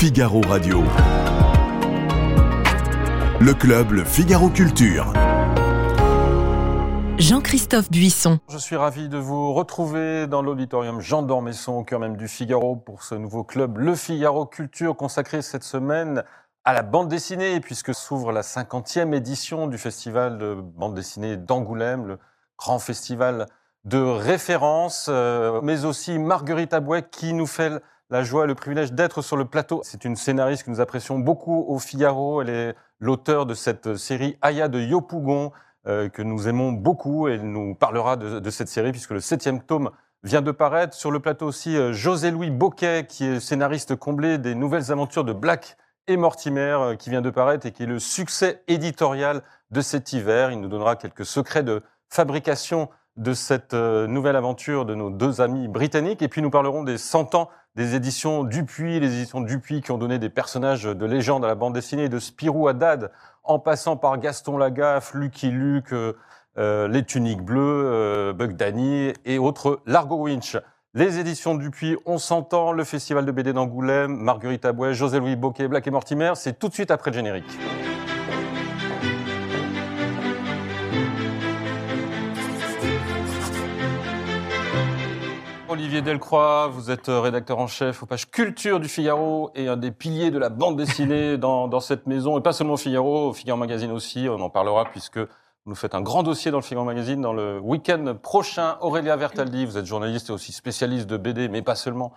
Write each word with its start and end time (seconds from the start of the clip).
Figaro 0.00 0.40
Radio. 0.48 0.84
Le 3.40 3.52
club 3.52 3.90
Le 3.90 4.04
Figaro 4.04 4.48
Culture. 4.48 5.12
Jean-Christophe 7.18 7.90
Buisson. 7.90 8.38
Je 8.48 8.58
suis 8.58 8.76
ravi 8.76 9.08
de 9.08 9.18
vous 9.18 9.52
retrouver 9.52 10.28
dans 10.28 10.40
l'auditorium 10.40 11.00
Jean 11.00 11.22
d'Ormesson, 11.22 11.72
au 11.72 11.82
cœur 11.82 11.98
même 11.98 12.16
du 12.16 12.28
Figaro, 12.28 12.76
pour 12.76 13.02
ce 13.02 13.16
nouveau 13.16 13.42
club 13.42 13.78
Le 13.78 13.96
Figaro 13.96 14.46
Culture, 14.46 14.94
consacré 14.96 15.42
cette 15.42 15.64
semaine 15.64 16.22
à 16.64 16.72
la 16.74 16.82
bande 16.82 17.08
dessinée, 17.08 17.58
puisque 17.58 17.92
s'ouvre 17.92 18.30
la 18.30 18.42
50e 18.42 19.12
édition 19.12 19.66
du 19.66 19.78
festival 19.78 20.38
de 20.38 20.54
bande 20.54 20.94
dessinée 20.94 21.36
d'Angoulême, 21.36 22.06
le 22.06 22.18
grand 22.56 22.78
festival 22.78 23.46
de 23.84 23.98
référence, 23.98 25.08
euh, 25.08 25.60
mais 25.64 25.84
aussi 25.84 26.20
Marguerite 26.20 26.72
Abouet 26.72 27.02
qui 27.10 27.32
nous 27.32 27.48
fait 27.48 27.82
la 28.10 28.22
joie 28.22 28.44
et 28.44 28.46
le 28.46 28.54
privilège 28.54 28.92
d'être 28.92 29.22
sur 29.22 29.36
le 29.36 29.44
plateau. 29.44 29.80
C'est 29.84 30.04
une 30.04 30.16
scénariste 30.16 30.64
que 30.64 30.70
nous 30.70 30.80
apprécions 30.80 31.18
beaucoup 31.18 31.64
au 31.68 31.78
Figaro. 31.78 32.40
Elle 32.42 32.50
est 32.50 32.74
l'auteur 33.00 33.46
de 33.46 33.54
cette 33.54 33.96
série 33.96 34.38
Aya 34.40 34.68
de 34.68 34.80
Yopougon, 34.80 35.52
euh, 35.86 36.08
que 36.08 36.22
nous 36.22 36.48
aimons 36.48 36.72
beaucoup. 36.72 37.28
Elle 37.28 37.42
nous 37.42 37.74
parlera 37.74 38.16
de, 38.16 38.40
de, 38.40 38.50
cette 38.50 38.68
série 38.68 38.92
puisque 38.92 39.10
le 39.10 39.20
septième 39.20 39.62
tome 39.62 39.90
vient 40.22 40.42
de 40.42 40.50
paraître. 40.50 40.94
Sur 40.94 41.10
le 41.10 41.20
plateau 41.20 41.46
aussi, 41.46 41.76
euh, 41.76 41.92
José-Louis 41.92 42.50
Boquet, 42.50 43.06
qui 43.06 43.26
est 43.26 43.40
scénariste 43.40 43.94
comblé 43.96 44.38
des 44.38 44.54
nouvelles 44.54 44.90
aventures 44.90 45.24
de 45.24 45.34
Black 45.34 45.76
et 46.06 46.16
Mortimer, 46.16 46.76
euh, 46.80 46.96
qui 46.96 47.10
vient 47.10 47.20
de 47.20 47.30
paraître 47.30 47.66
et 47.66 47.72
qui 47.72 47.82
est 47.82 47.86
le 47.86 47.98
succès 47.98 48.62
éditorial 48.68 49.42
de 49.70 49.82
cet 49.82 50.14
hiver. 50.14 50.50
Il 50.50 50.60
nous 50.60 50.68
donnera 50.68 50.96
quelques 50.96 51.26
secrets 51.26 51.62
de 51.62 51.82
fabrication 52.08 52.88
de 53.16 53.34
cette 53.34 53.74
nouvelle 53.74 54.36
aventure 54.36 54.86
de 54.86 54.94
nos 54.94 55.10
deux 55.10 55.40
amis 55.40 55.66
britanniques. 55.66 56.22
Et 56.22 56.28
puis 56.28 56.40
nous 56.40 56.50
parlerons 56.50 56.84
des 56.84 56.96
100 56.96 57.34
ans 57.34 57.50
des 57.78 57.94
éditions 57.94 58.42
Dupuis, 58.42 58.98
les 58.98 59.14
éditions 59.14 59.40
Dupuis 59.40 59.82
qui 59.82 59.92
ont 59.92 59.98
donné 59.98 60.18
des 60.18 60.30
personnages 60.30 60.82
de 60.82 61.06
légende 61.06 61.44
à 61.44 61.48
la 61.48 61.54
bande 61.54 61.74
dessinée, 61.74 62.08
de 62.08 62.18
Spirou 62.18 62.66
Haddad, 62.66 63.12
en 63.44 63.60
passant 63.60 63.96
par 63.96 64.18
Gaston 64.18 64.58
Lagaffe, 64.58 65.14
Lucky 65.14 65.52
Luke, 65.52 65.92
euh, 65.92 66.88
Les 66.88 67.04
Tuniques 67.04 67.42
Bleues, 67.42 67.84
euh, 67.86 68.32
Bug 68.32 68.60
et 69.24 69.38
autres, 69.38 69.80
Largo 69.86 70.16
Winch. 70.24 70.56
Les 70.94 71.20
éditions 71.20 71.54
Dupuis, 71.54 71.96
on 72.04 72.18
s'entend, 72.18 72.72
le 72.72 72.82
festival 72.82 73.24
de 73.24 73.30
BD 73.30 73.52
d'Angoulême, 73.52 74.10
Marguerite 74.16 74.64
Abouet, 74.64 74.92
José-Louis 74.92 75.36
Boquet, 75.36 75.68
Black 75.68 75.86
et 75.86 75.92
Mortimer, 75.92 76.32
c'est 76.34 76.58
tout 76.58 76.68
de 76.68 76.74
suite 76.74 76.90
après 76.90 77.12
le 77.12 77.16
générique. 77.16 77.58
Olivier 85.78 86.02
Delcroix, 86.02 86.66
vous 86.66 86.90
êtes 86.90 87.06
rédacteur 87.06 87.60
en 87.60 87.68
chef 87.68 88.02
aux 88.02 88.06
pages 88.06 88.28
culture 88.28 88.80
du 88.80 88.88
Figaro 88.88 89.52
et 89.54 89.68
un 89.68 89.76
des 89.76 89.92
piliers 89.92 90.32
de 90.32 90.38
la 90.38 90.48
bande 90.48 90.76
dessinée 90.76 91.38
dans, 91.38 91.78
cette 91.78 92.08
maison, 92.08 92.36
et 92.36 92.42
pas 92.42 92.52
seulement 92.52 92.72
au 92.72 92.78
Figaro, 92.78 93.28
au 93.28 93.32
Figaro 93.32 93.56
Magazine 93.56 93.92
aussi, 93.92 94.26
on 94.28 94.40
en 94.40 94.50
parlera 94.50 94.86
puisque 94.86 95.18
vous 95.18 95.26
nous 95.66 95.76
faites 95.76 95.94
un 95.94 96.00
grand 96.00 96.24
dossier 96.24 96.50
dans 96.50 96.58
le 96.58 96.64
Figaro 96.64 96.84
Magazine 96.84 97.20
dans 97.20 97.32
le 97.32 97.60
week-end 97.60 98.16
prochain. 98.20 98.76
Aurélia 98.80 99.14
Vertaldi, 99.14 99.66
vous 99.66 99.78
êtes 99.78 99.86
journaliste 99.86 100.30
et 100.30 100.32
aussi 100.32 100.50
spécialiste 100.50 101.06
de 101.06 101.16
BD, 101.16 101.48
mais 101.48 101.62
pas 101.62 101.76
seulement 101.76 102.12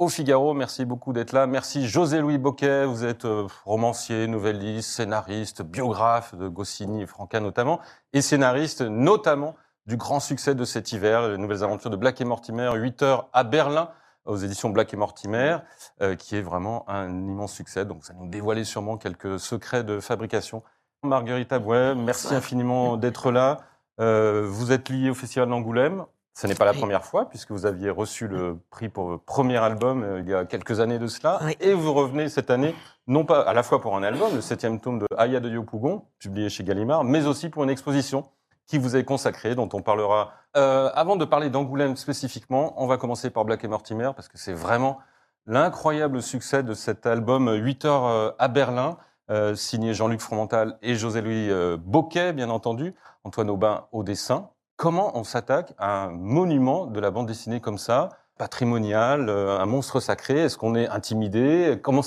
au 0.00 0.08
Figaro. 0.08 0.52
Merci 0.52 0.84
beaucoup 0.84 1.12
d'être 1.12 1.30
là. 1.30 1.46
Merci 1.46 1.86
José-Louis 1.86 2.38
Boquet, 2.38 2.84
vous 2.84 3.04
êtes 3.04 3.26
euh, 3.26 3.46
romancier, 3.64 4.26
novelliste, 4.26 4.90
scénariste, 4.90 5.62
biographe 5.62 6.34
de 6.34 6.48
Goscinny 6.48 7.02
et 7.02 7.06
Franca 7.06 7.38
notamment, 7.38 7.78
et 8.12 8.22
scénariste 8.22 8.80
notamment 8.80 9.54
du 9.86 9.96
grand 9.96 10.20
succès 10.20 10.54
de 10.54 10.64
cet 10.64 10.92
hiver, 10.92 11.28
les 11.28 11.38
nouvelles 11.38 11.62
aventures 11.62 11.90
de 11.90 11.96
Black 11.96 12.20
et 12.20 12.24
Mortimer, 12.24 12.70
8 12.74 13.02
heures 13.02 13.28
à 13.32 13.44
Berlin, 13.44 13.90
aux 14.24 14.36
éditions 14.36 14.70
Black 14.70 14.94
et 14.94 14.96
Mortimer, 14.96 15.58
euh, 16.00 16.16
qui 16.16 16.36
est 16.36 16.42
vraiment 16.42 16.88
un 16.88 17.08
immense 17.10 17.52
succès. 17.52 17.84
Donc, 17.84 18.04
ça 18.04 18.14
nous 18.14 18.28
dévoilait 18.28 18.64
sûrement 18.64 18.96
quelques 18.96 19.38
secrets 19.38 19.84
de 19.84 20.00
fabrication. 20.00 20.62
Marguerite 21.02 21.52
Abouet, 21.52 21.94
merci 21.94 22.34
infiniment 22.34 22.96
d'être 22.96 23.30
là. 23.30 23.58
Euh, 24.00 24.46
vous 24.48 24.72
êtes 24.72 24.88
lié 24.88 25.10
au 25.10 25.14
Festival 25.14 25.48
d'Angoulême. 25.48 26.06
Ce 26.36 26.48
n'est 26.48 26.56
pas 26.56 26.64
la 26.64 26.72
première 26.72 27.04
fois, 27.04 27.28
puisque 27.28 27.52
vous 27.52 27.64
aviez 27.64 27.90
reçu 27.90 28.26
le 28.26 28.58
prix 28.70 28.88
pour 28.88 29.06
votre 29.06 29.22
premier 29.22 29.58
album 29.58 30.02
euh, 30.02 30.20
il 30.20 30.28
y 30.28 30.34
a 30.34 30.44
quelques 30.44 30.80
années 30.80 30.98
de 30.98 31.06
cela. 31.06 31.38
Oui. 31.44 31.56
Et 31.60 31.74
vous 31.74 31.92
revenez 31.92 32.28
cette 32.28 32.50
année, 32.50 32.74
non 33.06 33.24
pas 33.24 33.42
à 33.42 33.52
la 33.52 33.62
fois 33.62 33.80
pour 33.80 33.96
un 33.96 34.02
album, 34.02 34.34
le 34.34 34.40
septième 34.40 34.80
tome 34.80 34.98
de 34.98 35.06
Aya 35.16 35.38
de 35.38 35.48
Yopougon, 35.48 36.06
publié 36.18 36.48
chez 36.48 36.64
Gallimard, 36.64 37.04
mais 37.04 37.26
aussi 37.26 37.50
pour 37.50 37.62
une 37.62 37.70
exposition 37.70 38.24
qui 38.66 38.78
vous 38.78 38.96
est 38.96 39.04
consacré, 39.04 39.54
dont 39.54 39.68
on 39.72 39.82
parlera. 39.82 40.32
Euh, 40.56 40.90
avant 40.94 41.16
de 41.16 41.24
parler 41.24 41.50
d'Angoulême 41.50 41.96
spécifiquement, 41.96 42.74
on 42.76 42.86
va 42.86 42.96
commencer 42.96 43.30
par 43.30 43.44
Black 43.44 43.64
et 43.64 43.68
Mortimer, 43.68 44.10
parce 44.14 44.28
que 44.28 44.38
c'est 44.38 44.52
vraiment 44.54 44.98
l'incroyable 45.46 46.22
succès 46.22 46.62
de 46.62 46.74
cet 46.74 47.06
album 47.06 47.52
8 47.52 47.84
heures 47.84 48.06
euh, 48.06 48.30
à 48.38 48.48
Berlin, 48.48 48.96
euh, 49.30 49.54
signé 49.54 49.94
Jean-Luc 49.94 50.20
Fromental 50.20 50.76
et 50.82 50.94
José-Louis 50.94 51.50
euh, 51.50 51.78
Boquet, 51.78 52.34
bien 52.34 52.50
entendu, 52.50 52.94
Antoine 53.24 53.48
Aubin 53.48 53.86
au 53.92 54.02
dessin. 54.02 54.50
Comment 54.76 55.16
on 55.16 55.24
s'attaque 55.24 55.72
à 55.78 56.04
un 56.04 56.10
monument 56.10 56.86
de 56.86 57.00
la 57.00 57.10
bande 57.10 57.26
dessinée 57.26 57.60
comme 57.60 57.78
ça, 57.78 58.10
patrimonial, 58.36 59.30
euh, 59.30 59.58
un 59.58 59.64
monstre 59.64 60.00
sacré? 60.00 60.40
Est-ce 60.40 60.58
qu'on 60.58 60.74
est 60.74 60.88
intimidé? 60.88 61.80
Comment 61.82 62.02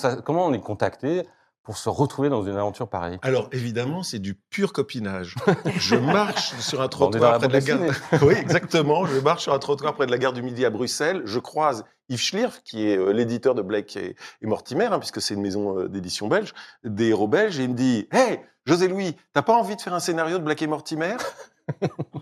on 0.45 0.53
est 0.53 0.59
contacté? 0.59 1.27
Pour 1.67 1.77
se 1.77 1.89
retrouver 1.89 2.29
dans 2.29 2.43
une 2.43 2.55
aventure 2.55 2.87
pareille 2.87 3.19
Alors 3.23 3.49
évidemment, 3.51 4.01
c'est 4.01 4.19
du 4.19 4.35
pur 4.35 4.71
copinage. 4.71 5.35
Je 5.75 5.95
marche 5.97 6.57
sur 6.59 6.79
un 6.79 6.87
trottoir 6.87 7.39
près 7.39 7.49
de 7.49 7.51
la 7.51 7.59
gare. 7.59 7.79
Oui, 8.21 8.35
exactement. 8.35 9.05
Je 9.05 9.19
marche 9.19 9.43
sur 9.43 9.53
un 9.53 9.59
trottoir 9.59 9.93
près 9.93 10.05
de 10.05 10.11
la 10.11 10.17
gare 10.17 10.31
du 10.31 10.41
Midi 10.41 10.63
à 10.63 10.69
Bruxelles. 10.69 11.23
Je 11.25 11.39
croise 11.39 11.83
Yves 12.07 12.21
Schlierf, 12.21 12.61
qui 12.63 12.87
est 12.87 12.97
euh, 12.97 13.11
l'éditeur 13.11 13.53
de 13.53 13.61
Blake 13.61 13.97
et, 13.97 14.15
et 14.41 14.47
Mortimer, 14.47 14.85
hein, 14.85 14.99
puisque 14.99 15.21
c'est 15.21 15.33
une 15.33 15.41
maison 15.41 15.77
euh, 15.77 15.89
d'édition 15.89 16.29
belge, 16.29 16.53
des 16.85 17.09
héros 17.09 17.27
belges, 17.27 17.59
et 17.59 17.63
il 17.63 17.71
me 17.71 17.75
dit 17.75 18.07
Hey, 18.13 18.39
José 18.65 18.87
Louis, 18.87 19.17
t'as 19.33 19.41
pas 19.41 19.57
envie 19.57 19.75
de 19.75 19.81
faire 19.81 19.93
un 19.93 19.99
scénario 19.99 20.37
de 20.37 20.43
Blake 20.45 20.61
et 20.61 20.67
Mortimer? 20.67 21.17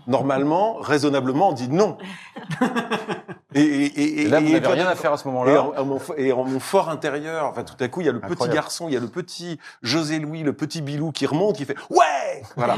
Normalement, 0.06 0.74
raisonnablement, 0.80 1.50
on 1.50 1.52
dit 1.52 1.68
non. 1.68 1.96
Et, 3.54 3.60
et- 3.62 3.84
et- 3.86 4.22
Et 4.22 4.28
là, 4.28 4.38
vous 4.40 4.46
n'avez 4.52 4.66
rien 4.66 4.86
à 4.86 4.94
faire 4.96 5.12
à 5.14 5.16
ce 5.16 5.26
moment-là. 5.28 5.52
et 6.18 6.32
en 6.32 6.44
mon 6.44 6.60
fort 6.60 6.90
intérieur, 6.90 7.46
enfin, 7.46 7.62
tout 7.64 7.76
à 7.82 7.88
coup, 7.88 8.00
il 8.02 8.06
y 8.06 8.10
a 8.10 8.12
le 8.12 8.20
petit 8.20 8.48
garçon, 8.52 8.86
il 8.88 8.92
y 8.94 8.96
a 8.98 9.00
le 9.00 9.08
petit 9.08 9.58
José 9.82 10.18
Louis, 10.18 10.42
le 10.42 10.52
petit 10.52 10.82
Bilou 10.82 11.10
qui 11.10 11.24
remonte, 11.26 11.56
qui 11.56 11.64
fait 11.64 11.76
ouais, 11.88 12.42
voilà. 12.56 12.76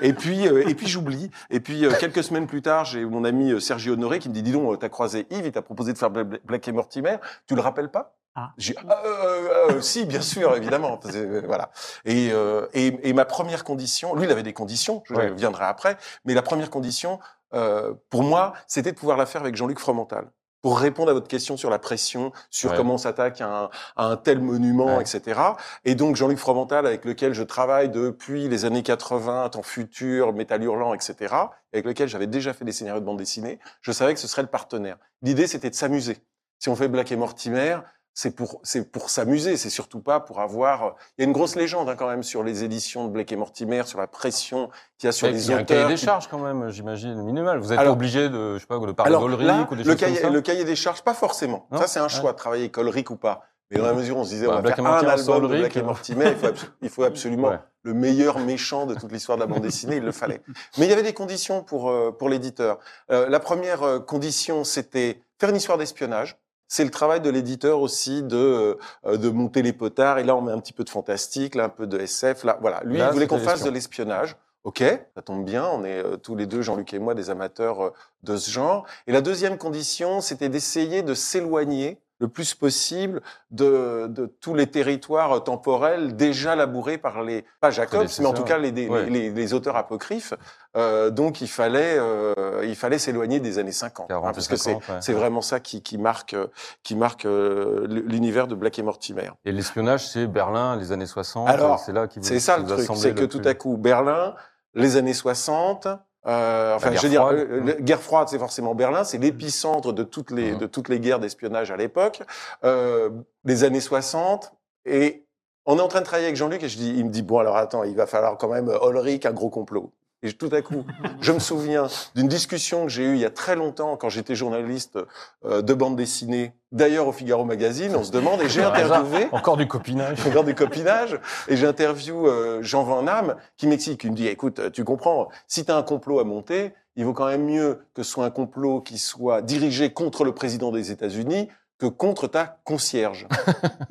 et 0.00 0.12
puis, 0.12 0.48
euh, 0.48 0.68
et 0.68 0.74
puis 0.74 0.88
j'oublie. 0.88 1.30
Et 1.50 1.60
puis 1.60 1.84
euh, 1.86 1.92
quelques 2.00 2.24
semaines 2.24 2.48
plus 2.48 2.60
tard, 2.62 2.84
j'ai 2.84 3.04
mon 3.04 3.22
ami 3.24 3.52
euh, 3.52 3.60
Sergi 3.60 3.90
Honoré 3.90 4.18
qui 4.18 4.28
me 4.28 4.34
dit 4.34 4.42
dis 4.42 4.50
donc, 4.52 4.76
t'as 4.80 4.88
croisé 4.88 5.26
Yves, 5.30 5.46
il 5.46 5.52
t'a 5.52 5.62
proposé 5.62 5.92
de 5.92 5.98
faire 5.98 6.10
Bla- 6.10 6.24
Bla- 6.24 6.38
Black 6.44 6.66
et 6.66 6.72
Mortimer, 6.72 7.16
tu 7.46 7.54
le 7.54 7.60
rappelles 7.60 7.90
pas? 7.90 8.16
Ah. 8.38 8.52
J'ai 8.58 8.76
euh, 8.76 8.82
euh, 8.90 9.70
euh, 9.76 9.80
si, 9.80 10.04
bien 10.04 10.20
sûr, 10.20 10.54
évidemment. 10.56 11.00
Euh, 11.06 11.42
voilà. 11.46 11.70
Et, 12.04 12.30
euh, 12.32 12.66
et, 12.74 13.08
et 13.08 13.12
ma 13.14 13.24
première 13.24 13.64
condition, 13.64 14.14
lui, 14.14 14.24
il 14.26 14.30
avait 14.30 14.42
des 14.42 14.52
conditions, 14.52 15.02
je 15.06 15.14
Ouais. 15.14 15.30
viendrai 15.32 15.64
après, 15.64 15.96
mais 16.26 16.34
la 16.34 16.42
première 16.42 16.68
condition, 16.70 17.18
euh, 17.54 17.94
pour 18.10 18.22
moi, 18.22 18.52
c'était 18.66 18.92
de 18.92 18.96
pouvoir 18.98 19.16
la 19.16 19.24
faire 19.24 19.40
avec 19.40 19.56
Jean-Luc 19.56 19.78
Fromental. 19.78 20.30
Pour 20.62 20.78
répondre 20.80 21.10
à 21.10 21.14
votre 21.14 21.28
question 21.28 21.56
sur 21.56 21.70
la 21.70 21.78
pression, 21.78 22.32
sur 22.50 22.70
Ouais. 22.72 22.76
comment 22.76 22.94
on 22.94 22.98
s'attaque 22.98 23.40
à 23.40 23.46
un, 23.46 23.70
à 23.96 24.06
un 24.06 24.16
tel 24.16 24.40
monument, 24.40 24.96
Ouais. 24.96 25.02
etc. 25.02 25.40
Et 25.84 25.94
donc 25.94 26.16
Jean-Luc 26.16 26.38
Fromental, 26.38 26.86
avec 26.86 27.04
lequel 27.04 27.32
je 27.34 27.42
travaille 27.44 27.88
depuis 27.88 28.48
les 28.48 28.64
années 28.64 28.82
80, 28.82 29.48
Temps 29.50 29.62
Futur, 29.62 30.32
Métal 30.34 30.62
Hurlant, 30.64 30.92
etc., 30.92 31.34
avec 31.72 31.86
lequel 31.86 32.08
j'avais 32.08 32.26
déjà 32.26 32.52
fait 32.52 32.64
des 32.64 32.72
scénarios 32.72 33.00
de 33.00 33.06
bande 33.06 33.18
dessinée, 33.18 33.60
je 33.80 33.92
savais 33.92 34.12
que 34.12 34.20
ce 34.20 34.26
serait 34.28 34.42
le 34.42 34.48
partenaire. 34.48 34.96
L'idée, 35.22 35.46
c'était 35.46 35.70
de 35.70 35.74
s'amuser. 35.74 36.18
Si 36.58 36.68
on 36.70 36.74
fait 36.74 36.88
Black 36.88 37.12
et 37.12 37.16
Mortimer, 37.16 37.76
c'est 38.18 38.30
pour 38.34 38.60
c'est 38.62 38.90
pour 38.90 39.10
s'amuser, 39.10 39.58
c'est 39.58 39.68
surtout 39.68 40.00
pas 40.00 40.20
pour 40.20 40.40
avoir. 40.40 40.96
Il 41.16 41.20
y 41.20 41.24
a 41.24 41.26
une 41.28 41.34
grosse 41.34 41.54
légende 41.54 41.90
hein, 41.90 41.96
quand 41.96 42.08
même 42.08 42.22
sur 42.22 42.42
les 42.42 42.64
éditions 42.64 43.04
de 43.06 43.10
Blake 43.12 43.30
et 43.30 43.36
Mortimer, 43.36 43.82
sur 43.84 43.98
la 43.98 44.06
pression 44.06 44.70
qu'il 44.96 45.06
y 45.06 45.10
a 45.10 45.12
sur 45.12 45.26
les 45.28 45.44
il 45.44 45.50
y 45.50 45.54
a 45.54 45.58
un 45.58 45.64
cahier 45.64 45.80
auteurs. 45.80 45.90
des 45.90 45.96
charges 45.98 46.26
quand 46.28 46.38
même, 46.38 46.70
j'imagine, 46.70 47.22
minimal. 47.22 47.58
Vous 47.58 47.74
êtes 47.74 47.78
Alors- 47.78 47.92
obligé 47.92 48.30
de, 48.30 48.54
je 48.54 48.60
sais 48.60 48.66
pas, 48.66 48.78
de 48.78 48.92
parler 48.92 49.10
Alors 49.10 49.28
d'Olric 49.28 49.46
là, 49.46 49.68
ou 49.70 49.74
des 49.76 49.82
le 49.84 49.90
choses 49.90 50.00
cahier, 50.00 50.14
comme 50.16 50.30
ça 50.30 50.30
le 50.34 50.40
cahier 50.40 50.64
des 50.64 50.76
charges, 50.76 51.02
pas 51.02 51.12
forcément. 51.12 51.66
Non? 51.70 51.78
Ça, 51.78 51.86
c'est 51.88 52.00
un 52.00 52.08
choix, 52.08 52.32
travailler 52.32 52.70
colerique 52.70 53.10
ou 53.10 53.16
pas. 53.16 53.42
Mais 53.70 53.76
dans 53.78 53.84
la 53.86 53.92
mesure 53.92 54.16
où 54.16 54.20
on 54.20 54.24
se 54.24 54.30
disait, 54.30 54.46
Bah, 54.46 54.52
on 54.52 54.56
va 54.56 54.62
Black 54.62 54.76
faire 54.76 54.86
un 54.86 54.98
album 55.08 55.42
de 55.50 55.58
Black 55.58 55.76
et 55.76 55.80
euh. 55.80 55.82
Mortimer, 55.82 56.26
il 56.30 56.36
faut, 56.36 56.46
abso- 56.46 56.66
il 56.82 56.88
faut 56.88 57.02
absolument 57.02 57.48
Ouais. 57.48 57.58
le 57.82 57.92
meilleur 57.94 58.38
méchant 58.38 58.86
de 58.86 58.94
toute 58.94 59.12
l'histoire 59.12 59.36
de 59.36 59.42
la 59.42 59.46
bande 59.48 59.60
dessinée, 59.60 59.96
il 59.96 60.04
le 60.04 60.12
fallait. 60.12 60.40
Mais 60.78 60.86
il 60.86 60.88
y 60.88 60.92
avait 60.92 61.02
des 61.02 61.12
conditions 61.12 61.62
pour, 61.64 61.90
euh, 61.90 62.12
pour 62.16 62.28
l'éditeur. 62.30 62.78
Euh, 63.10 63.28
la 63.28 63.40
première 63.40 63.82
euh, 63.82 63.98
condition, 63.98 64.62
c'était 64.64 65.20
faire 65.38 65.50
une 65.50 65.56
histoire 65.56 65.76
d'espionnage. 65.76 66.38
C'est 66.68 66.84
le 66.84 66.90
travail 66.90 67.20
de 67.20 67.30
l'éditeur 67.30 67.80
aussi 67.80 68.22
de 68.22 68.78
euh, 69.06 69.16
de 69.16 69.28
monter 69.30 69.62
les 69.62 69.72
potards. 69.72 70.18
Et 70.18 70.24
là, 70.24 70.36
on 70.36 70.42
met 70.42 70.52
un 70.52 70.58
petit 70.58 70.72
peu 70.72 70.84
de 70.84 70.90
fantastique, 70.90 71.54
là 71.54 71.64
un 71.64 71.68
peu 71.68 71.86
de 71.86 71.98
SF. 71.98 72.44
Là, 72.44 72.58
voilà. 72.60 72.80
Lui, 72.84 72.98
Là, 72.98 73.08
il 73.10 73.12
voulait 73.12 73.26
qu'on 73.26 73.38
fasse 73.38 73.62
de 73.62 73.70
l'espion. 73.70 74.04
l'espionnage. 74.04 74.36
Ok, 74.64 74.82
ça 75.14 75.22
tombe 75.22 75.44
bien. 75.44 75.64
On 75.68 75.84
est 75.84 76.02
euh, 76.04 76.16
tous 76.16 76.34
les 76.34 76.46
deux, 76.46 76.60
Jean-Luc 76.60 76.92
et 76.92 76.98
moi, 76.98 77.14
des 77.14 77.30
amateurs 77.30 77.80
euh, 77.84 77.90
de 78.24 78.36
ce 78.36 78.50
genre. 78.50 78.84
Et 79.06 79.12
la 79.12 79.20
deuxième 79.20 79.58
condition, 79.58 80.20
c'était 80.20 80.48
d'essayer 80.48 81.02
de 81.02 81.14
s'éloigner 81.14 82.00
le 82.18 82.28
plus 82.28 82.54
possible 82.54 83.20
de, 83.50 84.06
de 84.08 84.26
tous 84.26 84.54
les 84.54 84.66
territoires 84.66 85.44
temporels 85.44 86.16
déjà 86.16 86.56
labourés 86.56 86.96
par 86.98 87.22
les, 87.22 87.44
pas 87.60 87.70
Jacobs, 87.70 88.06
mais 88.18 88.26
en 88.26 88.32
tout 88.32 88.42
cas 88.44 88.58
les, 88.58 88.70
les, 88.70 88.88
Ouais. 88.88 89.10
les, 89.10 89.30
les 89.30 89.54
auteurs 89.54 89.76
apocryphes. 89.76 90.32
Euh, 90.76 91.10
donc 91.10 91.40
il 91.40 91.48
fallait, 91.48 91.96
euh, 91.98 92.62
il 92.64 92.76
fallait 92.76 92.98
s'éloigner 92.98 93.40
des 93.40 93.58
années 93.58 93.72
50, 93.72 94.08
40 94.08 94.24
hein, 94.26 94.32
parce 94.32 94.48
que 94.48 94.56
c'est 94.56 94.72
50, 94.72 94.88
ouais. 94.88 94.94
c'est 95.00 95.12
vraiment 95.12 95.40
ça 95.42 95.60
qui, 95.60 95.82
qui 95.82 95.98
marque, 95.98 96.36
qui 96.82 96.94
marque 96.96 97.24
euh, 97.26 97.86
l'univers 97.88 98.46
de 98.46 98.54
Black 98.54 98.78
et 98.78 98.82
Mortimer. 98.82 99.30
Et 99.44 99.52
l'espionnage, 99.52 100.06
c'est 100.08 100.26
Berlin, 100.26 100.76
les 100.76 100.92
années 100.92 101.06
60. 101.06 101.48
Alors, 101.48 101.78
c'est 101.80 101.92
là 101.92 102.06
qui 102.06 102.20
C'est 102.22 102.40
ça 102.40 102.54
qui 102.56 102.62
le 102.62 102.66
truc, 102.84 102.90
c'est 102.96 103.14
que 103.14 103.20
le 103.22 103.28
tout 103.28 103.40
plus- 103.40 103.48
à 103.48 103.54
coup, 103.54 103.76
Berlin, 103.76 104.34
les 104.74 104.96
années 104.96 105.14
60, 105.14 105.88
euh, 106.26 106.74
enfin, 106.74 106.92
je 106.92 107.00
veux 107.00 107.08
dire, 107.08 107.24
euh, 107.26 107.60
la 107.64 107.72
guerre 107.74 108.00
froide, 108.02 108.28
c'est 108.28 108.38
forcément 108.38 108.74
Berlin, 108.74 109.04
c'est 109.04 109.18
l'épicentre 109.18 109.92
de 109.92 110.02
toutes 110.02 110.30
les 110.30 110.52
Mhm. 110.52 110.58
de 110.58 110.66
toutes 110.66 110.88
les 110.88 110.98
guerres 111.00 111.20
d'espionnage 111.20 111.70
à 111.70 111.76
l'époque. 111.76 112.22
Euh, 112.64 113.10
les 113.44 113.62
années 113.64 113.80
60, 113.80 114.52
et 114.84 115.24
on 115.66 115.78
est 115.78 115.80
en 115.82 115.88
train 115.88 116.00
de 116.00 116.04
travailler 116.04 116.26
avec 116.26 116.36
Jean-Luc 116.36 116.62
et 116.62 116.68
je 116.68 116.76
dis, 116.76 116.94
il 116.96 117.04
me 117.04 117.10
dit 117.10 117.22
bon 117.22 117.38
alors 117.38 117.56
attends, 117.56 117.84
il 117.84 117.94
va 117.96 118.06
falloir 118.06 118.36
quand 118.38 118.48
même 118.48 118.68
euh, 118.68 118.90
Ulrich 118.90 119.24
un 119.26 119.32
gros 119.32 119.50
complot. 119.50 119.92
Et 120.22 120.32
tout 120.32 120.48
à 120.52 120.62
coup, 120.62 120.84
je 121.20 121.32
me 121.32 121.38
souviens 121.38 121.88
d'une 122.14 122.28
discussion 122.28 122.84
que 122.84 122.88
j'ai 122.88 123.04
eue 123.04 123.14
il 123.14 123.20
y 123.20 123.24
a 123.24 123.30
très 123.30 123.54
longtemps 123.54 123.96
quand 123.96 124.08
j'étais 124.08 124.34
journaliste 124.34 124.98
euh, 125.44 125.60
de 125.60 125.74
bande 125.74 125.96
dessinée, 125.96 126.52
d'ailleurs 126.72 127.06
au 127.06 127.12
Figaro 127.12 127.44
Magazine, 127.44 127.94
on 127.94 128.02
se 128.02 128.12
demande, 128.12 128.40
et 128.40 128.48
j'ai 128.48 128.62
interviewé 128.62 129.28
Encore 129.32 129.56
du 129.56 129.68
copinage. 129.68 130.18
je 130.18 130.24
regarde 130.28 130.46
des 130.46 130.54
copinages 130.54 131.20
et 131.48 131.56
j'interview 131.56 132.26
euh, 132.26 132.62
Jean 132.62 132.82
Van 132.82 133.02
Damme 133.02 133.36
qui 133.56 133.66
m'explique, 133.66 134.04
il 134.04 134.12
me 134.12 134.16
dit 134.16 134.26
écoute, 134.26 134.72
tu 134.72 134.84
comprends, 134.84 135.28
si 135.46 135.64
tu 135.64 135.70
as 135.70 135.76
un 135.76 135.82
complot 135.82 136.18
à 136.18 136.24
monter, 136.24 136.72
il 136.96 137.04
vaut 137.04 137.12
quand 137.12 137.26
même 137.26 137.44
mieux 137.44 137.82
que 137.94 138.02
ce 138.02 138.10
soit 138.10 138.24
un 138.24 138.30
complot 138.30 138.80
qui 138.80 138.98
soit 138.98 139.42
dirigé 139.42 139.92
contre 139.92 140.24
le 140.24 140.32
président 140.32 140.72
des 140.72 140.90
États-Unis 140.90 141.48
que 141.78 141.86
contre 141.86 142.26
ta 142.26 142.58
concierge. 142.64 143.28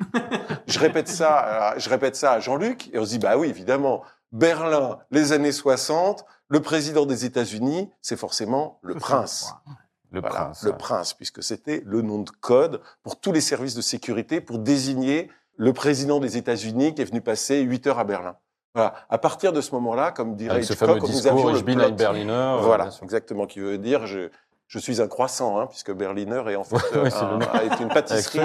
je 0.66 0.78
répète 0.80 1.06
ça, 1.06 1.74
je 1.76 1.88
répète 1.88 2.16
ça 2.16 2.32
à 2.32 2.40
Jean-Luc 2.40 2.90
et 2.92 2.98
on 2.98 3.04
se 3.04 3.10
dit 3.10 3.18
bah 3.18 3.36
oui, 3.36 3.48
évidemment, 3.48 4.02
Berlin, 4.32 4.98
les 5.10 5.32
années 5.32 5.52
60, 5.52 6.24
le 6.48 6.60
président 6.60 7.06
des 7.06 7.24
États-Unis, 7.24 7.90
c'est 8.02 8.16
forcément 8.16 8.78
le 8.82 8.94
prince. 8.94 9.54
Le 10.12 10.20
Voilà, 10.20 10.36
prince. 10.36 10.62
le 10.62 10.70
ouais. 10.70 10.76
prince, 10.76 11.14
puisque 11.14 11.42
c'était 11.42 11.82
le 11.84 12.00
nom 12.02 12.20
de 12.20 12.30
code 12.30 12.80
pour 13.02 13.18
tous 13.20 13.32
les 13.32 13.40
services 13.40 13.74
de 13.74 13.80
sécurité 13.82 14.40
pour 14.40 14.58
désigner 14.58 15.30
le 15.56 15.72
président 15.72 16.20
des 16.20 16.36
États-Unis 16.36 16.94
qui 16.94 17.02
est 17.02 17.06
venu 17.06 17.20
passer 17.20 17.60
8 17.60 17.86
heures 17.88 17.98
à 17.98 18.04
Berlin. 18.04 18.36
Voilà. 18.74 18.94
À 19.08 19.18
partir 19.18 19.52
de 19.52 19.60
ce 19.60 19.72
moment-là, 19.74 20.12
comme 20.12 20.36
dirait 20.36 20.60
Hitchcock, 20.60 20.76
fameux 20.76 20.98
nous 21.00 21.06
discours, 21.06 21.32
avions 21.32 21.52
le 21.52 21.62
plot. 21.64 21.90
Berliner. 21.92 22.30
euh, 22.32 22.56
Voilà, 22.60 22.90
exactement, 23.02 23.46
qui 23.46 23.58
veut 23.60 23.78
dire 23.78 24.06
je, 24.06 24.28
je 24.68 24.78
suis 24.78 25.00
un 25.00 25.08
croissant, 25.08 25.58
hein, 25.58 25.66
puisque 25.66 25.92
Berliner 25.92 26.42
est 26.50 26.56
en 26.56 26.64
fait 26.64 26.76
Ouais, 26.76 27.12
euh, 27.14 27.38
le 27.38 27.48
un- 27.48 27.60
est 27.76 27.80
une 27.80 27.88
pâtisserie 27.88 28.40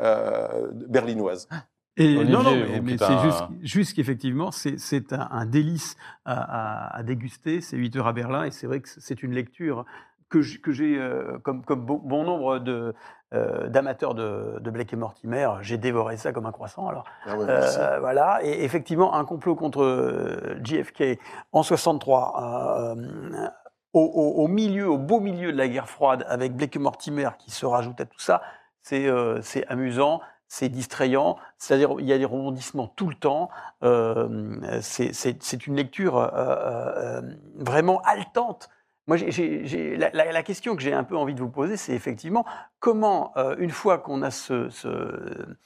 euh, 0.00 0.68
berlinoise. 0.88 1.48
Et 1.96 2.24
non, 2.24 2.42
non, 2.42 2.50
mais, 2.82 2.96
c'est 2.98 3.04
un- 3.12 3.22
juste, 3.22 3.44
juste 3.62 3.96
qu'effectivement, 3.96 4.50
c'est, 4.50 4.78
c'est 4.78 5.12
un, 5.12 5.28
un 5.30 5.44
délice 5.46 5.96
à, 6.24 6.88
à- 6.92 6.96
à 6.96 7.02
déguster, 7.02 7.60
ces 7.60 7.76
8 7.76 7.94
heures 7.96 8.06
à 8.06 8.12
Berlin, 8.12 8.44
et 8.44 8.50
c'est 8.50 8.66
vrai 8.66 8.80
que 8.80 8.88
c'est 8.88 9.22
une 9.22 9.32
lecture 9.32 9.84
que, 10.30 10.40
j'ai, 10.40 10.98
euh, 10.98 11.38
comme, 11.42 11.62
comme 11.62 11.84
bon, 11.84 12.00
bon 12.02 12.24
nombre 12.24 12.58
de, 12.58 12.94
euh, 13.34 13.68
d'amateurs 13.68 14.14
de, 14.14 14.58
de 14.60 14.70
Blake 14.70 14.90
et 14.94 14.96
Mortimer, 14.96 15.46
j'ai 15.60 15.76
dévoré 15.76 16.16
ça 16.16 16.32
comme 16.32 16.46
un 16.46 16.52
croissant. 16.52 16.88
Alors, 16.88 17.04
Ah 17.26 17.36
ouais, 17.36 17.44
euh, 17.50 17.98
voilà, 18.00 18.40
et 18.42 18.64
effectivement, 18.64 19.14
un 19.14 19.26
complot 19.26 19.54
contre 19.56 19.82
euh, 19.82 20.56
JFK 20.64 21.18
en 21.52 21.62
63, 21.62 22.94
euh, 22.96 23.46
au, 23.92 24.00
au- 24.00 24.42
au 24.44 24.48
milieu, 24.48 24.88
au 24.88 24.96
beau 24.96 25.20
milieu 25.20 25.52
de 25.52 25.58
la 25.58 25.68
guerre 25.68 25.90
froide, 25.90 26.24
avec 26.26 26.56
Blake 26.56 26.76
et 26.76 26.78
Mortimer 26.78 27.28
qui 27.38 27.50
se 27.50 27.66
rajoute 27.66 28.00
à 28.00 28.06
tout 28.06 28.18
ça, 28.18 28.40
c'est 28.80 29.06
euh, 29.06 29.40
c'est 29.42 29.66
amusant, 29.66 30.22
c'est 30.52 30.68
distrayant, 30.68 31.38
c'est-à-dire 31.56 31.94
il 31.98 32.04
y 32.04 32.12
a 32.12 32.18
des 32.18 32.26
rebondissements 32.26 32.86
tout 32.86 33.08
le 33.08 33.14
temps. 33.14 33.48
Euh, 33.82 34.78
c'est- 34.82 35.66
une 35.66 35.76
lecture 35.76 36.18
euh, 36.18 36.28
euh, 36.34 37.22
vraiment 37.56 38.02
haletante. 38.02 38.68
Moi, 39.06 39.16
la, 39.16 40.42
question 40.42 40.76
que 40.76 40.82
j'ai 40.82 40.92
un 40.92 41.04
peu 41.04 41.16
envie 41.16 41.32
de 41.34 41.40
vous 41.40 41.48
poser, 41.48 41.78
c'est 41.78 41.94
effectivement 41.94 42.44
comment, 42.80 43.32
une 43.58 43.70
fois 43.70 43.96
qu'on 43.96 44.20
a 44.20 44.30
ce, 44.30 44.68
ce- 44.68 45.56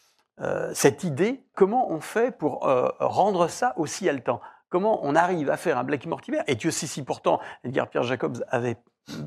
cette 0.73 1.03
idée, 1.03 1.43
comment 1.55 1.91
on 1.91 1.99
fait 2.01 2.31
pour 2.31 2.61
rendre 3.01 3.49
ça 3.49 3.75
aussi 3.77 4.09
haletant? 4.09 4.41
Comment 4.69 5.01
on 5.03 5.17
arrive 5.17 5.51
à 5.51 5.57
faire 5.57 5.79
un 5.79 5.85
Black 5.85 6.07
Mortimer? 6.07 6.43
Et 6.47 6.55
Dieu 6.55 6.71
sait 6.71 6.87
si 6.87 7.03
pourtant 7.03 7.41
Edgar 7.65 7.89
Pierre 7.89 8.05
Jacobs 8.05 8.45
avait 8.49 8.77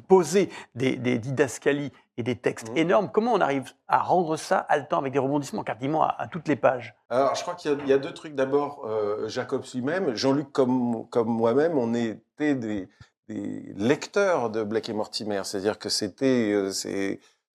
posé 0.08 0.50
des, 0.76 0.96
des 0.98 1.18
didascalies 1.20 1.92
et 2.18 2.24
des 2.24 2.36
textes 2.36 2.70
Mhm. 2.72 2.78
énormes. 2.78 3.10
Comment 3.12 3.34
on 3.34 3.40
arrive 3.42 3.72
à 3.88 4.00
rendre 4.02 4.36
ça 4.36 4.60
haletant 4.60 4.98
avec 5.00 5.14
des 5.14 5.20
rebondissements 5.20 5.64
quasiment 5.64 6.04
à, 6.04 6.16
à 6.20 6.28
toutes 6.28 6.48
les 6.48 6.56
pages? 6.56 6.96
Alors, 7.10 7.34
je 7.36 7.42
crois 7.42 7.56
qu'il 7.56 7.72
y, 7.72 7.74
a- 7.74 7.78
il 7.84 7.88
y 7.88 7.94
a 7.94 7.98
deux 7.98 8.14
trucs. 8.14 8.36
D'abord, 8.36 8.86
euh, 8.86 9.28
Jacob 9.30 9.64
lui-même, 9.74 10.16
Jean-Luc 10.16 10.52
comme, 10.52 11.08
comme 11.10 11.30
moi-même, 11.30 11.78
on 11.78 11.94
était 11.94 12.56
des, 12.56 12.90
des 13.30 13.74
lecteurs 13.78 14.50
de 14.50 14.64
Black 14.64 14.90
et 14.90 14.94
Mortimer. 14.94 15.42
C'est-à-dire 15.44 15.80
que 15.80 15.90
c'était, 15.90 16.52
euh, 16.54 16.72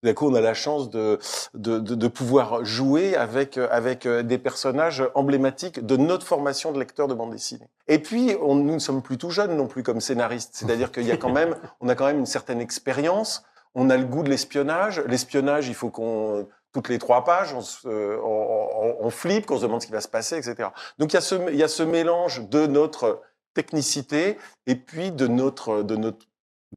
d'un 0.05 0.15
coup, 0.15 0.29
on 0.31 0.35
a 0.35 0.41
la 0.41 0.55
chance 0.55 0.91
de, 0.91 1.19
de, 1.55 1.79
de, 1.79 1.95
de 1.95 2.09
pouvoir 2.09 2.65
jouer 2.65 3.17
avec, 3.17 3.59
euh, 3.59 3.67
avec 3.71 4.07
euh, 4.07 4.23
des 4.23 4.39
personnages 4.39 5.03
emblématiques 5.15 5.85
de 5.85 5.97
notre 5.97 6.27
formation 6.27 6.71
de 6.73 6.79
lecteur 6.79 7.09
de 7.09 7.15
bande 7.15 7.31
dessinée. 7.33 7.69
Et 7.89 7.99
puis, 7.99 8.37
on, 8.41 8.55
nous 8.55 8.75
ne 8.75 8.79
sommes 8.79 9.03
plus 9.03 9.19
tout 9.19 9.31
jeunes 9.31 9.57
non 9.57 9.67
plus 9.67 9.83
comme 9.83 10.01
scénaristes. 10.01 10.51
C'est-à-dire 10.55 10.93
qu'il 10.93 11.05
y 11.05 11.13
a 11.13 11.17
quand 11.17 11.33
même, 11.33 11.57
on 11.81 11.89
a 11.89 11.95
quand 11.95 12.07
même 12.07 12.19
une 12.19 12.27
certaine 12.27 12.61
expérience. 12.61 13.43
On 13.75 13.91
a 13.91 13.97
le 13.97 14.05
goût 14.05 14.23
de 14.23 14.31
l'espionnage. 14.31 15.03
L'espionnage, 15.09 15.67
il 15.69 15.75
faut 15.75 15.91
qu'on, 15.91 16.47
toutes 16.73 16.89
les 16.89 16.99
trois 16.99 17.25
pages, 17.25 17.55
on, 17.55 17.61
se- 17.61 17.89
euh, 17.89 18.19
on, 18.23 18.69
on, 19.01 19.07
on 19.07 19.11
flippe, 19.11 19.47
qu'on 19.47 19.57
se 19.57 19.63
demande 19.63 19.81
ce 19.81 19.87
qui 19.87 19.93
va 19.93 20.01
se 20.01 20.09
passer, 20.09 20.37
etc. 20.37 20.69
Donc 20.99 21.13
il 21.13 21.15
y 21.15 21.19
a 21.19 21.21
ce, 21.21 21.35
il 21.51 21.57
y 21.57 21.63
a 21.63 21.69
ce 21.69 21.83
mélange 21.83 22.49
de 22.49 22.67
notre 22.67 23.21
technicité 23.55 24.37
et 24.67 24.75
puis 24.75 25.13
de 25.13 25.27
notre, 25.29 25.83
de 25.83 25.97
notre 25.97 26.27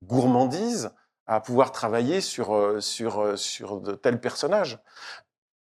gourmandise 0.04 0.92
à 1.28 1.40
pouvoir 1.42 1.72
travailler 1.72 2.22
sur, 2.22 2.56
euh, 2.56 2.80
sur, 2.80 3.20
euh, 3.22 3.36
sur 3.36 3.80
de 3.82 3.94
tels 3.94 4.20
personnages. 4.20 4.80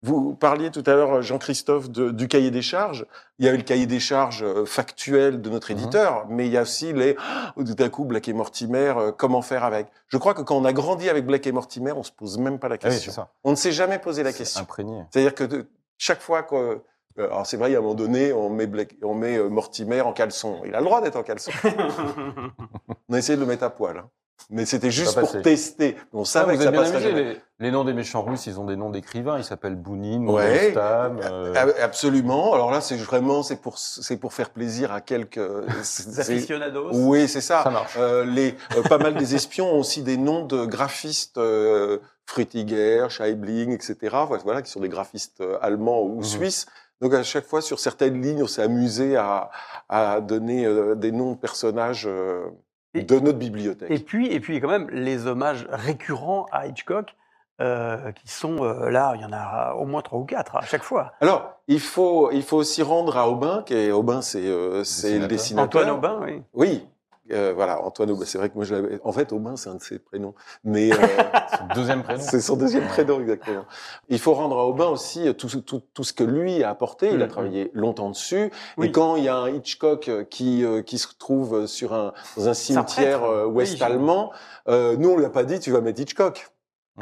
Vous 0.02 0.34
parliez 0.34 0.70
tout 0.70 0.82
à 0.86 0.94
l'heure, 0.94 1.20
Jean-Christophe, 1.20 1.90
du 1.90 2.26
cahier 2.26 2.50
des 2.50 2.62
charges. 2.62 3.04
Il 3.38 3.44
y 3.44 3.48
a 3.50 3.52
eu 3.52 3.58
le 3.58 3.62
cahier 3.62 3.84
des 3.84 4.00
charges 4.00 4.42
euh, 4.42 4.64
factuel 4.64 5.42
de 5.42 5.50
notre 5.50 5.70
Mhm. 5.72 5.78
éditeur, 5.78 6.26
mais 6.30 6.46
il 6.46 6.52
y 6.52 6.56
a 6.56 6.62
aussi 6.62 6.94
les, 6.94 7.16
oh, 7.56 7.62
tout 7.64 7.76
à 7.82 7.88
coup, 7.90 8.06
Black 8.06 8.26
et 8.26 8.32
Mortimer, 8.32 8.94
euh, 8.96 9.12
comment 9.12 9.42
faire 9.42 9.62
avec. 9.62 9.88
Je 10.08 10.16
crois 10.16 10.32
que 10.32 10.40
quand 10.40 10.56
on 10.56 10.64
a 10.64 10.72
grandi 10.72 11.10
avec 11.10 11.26
Black 11.26 11.46
et 11.46 11.52
Mortimer, 11.52 11.92
on 11.92 12.02
se 12.02 12.12
pose 12.12 12.38
même 12.38 12.58
pas 12.58 12.68
la 12.68 12.76
Ah 12.76 12.78
oui, 12.84 12.90
question. 12.92 13.12
ça. 13.12 13.28
on 13.44 13.50
ne 13.50 13.56
s'est 13.56 13.72
jamais 13.72 13.98
posé 13.98 14.22
la 14.22 14.32
question. 14.32 14.62
Imprégné. 14.62 15.04
C'est-à-dire 15.10 15.34
que 15.34 15.44
de- 15.44 15.66
chaque 15.98 16.22
fois 16.22 16.44
que, 16.44 16.80
alors 17.18 17.46
c'est 17.46 17.58
vrai, 17.58 17.74
a 17.74 17.78
un 17.78 17.82
moment 17.82 17.94
donné, 17.94 18.32
on 18.32 18.48
met, 18.48 18.66
Black- 18.66 18.96
on 19.02 19.14
met 19.14 19.38
Mortimer 19.50 20.00
en 20.00 20.14
caleçon. 20.14 20.62
Il 20.64 20.74
a 20.74 20.78
le 20.78 20.84
droit 20.86 21.02
d'être 21.02 21.16
en 21.16 21.22
caleçon. 21.22 21.50
on 23.08 23.14
a 23.14 23.18
essayé 23.18 23.36
de 23.36 23.40
le 23.42 23.46
mettre 23.46 23.64
à 23.64 23.70
poil. 23.70 23.98
hein. 23.98 24.08
Mais 24.48 24.64
c'était 24.66 24.90
juste 24.90 25.18
pour 25.18 25.28
passé. 25.30 25.42
tester. 25.42 25.96
On 26.12 26.22
Ah, 26.22 26.24
savait 26.24 26.52
vous 26.54 26.58
que 26.58 26.64
ça 26.64 26.72
passerait. 26.72 27.12
Les, 27.12 27.40
les 27.60 27.70
noms 27.70 27.84
des 27.84 27.92
méchants 27.92 28.22
russes, 28.22 28.46
ils 28.46 28.58
ont 28.58 28.64
des 28.64 28.76
noms 28.76 28.90
d'écrivains. 28.90 29.36
Ils 29.38 29.44
s'appellent 29.44 29.76
Bounine, 29.76 30.28
Ouais. 30.28 30.72
Mandelstam. 30.72 31.20
euh, 31.22 31.52
Ah, 31.56 31.66
Absolument. 31.84 32.54
Alors 32.54 32.70
là, 32.70 32.80
c'est 32.80 32.96
vraiment, 32.96 33.42
c'est 33.42 33.60
pour, 33.60 33.78
c'est 33.78 34.16
pour 34.16 34.32
faire 34.32 34.50
plaisir 34.50 34.92
à 34.92 35.00
quelques. 35.00 35.38
aficionados 36.18 36.88
Oui, 36.92 37.28
c'est 37.28 37.40
ça. 37.40 37.62
Ça 37.64 37.70
marche. 37.70 37.94
Euh, 37.98 38.24
les, 38.24 38.54
euh, 38.76 38.82
pas 38.82 38.98
mal 38.98 39.14
des 39.14 39.34
espions 39.34 39.72
ont 39.74 39.80
aussi 39.80 40.02
des 40.02 40.16
noms 40.16 40.44
de 40.46 40.64
graphistes 40.64 41.38
euh, 41.38 41.98
Frutiger, 42.26 43.06
Scheibling, 43.08 43.72
etc. 43.72 43.96
Voilà, 44.44 44.62
qui 44.62 44.70
sont 44.70 44.80
des 44.80 44.88
graphistes 44.88 45.40
euh, 45.40 45.58
allemands 45.60 46.02
ou 46.02 46.16
Mhm. 46.18 46.22
suisses. 46.24 46.66
Donc 47.00 47.14
à 47.14 47.22
chaque 47.22 47.46
fois, 47.46 47.62
sur 47.62 47.80
certaines 47.80 48.20
lignes, 48.20 48.42
on 48.42 48.46
s'est 48.46 48.62
amusé 48.62 49.16
à, 49.16 49.50
à 49.88 50.20
donner 50.20 50.68
des 50.96 51.12
noms 51.12 51.32
de 51.32 51.36
personnages 51.38 52.04
euh, 52.06 52.44
Et- 52.94 53.02
de 53.02 53.18
notre 53.20 53.38
bibliothèque. 53.38 53.90
Et 53.90 53.98
puis, 53.98 54.26
et 54.32 54.40
puis 54.40 54.60
quand 54.60 54.68
même, 54.68 54.88
les 54.90 55.26
hommages 55.26 55.66
récurrents 55.70 56.46
à 56.52 56.66
Hitchcock, 56.66 57.14
euh, 57.60 58.10
qui 58.12 58.26
sont 58.28 58.64
euh, 58.64 58.88
là, 58.90 59.12
il 59.16 59.20
y 59.20 59.24
en 59.24 59.32
a 59.32 59.74
au 59.74 59.84
moins 59.84 60.00
trois 60.02 60.18
ou 60.18 60.24
quatre 60.24 60.56
à 60.56 60.62
chaque 60.62 60.82
fois. 60.82 61.12
Alors, 61.20 61.60
il 61.68 61.78
faut, 61.80 62.30
il 62.32 62.42
faut 62.42 62.56
aussi 62.56 62.82
rendre 62.82 63.16
à 63.18 63.28
Aubin, 63.28 63.62
qui 63.66 63.74
est 63.74 63.90
Aubin, 63.92 64.22
c'est 64.22 64.46
euh, 64.46 64.82
c'est 64.82 65.18
le 65.18 65.26
Dessinateur. 65.26 65.28
dessinateur. 65.28 65.82
Antoine 65.82 65.90
Aubin, 65.90 66.20
oui. 66.26 66.42
Oui, 66.54 66.88
euh, 67.32 67.52
voilà, 67.54 67.82
Antoine 67.84 68.10
Aubin. 68.10 68.24
C'est 68.24 68.38
vrai 68.38 68.48
que 68.50 68.54
moi, 68.54 68.64
je 68.64 68.74
l'avais. 68.74 69.00
En 69.04 69.12
fait, 69.12 69.32
Aubin, 69.32 69.56
c'est 69.56 69.68
un 69.70 69.74
de 69.76 69.82
ses 69.82 69.98
prénoms, 69.98 70.34
mais 70.64 70.92
euh, 70.92 70.96
C'est 70.96 71.60
le 71.68 71.74
deuxième 71.74 72.02
prénom. 72.02 72.20
c'est 72.22 72.40
son 72.40 72.56
deuxième 72.56 72.86
prénom 72.86 73.20
exactement. 73.20 73.64
Il 74.08 74.18
faut 74.18 74.34
rendre 74.34 74.58
à 74.58 74.66
Aubin 74.66 74.86
aussi 74.88 75.34
tout, 75.34 75.48
tout, 75.60 75.82
tout 75.94 76.04
ce 76.04 76.12
que 76.12 76.24
lui 76.24 76.62
a 76.62 76.70
apporté. 76.70 77.10
Il 77.12 77.22
a 77.22 77.26
Mhm. 77.26 77.30
travaillé 77.30 77.70
longtemps 77.74 78.10
dessus. 78.10 78.50
Oui. 78.76 78.86
Et 78.88 78.92
quand 78.92 79.16
il 79.16 79.24
y 79.24 79.28
a 79.28 79.36
un 79.36 79.48
Hitchcock 79.50 80.08
euh, 80.08 80.24
qui 80.24 80.64
euh, 80.64 80.82
qui 80.82 80.98
se 80.98 81.08
trouve 81.18 81.66
sur 81.66 81.92
un 81.94 82.12
dans 82.36 82.48
un 82.48 82.54
cimetière 82.54 83.20
prêtre. 83.20 83.30
euh, 83.32 83.44
Oui, 83.46 83.54
ouest 83.56 83.76
j'ai- 83.76 83.84
allemand, 83.84 84.32
euh, 84.68 84.96
nous 84.96 85.10
on 85.10 85.16
lui 85.16 85.24
a 85.24 85.30
pas 85.30 85.44
dit 85.44 85.60
tu 85.60 85.70
vas 85.70 85.80
mettre 85.80 86.00
Hitchcock. 86.00 86.50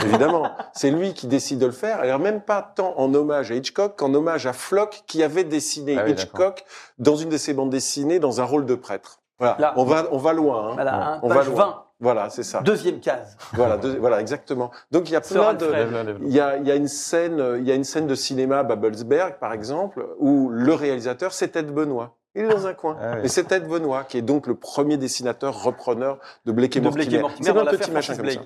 Évidemment, 0.04 0.52
c'est 0.74 0.92
lui 0.92 1.12
qui 1.12 1.26
décide 1.26 1.58
de 1.58 1.66
le 1.66 1.72
faire. 1.72 1.98
Alors 1.98 2.20
même 2.20 2.40
pas 2.40 2.62
tant 2.62 2.94
en 2.98 3.12
hommage 3.14 3.50
à 3.50 3.54
Hitchcock 3.56 3.96
qu'en 3.98 4.14
hommage 4.14 4.46
à 4.46 4.52
Flock 4.52 5.02
qui 5.08 5.24
avait 5.24 5.42
dessiné 5.42 5.96
Ah 5.98 6.02
oui, 6.04 6.12
Hitchcock 6.12 6.64
dans 6.98 7.16
une 7.16 7.30
de 7.30 7.36
ses 7.36 7.52
bandes 7.52 7.70
dessinées 7.70 8.20
dans 8.20 8.40
un 8.40 8.44
rôle 8.44 8.64
de 8.64 8.76
prêtre. 8.76 9.17
Voilà, 9.38 9.56
Là. 9.58 9.72
on 9.76 9.84
va 9.84 10.04
on 10.10 10.18
va 10.18 10.32
loin. 10.32 10.68
hein. 10.70 10.72
Voilà, 10.74 11.12
un 11.14 11.20
On 11.22 11.28
va 11.28 11.44
loin. 11.44 11.54
20. 11.54 11.82
Voilà, 12.00 12.30
c'est 12.30 12.44
ça. 12.44 12.60
Deuxième 12.60 13.00
case. 13.00 13.36
Voilà, 13.54 13.76
deux- 13.76 13.98
voilà, 13.98 14.20
exactement. 14.20 14.70
Donc 14.92 15.08
il 15.10 15.12
y 15.14 15.16
a 15.16 15.20
plein 15.20 15.52
de, 15.54 16.16
il 16.22 16.32
y 16.32 16.38
a, 16.40 16.56
il 16.56 16.66
y 16.66 16.70
a 16.70 16.76
une 16.76 16.86
scène, 16.86 17.42
il 17.58 17.64
y 17.66 17.72
a 17.72 17.74
une 17.74 17.82
scène 17.84 18.06
de 18.06 18.14
cinéma 18.14 18.58
à 18.60 18.62
Babelsberg, 18.62 19.38
par 19.40 19.52
exemple, 19.52 20.06
où 20.18 20.48
le 20.48 20.74
réalisateur, 20.74 21.32
c'est 21.32 21.48
Ted 21.48 21.72
Benoît. 21.72 22.14
Il 22.36 22.44
est 22.44 22.48
dans 22.48 22.68
un 22.68 22.74
coin. 22.74 22.96
Ah 23.00 23.12
oui. 23.16 23.20
Et 23.24 23.28
c'est 23.28 23.44
Ted 23.44 23.66
Benoît, 23.66 24.04
qui 24.04 24.16
est 24.18 24.22
donc 24.22 24.46
le 24.46 24.54
premier 24.54 24.96
dessinateur, 24.96 25.60
repreneur 25.60 26.18
de 26.46 26.52
Blake 26.52 26.76
et 26.76 26.80
De 26.80 26.88
Blake 26.88 27.12
et 27.12 27.18
Mortimer. 27.18 27.22
Mortimer 27.22 27.46
C'est 27.48 27.52
dans 27.54 27.60
un 27.62 27.64
petit 27.76 27.90
machin 27.90 28.16
comme 28.16 28.30
ça. 28.30 28.40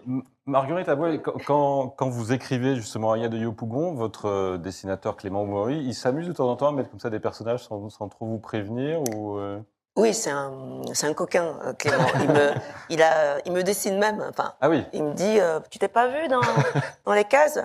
Marguerite 0.47 0.89
Aboué, 0.89 1.21
quand, 1.21 1.33
quand, 1.47 1.89
quand 1.89 2.09
vous 2.09 2.33
écrivez 2.33 2.75
justement 2.77 3.13
Aya 3.13 3.29
de 3.29 3.37
Yopougon, 3.37 3.93
votre 3.95 4.27
euh, 4.27 4.57
dessinateur 4.57 5.17
Clément 5.17 5.45
Maury, 5.45 5.79
il 5.85 5.95
s'amuse 5.95 6.27
de 6.27 6.33
temps 6.33 6.49
en 6.49 6.57
temps 6.57 6.69
à 6.69 6.73
mettre 6.73 6.91
comme 6.91 7.01
ça 7.01 7.11
des 7.11 7.21
personnages 7.21 7.65
sans, 7.65 7.91
sans 7.91 8.09
trop 8.09 8.25
vous 8.25 8.39
prévenir 8.39 9.03
ou 9.15 9.37
euh, 9.37 9.59
Oui, 9.97 10.15
c'est 10.15 10.31
un, 10.31 10.81
c'est 10.95 11.07
un 11.07 11.13
coquin, 11.13 11.55
euh, 11.67 11.73
Clément. 11.75 12.07
Il 12.21 12.29
me, 12.29 12.51
il, 12.89 13.03
a, 13.03 13.39
il 13.45 13.53
me 13.53 13.63
dessine 13.63 13.99
même. 13.99 14.25
Enfin, 14.29 14.55
Ah 14.61 14.71
oui, 14.71 14.85
il 14.93 15.05
me 15.05 15.13
dit 15.13 15.39
euh, 15.39 15.61
Tu 15.71 15.79
t'es 15.79 15.89
pas 15.89 16.09
vu 16.09 16.29
dans, 16.29 16.41
dans 17.05 17.13
les 17.13 17.25
cases? 17.25 17.61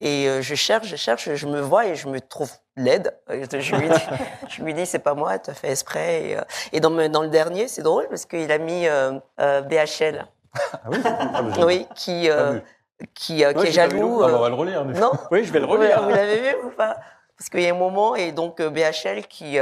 Et 0.00 0.28
euh, 0.28 0.42
je 0.42 0.54
cherche, 0.54 0.88
je 0.88 0.96
cherche, 0.96 1.34
je 1.34 1.46
me 1.46 1.60
vois 1.60 1.86
et 1.86 1.94
je 1.96 2.06
me 2.08 2.20
trouve 2.20 2.50
laide. 2.76 3.16
Je 3.28 3.74
lui 3.74 3.88
dis, 3.88 4.04
je 4.48 4.62
lui 4.62 4.74
dis 4.74 4.86
C'est 4.86 5.00
pas 5.00 5.14
moi, 5.14 5.38
tu 5.38 5.50
as 5.50 5.54
fait 5.54 5.70
exprès. 5.70 6.22
Et, 6.22 6.36
et 6.72 6.80
dans, 6.80 6.90
le 6.90 7.28
dernier, 7.28 7.66
c'est 7.66 7.82
drôle 7.82 8.06
parce 8.08 8.26
qu'il 8.26 8.52
a 8.52 8.58
mis 8.58 8.86
BHL, 9.38 10.26
ah 10.72 10.78
oui, 10.88 10.98
oui, 11.64 11.86
qui, 11.94 12.30
qui, 13.14 13.42
est 13.42 13.70
jaloux. 13.72 14.22
Ah, 14.22 14.28
bah, 14.28 14.34
on 14.36 14.40
va 14.40 14.48
le 14.48 14.54
relire. 14.54 14.84
non? 14.84 15.12
Oui, 15.30 15.44
je 15.44 15.52
vais 15.52 15.60
le 15.60 15.66
vous, 15.66 15.72
relire. 15.72 16.02
vous 16.02 16.10
l'avez 16.10 16.40
vu 16.40 16.56
ou 16.64 16.70
pas? 16.70 16.96
Parce 17.36 17.50
qu'il 17.50 17.60
y 17.60 17.66
a 17.66 17.74
un 17.74 17.78
moment, 17.78 18.14
et 18.16 18.32
donc 18.32 18.62
BHL 18.62 19.26
qui, 19.28 19.58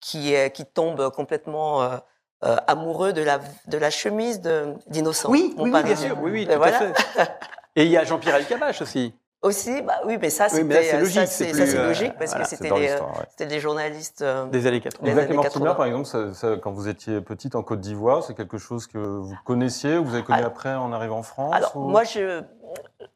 qui, 0.00 0.34
qui 0.54 0.64
tombe 0.66 1.10
complètement 1.10 1.82
euh, 1.82 1.96
euh, 2.44 2.56
amoureux 2.66 3.12
de 3.12 3.22
la, 3.22 3.40
de 3.66 3.78
la 3.78 3.90
chemise 3.90 4.40
d'Innocent. 4.86 5.28
Oui, 5.30 5.54
oui, 5.58 5.70
oui, 5.74 5.82
bien 5.82 5.96
sûr. 5.96 6.16
Oui, 6.20 6.30
oui, 6.30 6.46
Ben 6.46 6.52
tout 6.54 6.58
voilà. 6.58 6.76
à 6.76 6.80
fait. 6.80 7.30
Et 7.76 7.84
il 7.84 7.90
y 7.90 7.96
a 7.96 8.04
Jean-Pierre 8.04 8.36
Elkabach 8.36 8.80
aussi. 8.82 9.14
Aussi, 9.40 9.82
bah 9.82 10.00
oui, 10.04 10.18
mais 10.20 10.30
ça, 10.30 10.48
Oui, 10.52 10.66
c'est 10.68 10.94
euh, 10.94 10.98
logique, 10.98 11.14
ça, 11.20 11.26
c'est 11.26 11.44
c'est 11.44 11.50
plus, 11.52 11.60
ça, 11.60 11.66
c'est 11.68 11.78
euh, 11.78 11.86
logique 11.86 12.12
parce 12.18 12.30
voilà, 12.32 12.44
que 12.44 12.50
c'était 12.50 12.70
des, 12.70 12.74
ouais. 12.74 12.98
c'était 13.30 13.46
des 13.46 13.60
journalistes. 13.60 14.22
euh, 14.22 14.46
Des 14.46 14.66
années 14.66 14.78
Et 14.78 14.80
80. 14.80 15.06
Les 15.06 15.14
Mortimer, 15.14 15.42
80. 15.44 15.74
par 15.76 15.86
exemple, 15.86 16.06
ça- 16.06 16.34
ça, 16.34 16.56
quand 16.60 16.72
vous 16.72 16.88
étiez 16.88 17.20
petite 17.20 17.54
en 17.54 17.62
Côte 17.62 17.78
d'Ivoire, 17.80 18.24
c'est 18.24 18.34
quelque 18.34 18.58
chose 18.58 18.88
que 18.88 18.98
vous 18.98 19.36
connaissiez 19.44 19.96
ou 19.96 20.04
vous 20.04 20.14
avez 20.14 20.24
connu 20.24 20.42
après 20.42 20.74
en 20.74 20.92
arrivant 20.92 21.18
en 21.18 21.22
France 21.22 21.54
Alors, 21.54 21.76
ou- 21.76 21.88
moi, 21.88 22.02
je, 22.02 22.42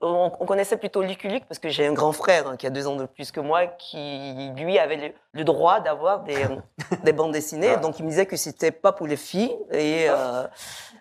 on, 0.00 0.32
on 0.40 0.46
connaissait 0.46 0.76
plutôt 0.76 1.02
Luke 1.02 1.44
parce 1.48 1.58
que 1.58 1.68
j'ai 1.68 1.86
un 1.86 1.92
grand 1.92 2.12
frère 2.12 2.46
hein, 2.48 2.56
qui 2.56 2.66
a 2.66 2.70
deux 2.70 2.86
ans 2.86 2.96
de 2.96 3.06
plus 3.06 3.30
que 3.32 3.40
moi 3.40 3.66
qui, 3.66 4.50
lui, 4.56 4.78
avait 4.78 4.96
le, 4.96 5.12
le 5.32 5.44
droit 5.44 5.80
d'avoir 5.80 6.20
des, 6.24 6.44
euh, 6.44 6.56
des 7.04 7.12
bandes 7.12 7.32
dessinées. 7.32 7.76
Donc, 7.76 7.98
il 7.98 8.04
me 8.04 8.10
disait 8.10 8.26
que 8.26 8.36
c'était 8.36 8.70
pas 8.72 8.92
pour 8.92 9.06
les 9.06 9.16
filles. 9.16 9.56
Et, 9.70 10.06
euh, 10.08 10.46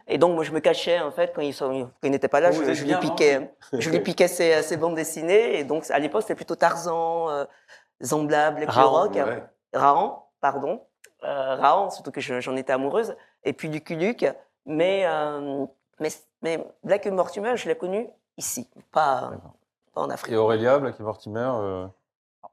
et 0.08 0.18
donc, 0.18 0.36
moi, 0.36 0.44
je 0.44 0.52
me 0.52 0.60
cachais, 0.60 1.00
en 1.00 1.12
fait, 1.12 1.32
quand 1.36 1.42
il, 1.42 1.54
sont- 1.54 1.84
quand 2.02 2.08
il 2.08 2.12
n'était 2.12 2.28
pas 2.28 2.40
là, 2.40 2.52
je, 2.52 2.62
lui 2.62 2.96
piquais, 2.96 3.52
je 3.74 3.90
lui 3.90 4.00
piquais 4.00 4.28
ses, 4.28 4.62
ses 4.62 4.78
bandes 4.78 4.96
dessinées. 4.96 5.60
Et 5.60 5.64
donc, 5.64 5.90
à 5.90 6.00
l'époque, 6.00 6.22
c'était 6.24 6.36
plutôt 6.36 6.56
Tarzan, 6.56 7.30
euh, 7.30 7.46
Zambla, 8.04 8.52
Black 8.52 8.70
Raon, 8.70 8.90
Rock, 8.92 9.14
Ouais. 9.16 9.44
Raon, 9.74 10.16
pardon. 10.42 10.82
Euh, 11.24 11.56
Raon, 11.56 11.90
surtout 11.92 12.12
que 12.12 12.20
je- 12.22 12.40
j'en 12.42 12.56
étais 12.56 12.74
amoureuse. 12.74 13.16
Et 13.44 13.54
puis 13.54 13.68
Lucky 13.70 13.96
Luke. 13.96 14.26
Mais, 14.68 15.04
euh, 15.06 15.66
mais, 16.00 16.10
mais 16.44 16.64
Black 16.84 17.06
Mortimer, 17.08 17.58
je 17.58 17.68
l'ai 17.68 17.76
connu 17.76 18.08
ici, 18.42 18.68
pas, 18.92 19.32
en 19.96 20.10
Afrique. 20.10 20.34
Et 20.34 20.38
Aurélia, 20.38 20.78
Black 20.80 21.00
et 21.00 21.04
Mortimer, 21.04 21.50
euh, 21.56 21.88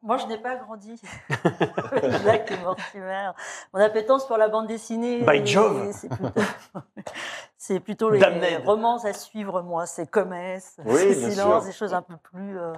Moi, 0.03 0.17
je 0.19 0.27
n'ai 0.27 0.39
pas 0.39 0.57
grandi 0.57 1.01
Black 2.23 2.51
et 2.51 2.57
Mortimer. 2.59 3.31
Mon 3.73 3.81
appétence 3.81 4.27
pour 4.27 4.37
la 4.37 4.49
bande 4.49 4.67
dessinée. 4.67 5.23
By 5.23 5.45
Jove. 5.47 5.91
C'est 5.93 7.81
plutôt, 7.81 7.81
plutôt 7.85 8.11
les 8.11 8.19
Damned. 8.21 8.65
romans 8.67 8.99
à 9.05 9.13
suivre, 9.13 9.63
moi. 9.63 9.87
C'est 9.87 10.09
Comès, 10.09 10.77
Oui, 10.85 10.97
c'est 10.99 11.31
Silence, 11.33 11.63
sûr. 11.63 11.65
des 11.65 11.73
choses 11.73 11.95
un 11.95 12.03
peu 12.03 12.17
plus. 12.17 12.59
euh, 12.59 12.73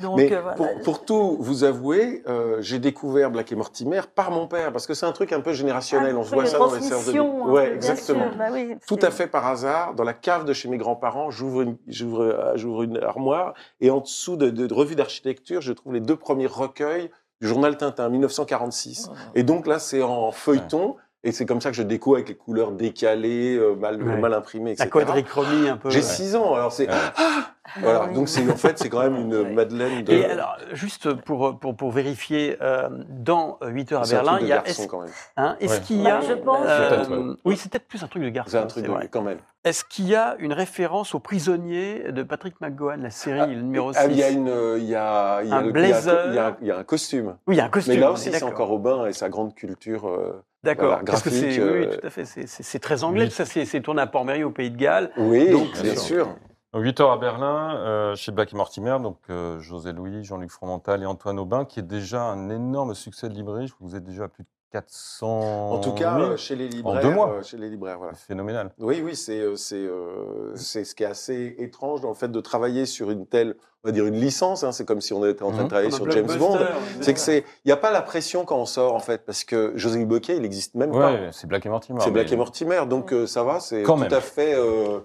donc, 0.00 0.16
Mais 0.18 0.32
euh, 0.32 0.40
voilà. 0.40 0.56
pour, 0.56 0.68
pour 0.84 1.04
tout 1.04 1.36
vous 1.40 1.64
avouer, 1.64 2.22
euh, 2.28 2.58
j'ai 2.60 2.78
découvert 2.78 3.32
Black 3.32 3.50
et 3.50 3.56
Mortimer 3.56 4.02
par 4.14 4.30
mon 4.30 4.46
père, 4.46 4.70
parce 4.72 4.86
que 4.86 4.94
c'est 4.94 5.06
un 5.06 5.12
truc 5.12 5.32
un 5.32 5.40
peu 5.40 5.52
générationnel. 5.52 6.12
Ah, 6.14 6.18
On 6.18 6.22
voit 6.22 6.44
la 6.44 6.48
ça 6.50 6.58
dans 6.58 6.72
les 6.72 6.80
séances 6.82 7.06
de 7.06 7.18
un 7.18 7.50
Ouais, 7.50 7.74
exactement. 7.74 8.28
sûr, 8.28 8.38
bah 8.38 8.44
oui, 8.52 8.76
Tout 8.86 8.98
à 9.02 9.10
fait 9.10 9.26
par 9.26 9.46
hasard, 9.46 9.94
dans 9.94 10.04
la 10.04 10.14
cave 10.14 10.44
de 10.44 10.52
chez 10.52 10.68
mes 10.68 10.78
grands-parents, 10.78 11.30
j'ouvre 11.30 11.62
une, 11.62 11.76
j'ouvre, 11.88 12.22
euh, 12.22 12.82
une 12.84 12.98
armoire 13.02 13.54
et 13.80 13.90
en 13.90 13.98
dessous 14.00 14.36
de, 14.36 14.50
de, 14.50 14.68
de 14.68 14.74
revues 14.74 14.94
d'architecture, 14.94 15.60
je 15.62 15.72
trouve 15.72 15.94
les 15.94 16.00
deux 16.00 16.16
premiers 16.16 16.46
recueils 16.46 17.10
du 17.40 17.48
journal 17.48 17.76
Tintin, 17.76 18.08
1946. 18.08 19.10
Et 19.34 19.42
donc 19.42 19.66
là, 19.66 19.78
c'est 19.80 20.02
en 20.02 20.30
feuilleton. 20.30 20.94
Et 21.24 21.32
c'est 21.32 21.46
comme 21.46 21.60
ça 21.60 21.70
que 21.70 21.76
je 21.76 21.82
déco 21.82 22.14
avec 22.14 22.28
les 22.28 22.36
couleurs 22.36 22.70
décalées, 22.70 23.56
euh, 23.56 23.74
mal, 23.74 24.00
Ouais. 24.00 24.16
mal 24.16 24.32
imprimées, 24.34 24.76
La 24.78 24.84
etc. 24.84 24.90
quadrichromie 24.90 25.68
un 25.68 25.76
peu. 25.76 25.90
J'ai 25.90 25.98
ouais. 25.98 26.04
6 26.04 26.36
ans, 26.36 26.54
alors 26.54 26.70
c'est... 26.72 26.86
Ouais. 26.88 26.94
Ah 27.16 27.46
voilà, 27.80 28.06
oui. 28.08 28.14
donc 28.14 28.28
c'est, 28.28 28.48
en 28.50 28.56
fait, 28.56 28.78
c'est 28.78 28.88
quand 28.88 29.02
même 29.02 29.16
une 29.16 29.34
Ouais. 29.42 29.52
madeleine 29.52 30.02
de... 30.04 30.12
Et 30.12 30.24
alors, 30.24 30.56
juste 30.72 31.12
pour, 31.14 31.58
pour, 31.58 31.76
pour 31.76 31.90
vérifier, 31.90 32.56
euh, 32.62 32.88
dans 33.08 33.58
8 33.62 33.92
heures 33.92 34.02
à 34.06 34.08
Berlin, 34.10 34.38
il 34.40 34.46
y 34.46 34.52
a. 34.52 34.56
garçon 34.56 34.82
Est-ce 34.82 34.88
quand 34.88 35.00
même. 35.00 35.10
hein, 35.36 35.56
est-ce 35.60 35.74
Ouais. 35.74 35.80
qu'il 35.80 36.02
y 36.02 36.08
a. 36.08 36.18
Bah, 36.20 36.24
je 36.28 36.34
pense. 36.34 36.66
Peut-être, 36.66 37.10
ouais. 37.10 37.34
Oui, 37.44 37.56
c'est 37.56 37.70
peut-être 37.70 37.86
plus 37.88 38.02
un 38.02 38.06
truc 38.08 38.22
de 38.22 38.28
garçon. 38.30 38.50
C'est 38.52 38.58
un 38.58 38.66
truc 38.66 38.84
de... 38.84 38.90
vrai. 38.90 39.08
quand 39.10 39.22
même. 39.22 39.38
Est-ce 39.64 39.84
qu'il 39.84 40.06
y 40.08 40.14
a 40.14 40.36
une 40.38 40.52
référence 40.52 41.14
aux 41.14 41.18
prisonniers 41.18 42.12
de 42.12 42.22
Patrick 42.22 42.60
McGowan, 42.60 43.02
la 43.02 43.10
série 43.10 43.54
le 43.54 43.60
numéro 43.62 43.92
6 43.92 43.98
Ah, 44.00 44.06
il 44.06 44.16
y 44.16 44.22
a 44.22 44.30
une, 44.30 44.48
euh, 44.48 44.78
il 44.78 44.84
y 44.84 44.94
a, 44.94 45.42
il 45.42 45.48
y 45.48 45.52
a 45.52 45.56
Un 45.56 45.62
le- 45.62 45.72
blazer. 45.72 46.26
il 46.28 46.34
y 46.34 46.38
a, 46.38 46.56
il 46.62 46.66
y 46.68 46.70
a 46.70 46.78
un 46.78 46.84
costume. 46.84 47.36
Oui, 47.46 47.56
il 47.56 47.58
y 47.58 47.60
a 47.60 47.64
un 47.64 47.68
costume. 47.68 47.94
Mais 47.94 48.00
là 48.00 48.12
aussi, 48.12 48.28
est 48.28 48.32
c'est 48.32 48.44
encore 48.44 48.70
Aubin 48.70 49.06
et 49.06 49.12
sa 49.12 49.28
grande 49.28 49.54
culture. 49.54 50.08
euh, 50.08 50.42
D'accord. 50.64 50.86
voilà, 50.88 51.02
Parce 51.04 51.22
que 51.22 51.30
c'est, 51.30 51.46
oui, 51.48 51.58
euh, 51.60 51.96
tout 51.98 52.06
à 52.06 52.10
fait. 52.10 52.24
C'est, 52.24 52.78
très 52.78 53.04
anglais. 53.04 53.24
Oui. 53.26 53.30
Ça, 53.30 53.44
c'est, 53.44 53.80
tourné 53.80 54.00
à 54.02 54.06
Port-Mairie 54.06 54.44
au 54.44 54.50
Pays 54.50 54.70
de 54.70 54.76
Galles. 54.76 55.10
Oui, 55.16 55.50
Donc, 55.50 55.68
bien 55.82 55.94
sûr. 55.96 56.28
Sûr. 56.70 56.78
Donc, 56.78 56.84
8 56.84 57.00
heures 57.00 57.12
à 57.12 57.18
Berlin, 57.18 57.76
euh, 57.76 58.14
chez 58.16 58.32
Black 58.32 58.52
et 58.52 58.56
Mortimer, 58.56 58.98
donc 59.02 59.18
euh, 59.30 59.58
José 59.60 59.92
Louis, 59.92 60.24
Jean-Luc 60.24 60.50
Fromental 60.50 61.02
et 61.02 61.06
Antoine 61.06 61.38
Aubin, 61.38 61.64
qui 61.64 61.80
est 61.80 61.82
déjà 61.84 62.22
un 62.22 62.50
énorme 62.50 62.94
succès 62.94 63.28
de 63.28 63.34
librairie. 63.34 63.66
Je 63.68 63.74
vous 63.80 63.96
êtes 63.96 64.04
déjà 64.04 64.24
à 64.24 64.28
plus 64.28 64.44
de 64.44 64.48
400 64.72 65.70
En 65.72 65.78
tout 65.78 65.92
cas, 65.94 66.14
000. 66.18 66.30
euh, 66.32 66.36
chez 66.36 66.54
les 66.56 66.68
libraires. 66.68 67.00
deux 67.00 67.10
mois. 67.10 67.30
euh, 67.32 67.42
chez 67.42 67.56
les 67.56 67.70
libraires, 67.70 67.96
voilà. 67.98 68.12
Phénoménal. 68.14 68.70
Oui, 68.78 69.00
oui, 69.02 69.16
c'est 69.16 69.40
euh, 69.40 69.56
c'est 69.56 69.76
euh, 69.76 70.54
c'est 70.56 70.84
ce 70.84 70.94
qui 70.94 71.04
est 71.04 71.06
assez 71.06 71.54
étrange 71.58 72.02
dans 72.02 72.08
le 72.10 72.14
fait 72.14 72.28
de 72.30 72.40
travailler 72.40 72.84
sur 72.84 73.10
une 73.10 73.26
telle, 73.26 73.56
on 73.82 73.88
va 73.88 73.92
dire 73.92 74.04
une 74.04 74.16
licence. 74.20 74.64
hein, 74.64 74.72
c'est 74.72 74.84
comme 74.84 75.00
si 75.00 75.14
on 75.14 75.24
était 75.24 75.42
en 75.42 75.48
train 75.52 75.58
de 75.58 75.62
Mhm. 75.62 75.68
travailler 75.68 75.90
sur 75.90 76.10
James 76.10 76.26
Bond. 76.26 76.58
on 76.98 77.02
C'est 77.02 77.14
que 77.14 77.20
c'est, 77.20 77.38
il 77.64 77.68
n'y 77.68 77.72
a 77.72 77.78
pas 77.78 77.90
la 77.90 78.02
pression 78.02 78.44
quand 78.44 78.58
on 78.58 78.66
sort 78.66 78.94
en 78.94 78.98
fait, 79.00 79.24
parce 79.24 79.42
que 79.44 79.72
José 79.76 80.04
Bocquet, 80.04 80.36
il 80.36 80.42
n'existe 80.42 80.74
même 80.74 80.90
pas. 80.92 81.12
Ouais, 81.12 81.30
c'est 81.32 81.46
Black 81.46 81.64
et 81.64 81.70
Mortimer. 81.70 82.00
C'est 82.02 82.10
Black 82.10 82.30
et 82.30 82.36
Mortimer, 82.36 82.82
donc 82.86 83.14
euh, 83.14 83.26
ça 83.26 83.42
va, 83.44 83.60
c'est 83.60 83.82
tout 83.84 83.96
même. 83.96 84.12
à 84.12 84.20
fait. 84.20 84.52
euh, 84.54 84.98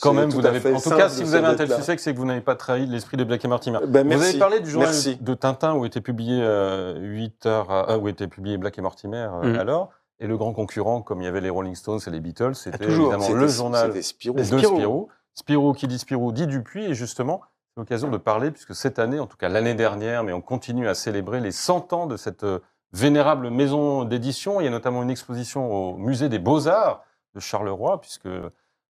Quand 0.00 0.12
même, 0.12 0.28
vous 0.30 0.44
avez. 0.44 0.58
En 0.72 0.76
tout 0.76 0.80
simple 0.82 0.96
cas, 0.96 1.08
si 1.08 1.22
vous 1.22 1.34
avez 1.34 1.46
un 1.46 1.54
tel 1.54 1.68
là. 1.68 1.76
succès, 1.76 1.96
c'est 1.98 2.12
que 2.12 2.18
vous 2.18 2.26
n'avez 2.26 2.40
pas 2.42 2.54
trahi 2.54 2.86
l'esprit 2.86 3.16
de 3.16 3.24
Black 3.24 3.44
et 3.44 3.48
Mortimer. 3.48 3.78
Ben, 3.86 4.06
Vous 4.06 4.22
avez 4.22 4.38
parlé 4.38 4.60
du 4.60 4.68
journal 4.70 4.90
Merci. 4.90 5.16
de 5.20 5.34
Tintin 5.34 5.74
où 5.74 5.84
était 5.86 6.00
publié 6.02 6.38
euh, 6.42 6.98
8 7.00 7.46
heures, 7.46 7.70
à- 7.70 7.86
ah, 7.92 7.98
où 7.98 8.06
était 8.08 8.28
publié 8.28 8.58
Black 8.58 8.76
et 8.78 8.82
Mortimer 8.82 9.26
euh, 9.42 9.52
Mhm. 9.52 9.58
alors. 9.58 9.90
Et 10.20 10.26
le 10.26 10.36
grand 10.36 10.52
concurrent, 10.54 11.02
comme 11.02 11.20
il 11.20 11.24
y 11.24 11.28
avait 11.28 11.40
les 11.42 11.50
Rolling 11.50 11.74
Stones 11.74 12.00
et 12.06 12.10
les 12.10 12.20
Beatles, 12.20 12.54
c'était 12.54 12.78
toujours. 12.86 13.12
évidemment 13.14 13.38
le 13.40 13.48
journal 13.48 14.02
Spirou. 14.02 14.36
de 14.36 14.42
Spirou. 14.42 14.74
Spirou. 14.76 15.08
Spirou 15.34 15.72
qui 15.74 15.86
dit 15.88 15.98
Spirou 15.98 16.32
dit 16.32 16.46
Dupuis. 16.46 16.84
Et 16.86 16.94
justement, 16.94 17.40
c'est 17.74 17.80
l'occasion 17.80 18.08
de 18.10 18.16
parler, 18.16 18.50
puisque 18.50 18.74
cette 18.74 18.98
année, 18.98 19.20
en 19.20 19.26
tout 19.26 19.36
cas 19.36 19.48
l'année 19.50 19.74
dernière, 19.74 20.24
mais 20.24 20.32
on 20.32 20.40
continue 20.40 20.88
à 20.88 20.94
célébrer 20.94 21.40
les 21.40 21.52
100 21.52 21.92
ans 21.92 22.06
de 22.06 22.16
cette 22.16 22.44
euh, 22.44 22.60
vénérable 22.92 23.50
maison 23.50 24.04
d'édition. 24.04 24.60
Il 24.60 24.64
y 24.64 24.68
a 24.68 24.70
notamment 24.70 25.02
une 25.02 25.10
exposition 25.10 25.70
au 25.70 25.96
musée 25.98 26.28
des 26.30 26.38
Beaux-Arts 26.38 27.02
de 27.34 27.40
Charleroi, 27.40 28.00
puisque 28.00 28.28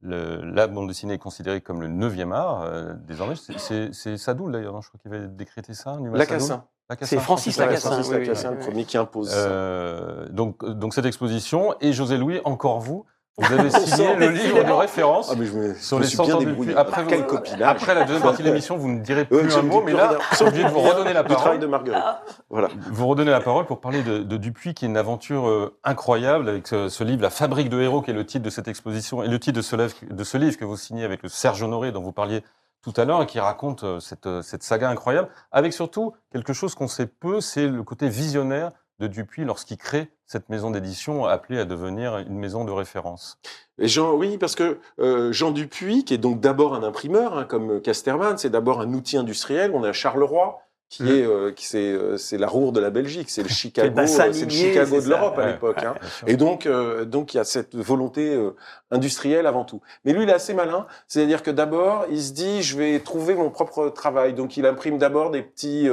le- 0.01 0.41
la 0.43 0.67
bande 0.69 0.89
dessinée 0.89 1.15
est 1.15 1.19
considérée 1.19 1.61
comme 1.61 1.81
le 1.81 1.89
9e 1.89 2.33
art. 2.33 2.63
euh, 2.63 2.95
désormais, 3.07 3.35
C'est- 3.37 3.59
c'est 3.59 3.93
c'est 3.93 4.17
Sadoul 4.17 4.53
d'ailleurs, 4.53 4.73
non 4.73 4.81
je 4.81 4.89
crois 4.89 5.01
qu'il 5.03 5.13
avait 5.13 5.29
décrété 5.29 5.75
ça. 5.75 5.99
Lacassin. 6.13 6.65
Lacassin, 6.91 7.17
C'est 7.17 7.23
Francis 7.23 7.59
Lacassin, 7.59 7.91
Francis 7.91 8.11
oui, 8.13 8.19
oui, 8.21 8.51
le 8.55 8.59
premier 8.59 8.85
qui 8.85 8.97
impose 8.97 9.29
ça. 9.31 9.37
Euh, 9.37 10.29
donc, 10.31 10.65
donc 10.65 10.95
cette 10.95 11.05
exposition 11.05 11.75
et 11.81 11.93
José 11.93 12.17
Louis, 12.17 12.41
encore 12.45 12.81
vous, 12.81 13.05
vous 13.39 13.53
avez 13.55 13.71
signé 13.71 14.15
le 14.17 14.29
livre 14.31 14.63
de 14.65 14.73
référence 14.73 15.31
Ah, 15.33 15.37
mais 15.39 15.47
je 15.47 15.53
me, 15.53 15.75
je 15.75 15.79
sur 15.81 15.99
les 16.01 16.07
suis 16.07 16.17
100 16.17 16.25
bien 16.27 16.35
ans 16.35 16.39
de 16.41 16.45
débrouillé. 16.45 16.71
Dupuis. 16.73 16.81
Après, 16.81 16.97
Ah, 17.01 17.03
vous- 17.05 17.09
quel 17.11 17.27
copinage. 17.27 17.63
Après 17.63 17.95
la 17.95 18.05
deuxième 18.05 18.23
partie 18.23 18.43
de 18.43 18.49
l'émission, 18.49 18.77
vous 18.77 18.89
ne 18.89 19.01
direz 19.01 19.25
plus 19.25 19.57
un 19.57 19.63
mot, 19.63 19.83
mais 19.83 19.93
là, 19.93 20.19
je 20.31 20.37
suis 20.37 20.45
obligé 20.45 20.65
de 20.65 20.69
vous 20.71 20.81
redonner 20.81 21.13
la 21.13 21.23
Du 21.23 21.29
travail 21.29 21.45
parole. 21.45 21.59
de 21.61 21.67
Marguerite. 21.67 22.05
Voilà. 22.51 22.69
Vous 22.91 23.07
redonner 23.07 23.31
la 23.31 23.41
parole 23.41 23.67
pour 23.67 23.81
parler 23.81 24.03
de, 24.03 24.19
de 24.19 24.37
Dupuis, 24.37 24.75
qui 24.75 24.85
est 24.85 24.89
une 24.89 24.97
aventure 24.97 25.49
euh, 25.49 25.79
incroyable 25.85 26.49
avec 26.49 26.67
ce, 26.67 26.89
ce 26.89 27.05
livre, 27.05 27.23
La 27.23 27.31
fabrique 27.31 27.69
de 27.69 27.81
héros, 27.81 28.03
qui 28.03 28.11
est 28.11 28.15
le 28.15 28.27
titre 28.27 28.45
de 28.45 28.51
cette 28.51 28.69
exposition 28.69 29.23
et 29.23 29.29
le 29.29 29.39
titre 29.39 29.57
de 29.57 29.63
ce, 29.63 29.77
livre, 29.77 29.95
de 30.11 30.25
ce 30.25 30.37
livre 30.37 30.57
que 30.57 30.65
vous 30.65 30.77
signez 30.77 31.05
avec 31.05 31.23
le 31.23 31.29
Serge 31.29 31.63
Honoré, 31.63 31.93
dont 31.93 32.03
vous 32.03 32.13
parliez 32.13 32.43
tout 32.83 32.93
à 32.97 33.05
l'heure, 33.05 33.23
et 33.23 33.27
qui 33.27 33.41
raconte 33.41 33.85
euh, 33.85 34.01
cette, 34.01 34.27
euh, 34.27 34.41
cette 34.43 34.63
saga 34.63 34.89
incroyable, 34.89 35.29
avec 35.53 35.73
surtout 35.73 36.13
quelque 36.33 36.53
chose 36.53 36.75
qu'on 36.75 36.89
sait 36.89 37.07
peu, 37.07 37.41
c'est 37.41 37.67
le 37.67 37.83
côté 37.83 38.09
visionnaire 38.09 38.71
de 39.01 39.07
Dupuis 39.09 39.45
lorsqu'il 39.45 39.77
crée 39.77 40.11
cette 40.29 40.49
maison 40.51 40.71
d'édition 40.71 41.25
appelée 41.25 41.59
à 41.59 41.65
devenir 41.65 42.19
une 42.19 42.39
maison 42.39 42.65
de 42.65 42.71
référence. 42.71 43.39
Et 43.81 43.89
Jean, 43.89 44.13
oui, 44.15 44.39
parce 44.39 44.55
que 44.55 44.79
euh, 45.01 45.33
Jean 45.33 45.51
Dupuis, 45.51 46.05
qui 46.05 46.15
est 46.15 46.19
donc 46.19 46.39
d'abord 46.41 46.75
un 46.75 46.83
imprimeur, 46.85 47.37
hein, 47.37 47.45
comme 47.45 47.81
Casterman, 47.81 48.37
c'est 48.39 48.51
d'abord 48.51 48.81
un 48.81 48.93
outil 48.93 49.17
industriel. 49.17 49.73
On 49.75 49.85
est 49.85 49.89
à 49.89 49.93
Charleroi. 49.93 50.61
qui 50.91 51.03
Mm. 51.03 51.09
est 51.09 51.23
euh, 51.27 51.53
qui 51.53 51.67
c'est 51.67 51.93
euh, 51.93 52.17
c'est 52.17 52.39
la 52.39 52.47
roure 52.47 52.73
de 52.73 52.81
la 52.81 52.89
Belgique, 52.89 53.29
c'est 53.29 53.43
le 53.43 53.49
Chicago, 53.61 53.95
euh, 54.01 54.07
c'est 54.07 54.45
le 54.47 54.51
Chicago 54.51 55.01
de 55.03 55.09
l'Europe 55.11 55.39
à 55.39 55.43
Ouais, 55.43 55.53
l'époque. 55.53 55.83
hein. 55.85 55.95
Et 56.27 56.37
donc, 56.37 56.65
euh, 56.65 57.05
donc 57.05 57.35
il 57.35 57.37
y 57.37 57.41
a 57.41 57.45
cette 57.45 57.75
volonté 57.77 58.35
euh, 58.35 58.57
industrielle 58.91 59.47
avant 59.47 59.67
tout. 59.67 59.83
Mais 60.07 60.15
lui, 60.15 60.23
il 60.23 60.31
est 60.31 60.33
assez 60.33 60.55
malin. 60.55 60.87
C'est-à-dire 61.07 61.43
que 61.43 61.51
d'abord, 61.51 62.07
il 62.11 62.23
se 62.23 62.33
dit, 62.33 62.63
je 62.63 62.79
vais 62.79 63.01
trouver 63.01 63.35
mon 63.35 63.51
propre 63.51 63.91
travail. 63.91 64.33
Donc, 64.33 64.57
il 64.57 64.65
imprime 64.65 64.97
d'abord 64.97 65.31
des 65.31 65.43
petits. 65.43 65.89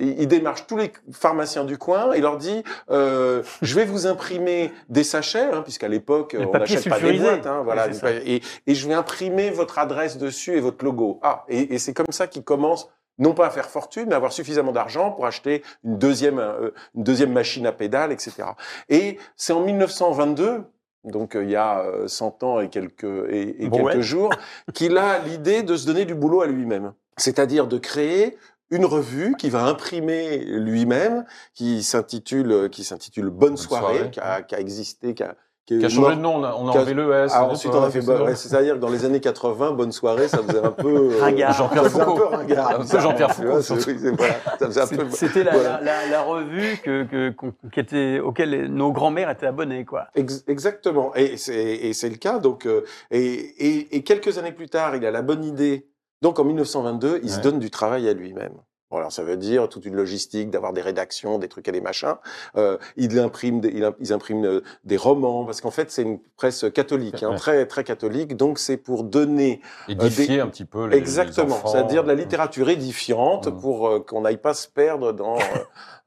Euh, 0.00 0.14
il 0.18 0.28
démarche 0.28 0.66
tous 0.66 0.76
les 0.76 0.92
pharmaciens 1.12 1.64
du 1.64 1.78
coin 1.78 2.12
et 2.12 2.20
leur 2.20 2.36
dit 2.36 2.62
euh, 2.90 3.42
je 3.62 3.74
vais 3.74 3.84
vous 3.84 4.06
imprimer 4.06 4.72
des 4.88 5.04
sachets 5.04 5.50
hein, 5.52 5.62
puisqu'à 5.62 5.88
l'époque 5.88 6.36
on 6.38 6.58
n'achète 6.58 6.88
pas 6.88 7.00
des 7.00 7.18
boîtes 7.18 7.46
hein, 7.46 7.62
voilà 7.64 7.88
et, 8.24 8.42
et 8.66 8.74
je 8.74 8.88
vais 8.88 8.94
imprimer 8.94 9.50
votre 9.50 9.78
adresse 9.78 10.18
dessus 10.18 10.56
et 10.56 10.60
votre 10.60 10.84
logo 10.84 11.20
ah 11.22 11.44
et, 11.48 11.74
et 11.74 11.78
c'est 11.78 11.94
comme 11.94 12.06
ça 12.10 12.26
qu'il 12.26 12.42
commence 12.42 12.88
non 13.18 13.34
pas 13.34 13.46
à 13.46 13.50
faire 13.50 13.68
fortune, 13.68 14.06
mais 14.08 14.14
à 14.14 14.16
avoir 14.16 14.32
suffisamment 14.32 14.72
d'argent 14.72 15.10
pour 15.10 15.26
acheter 15.26 15.62
une 15.84 15.98
deuxième, 15.98 16.38
euh, 16.38 16.70
une 16.94 17.02
deuxième 17.02 17.32
machine 17.32 17.66
à 17.66 17.72
pédales, 17.72 18.12
etc. 18.12 18.48
Et 18.88 19.18
c'est 19.36 19.52
en 19.52 19.60
1922, 19.60 20.64
donc 21.04 21.36
euh, 21.36 21.44
il 21.44 21.50
y 21.50 21.56
a 21.56 21.80
euh, 21.80 22.08
100 22.08 22.42
ans 22.42 22.60
et 22.60 22.68
quelques, 22.68 23.04
et, 23.30 23.70
quelques 23.70 24.00
jours, 24.00 24.30
qu'il 24.74 24.98
a 24.98 25.18
l'idée 25.20 25.62
de 25.62 25.76
se 25.76 25.86
donner 25.86 26.04
du 26.04 26.14
boulot 26.14 26.42
à 26.42 26.46
lui-même. 26.46 26.92
C'est-à-dire 27.16 27.66
de 27.66 27.78
créer 27.78 28.36
une 28.70 28.84
revue 28.84 29.34
qui 29.38 29.50
va 29.50 29.64
imprimer 29.64 30.38
lui-même, 30.44 31.24
qui 31.54 31.82
s'intitule, 31.82 32.68
qui 32.70 32.84
s'intitule 32.84 33.30
Bonne, 33.30 33.56
soirée, 33.56 33.94
soirée. 33.96 34.10
qui, 34.10 34.20
a, 34.20 34.42
qui 34.42 34.54
a 34.54 34.60
existé, 34.60 35.14
qui 35.14 35.22
a, 35.22 35.34
qui 35.66 35.74
a 35.74 35.80
mort- 35.80 35.90
changé 35.90 36.16
de 36.16 36.20
nom, 36.20 36.36
on 36.36 36.44
a, 36.44 36.54
on 36.54 36.68
a 36.68 36.72
enlevé 36.72 36.94
le 36.94 37.12
S. 37.12 37.32
ah, 37.34 37.44
ensuite, 37.44 37.74
on 37.74 37.82
a 37.82 37.90
fait, 37.90 38.00
c'est-à-dire 38.36 38.74
que 38.74 38.78
dans 38.78 38.88
les 38.88 39.04
années 39.04 39.18
80, 39.20 39.72
bonne 39.72 39.90
soirée, 39.90 40.28
ça 40.28 40.38
faisait 40.38 40.64
un 40.64 40.70
peu 40.70 41.12
euh, 41.12 41.18
Ringard. 41.20 41.52
Jean-Pierre 41.54 41.86
Foucault. 41.90 42.10
un 42.12 42.14
peu 42.16 42.24
ringard. 42.36 42.80
Un 42.80 42.84
peu 42.86 43.00
Jean-Pierre 43.00 43.32
Foucault. 43.34 43.60
C'était 45.10 45.42
la, 45.44 45.52
voilà. 45.52 45.80
la, 45.82 46.04
la- 46.04 46.06
la 46.10 46.22
revue 46.22 46.78
que, 46.84 47.04
que, 47.04 47.30
qu'on- 47.30 47.52
qui 47.72 47.80
était, 47.80 48.20
auquel 48.20 48.66
nos 48.72 48.92
grands-mères 48.92 49.30
étaient 49.30 49.46
abonnées. 49.46 49.84
Quoi. 49.84 50.06
Ex- 50.14 50.44
exactement, 50.46 51.12
et 51.16 51.36
c'est 51.36 51.54
et 51.56 51.92
c'est 51.94 52.10
le 52.10 52.16
cas. 52.16 52.38
Donc, 52.38 52.66
euh, 52.66 52.82
et, 53.10 53.20
et, 53.24 53.96
et 53.96 54.02
quelques 54.04 54.38
années 54.38 54.52
plus 54.52 54.68
tard, 54.68 54.94
il 54.96 55.04
a 55.04 55.10
la 55.10 55.22
bonne 55.22 55.44
idée. 55.44 55.88
Donc, 56.22 56.38
en 56.38 56.44
1922, 56.44 57.20
il 57.22 57.30
se 57.30 57.40
donne 57.40 57.58
du 57.58 57.70
travail 57.70 58.08
à 58.08 58.12
lui-même. 58.14 58.54
Bon, 58.88 58.98
alors 58.98 59.10
ça 59.10 59.24
veut 59.24 59.36
dire 59.36 59.68
toute 59.68 59.84
une 59.84 59.96
logistique, 59.96 60.48
d'avoir 60.48 60.72
des 60.72 60.80
rédactions, 60.80 61.40
des 61.40 61.48
trucs 61.48 61.66
et 61.66 61.72
des 61.72 61.80
machins. 61.80 62.14
Euh, 62.56 62.78
il 62.96 63.18
imprime, 63.18 63.60
des, 63.60 63.70
il 63.70 63.90
ils 63.98 64.12
impriment 64.12 64.44
euh, 64.46 64.60
des 64.84 64.96
romans 64.96 65.44
parce 65.44 65.60
qu'en 65.60 65.72
fait 65.72 65.90
c'est 65.90 66.02
une 66.02 66.20
presse 66.36 66.64
catholique, 66.72 67.24
hein, 67.24 67.30
Ouais. 67.30 67.36
très 67.36 67.66
très 67.66 67.82
catholique. 67.82 68.36
Donc 68.36 68.60
c'est 68.60 68.76
pour 68.76 69.02
donner 69.02 69.60
Édifier 69.88 70.26
des- 70.36 70.40
un 70.40 70.46
petit 70.46 70.64
peu 70.64 70.86
les 70.86 70.96
Exactement, 70.98 71.56
c'est-à-dire 71.66 72.04
de 72.04 72.08
la 72.08 72.14
littérature 72.14 72.68
édifiante 72.70 73.48
Mm. 73.48 73.58
pour 73.60 73.88
euh, 73.88 73.98
qu'on 73.98 74.20
n'aille 74.20 74.36
pas 74.36 74.54
se 74.54 74.68
perdre 74.68 75.10
dans, 75.12 75.36
euh, 75.36 75.40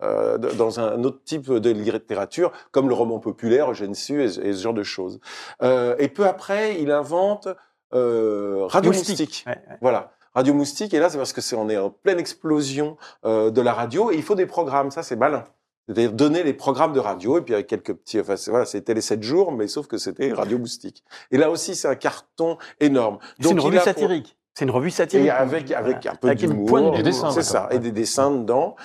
euh, 0.04 0.38
dans 0.38 0.80
un 0.80 1.04
autre 1.04 1.20
type 1.26 1.52
de 1.52 1.70
littérature, 1.72 2.54
comme 2.72 2.88
le 2.88 2.94
roman 2.94 3.20
populaire, 3.20 3.70
Eugène 3.72 3.94
Sue 3.94 4.22
et, 4.22 4.28
et 4.48 4.54
ce 4.54 4.62
genre 4.64 4.74
de 4.74 4.84
choses. 4.84 5.20
Euh, 5.62 5.98
et 6.00 6.08
peu 6.08 6.26
après, 6.26 6.80
il 6.82 6.92
invente 6.92 7.50
euh, 7.94 8.66
Radio 8.68 8.92
Moustique. 8.92 9.44
Ouais, 9.48 9.54
ouais. 9.70 9.78
Voilà. 9.82 10.12
Radio 10.36 10.54
Moustique, 10.54 10.94
et 10.94 11.00
là, 11.00 11.10
c'est 11.10 11.18
parce 11.18 11.34
que 11.34 11.42
c'est 11.42 11.56
on 11.56 11.70
est 11.70 11.78
en 11.78 11.90
pleine 11.90 12.20
explosion 12.20 12.98
euh, 13.26 13.50
de 13.50 13.62
la 13.62 13.74
radio, 13.74 14.12
et 14.12 14.16
il 14.16 14.24
faut 14.24 14.36
des 14.36 14.46
programmes, 14.46 14.92
ça 14.92 15.02
c'est 15.04 15.16
malin. 15.16 15.44
C'est-à-dire 15.88 16.14
donner 16.14 16.44
les 16.44 16.54
programmes 16.54 16.94
de 16.94 17.00
radio, 17.00 17.40
et 17.40 17.42
puis 17.42 17.56
avec 17.56 17.66
quelques 17.66 17.94
petits, 17.96 18.20
enfin 18.20 18.36
c'est- 18.38 18.52
voilà, 18.52 18.66
c'était 18.66 18.94
les 18.94 19.02
7 19.02 19.24
jours, 19.24 19.52
mais 19.52 19.68
sauf 19.68 19.88
que 19.88 19.98
c'était 19.98 20.32
Radio 20.32 20.60
Moustique. 20.60 21.04
Et 21.32 21.38
là 21.38 21.50
aussi, 21.50 21.76
c'est 21.76 21.88
un 21.88 21.96
carton 21.96 22.58
énorme. 22.80 23.18
C'est 23.42 23.50
une 23.50 23.58
il 23.58 23.62
revue 23.62 23.78
pour- 23.78 23.86
satirique. 23.86 24.38
C'est 24.54 24.66
une 24.66 24.72
revue 24.72 24.92
satirique. 24.92 25.28
et 25.28 25.32
avec, 25.32 25.72
avec 25.72 26.06
un 26.06 26.16
peu 26.16 26.28
Avec 26.28 26.44
une 26.44 26.50
d'humour. 26.66 26.92
dessins, 27.02 27.32
C'est 27.32 27.42
ça. 27.44 27.68
Et 27.72 27.80
des 27.80 27.92
dessins 27.92 28.30
dedans. 28.30 28.76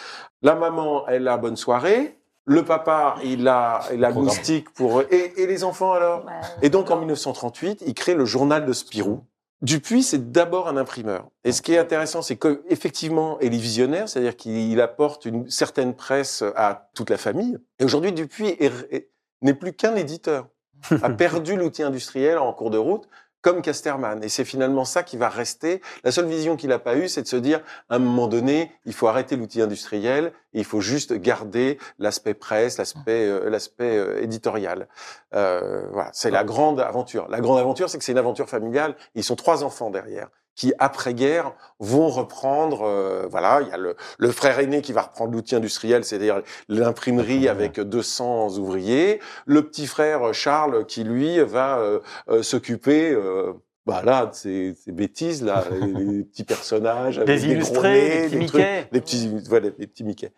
La 0.40 0.54
maman, 0.54 1.06
elle 1.08 1.26
a 1.28 1.36
bonne 1.36 1.56
soirée. 1.56 2.16
Le 2.46 2.62
papa, 2.64 3.16
il 3.24 3.48
a, 3.48 3.80
il 3.94 4.04
a 4.04 4.10
moustique 4.10 4.70
pour, 4.74 5.00
et, 5.02 5.32
et 5.36 5.46
les 5.46 5.64
enfants 5.64 5.92
alors? 5.92 6.24
Ouais. 6.26 6.32
Et 6.62 6.68
donc, 6.68 6.90
en 6.90 6.98
1938, 6.98 7.82
il 7.86 7.94
crée 7.94 8.14
le 8.14 8.24
journal 8.26 8.66
de 8.66 8.72
Spirou. 8.72 9.22
Dupuis, 9.62 10.02
c'est 10.02 10.30
d'abord 10.30 10.68
un 10.68 10.76
imprimeur. 10.76 11.28
Et 11.44 11.52
ce 11.52 11.62
qui 11.62 11.72
est 11.72 11.78
intéressant, 11.78 12.20
c'est 12.20 12.36
qu'effectivement, 12.36 13.38
il 13.40 13.54
est 13.54 13.58
visionnaire, 13.58 14.10
c'est-à-dire 14.10 14.36
qu'il 14.36 14.78
apporte 14.82 15.24
une 15.24 15.48
certaine 15.48 15.94
presse 15.94 16.44
à 16.54 16.90
toute 16.94 17.08
la 17.08 17.16
famille. 17.16 17.56
Et 17.78 17.84
aujourd'hui, 17.84 18.12
Dupuis 18.12 18.48
est- 18.48 18.92
est- 18.92 19.08
n'est 19.40 19.54
plus 19.54 19.72
qu'un 19.72 19.94
éditeur. 19.96 20.48
a 21.02 21.08
perdu 21.08 21.56
l'outil 21.56 21.82
industriel 21.82 22.36
en 22.36 22.52
cours 22.52 22.68
de 22.70 22.76
route, 22.76 23.08
comme 23.44 23.60
Casterman. 23.60 24.24
Et 24.24 24.30
c'est 24.30 24.44
finalement 24.44 24.86
ça 24.86 25.02
qui 25.02 25.18
va 25.18 25.28
rester. 25.28 25.82
La 26.02 26.10
seule 26.10 26.26
vision 26.26 26.56
qu'il 26.56 26.70
n'a 26.70 26.78
pas 26.78 26.96
eue, 26.96 27.08
c'est 27.08 27.22
de 27.22 27.28
se 27.28 27.36
dire, 27.36 27.60
à 27.90 27.96
un 27.96 27.98
moment 27.98 28.26
donné, 28.26 28.72
il 28.86 28.94
faut 28.94 29.06
arrêter 29.06 29.36
l'outil 29.36 29.60
industriel, 29.60 30.32
et 30.54 30.60
il 30.60 30.64
faut 30.64 30.80
juste 30.80 31.12
garder 31.12 31.78
l'aspect 31.98 32.32
presse, 32.32 32.78
l'aspect 32.78 33.28
euh, 33.28 33.50
l'aspect 33.50 33.98
euh, 33.98 34.22
éditorial. 34.22 34.88
Euh, 35.34 35.86
voilà, 35.92 36.08
c'est 36.14 36.30
la 36.30 36.42
grande 36.42 36.80
aventure. 36.80 37.28
La 37.28 37.40
grande 37.40 37.58
aventure, 37.58 37.90
c'est 37.90 37.98
que 37.98 38.04
c'est 38.04 38.12
une 38.12 38.18
aventure 38.18 38.48
familiale. 38.48 38.96
Ils 39.14 39.22
sont 39.22 39.36
trois 39.36 39.62
enfants 39.62 39.90
derrière 39.90 40.30
qui, 40.56 40.72
après-guerre, 40.78 41.52
vont 41.78 42.08
reprendre, 42.08 42.82
euh, 42.82 43.26
voilà, 43.28 43.60
il 43.62 43.68
y 43.68 43.72
a 43.72 43.76
le, 43.76 43.96
le 44.18 44.30
frère 44.30 44.58
aîné 44.58 44.82
qui 44.82 44.92
va 44.92 45.02
reprendre 45.02 45.32
l'outil 45.32 45.56
industriel, 45.56 46.04
c'est-à-dire 46.04 46.42
l'imprimerie 46.68 47.48
avec 47.48 47.80
200 47.80 48.58
ouvriers, 48.58 49.20
le 49.46 49.66
petit 49.66 49.86
frère 49.86 50.32
Charles 50.32 50.86
qui, 50.86 51.04
lui, 51.04 51.38
va 51.40 51.78
euh, 51.78 52.00
euh, 52.28 52.42
s'occuper, 52.42 53.10
euh, 53.12 53.52
bah 53.86 54.02
là, 54.04 54.26
de 54.26 54.34
ces, 54.34 54.74
ces 54.74 54.92
bêtises, 54.92 55.42
là, 55.42 55.64
les, 55.70 55.92
les 55.92 56.24
petits 56.24 56.44
personnages, 56.44 57.18
avec 57.18 57.28
Des 57.28 57.46
des 57.46 57.52
illustrés, 57.52 58.28
gros 58.28 58.28
nez, 58.28 58.28
des 58.28 58.28
petits 58.28 58.38
des 58.38 58.46
trucs, 58.46 58.92
des 58.92 59.00
petits, 59.00 59.48
voilà, 59.48 59.70
des 59.70 59.86
petits 59.86 60.04
Mickey. 60.04 60.32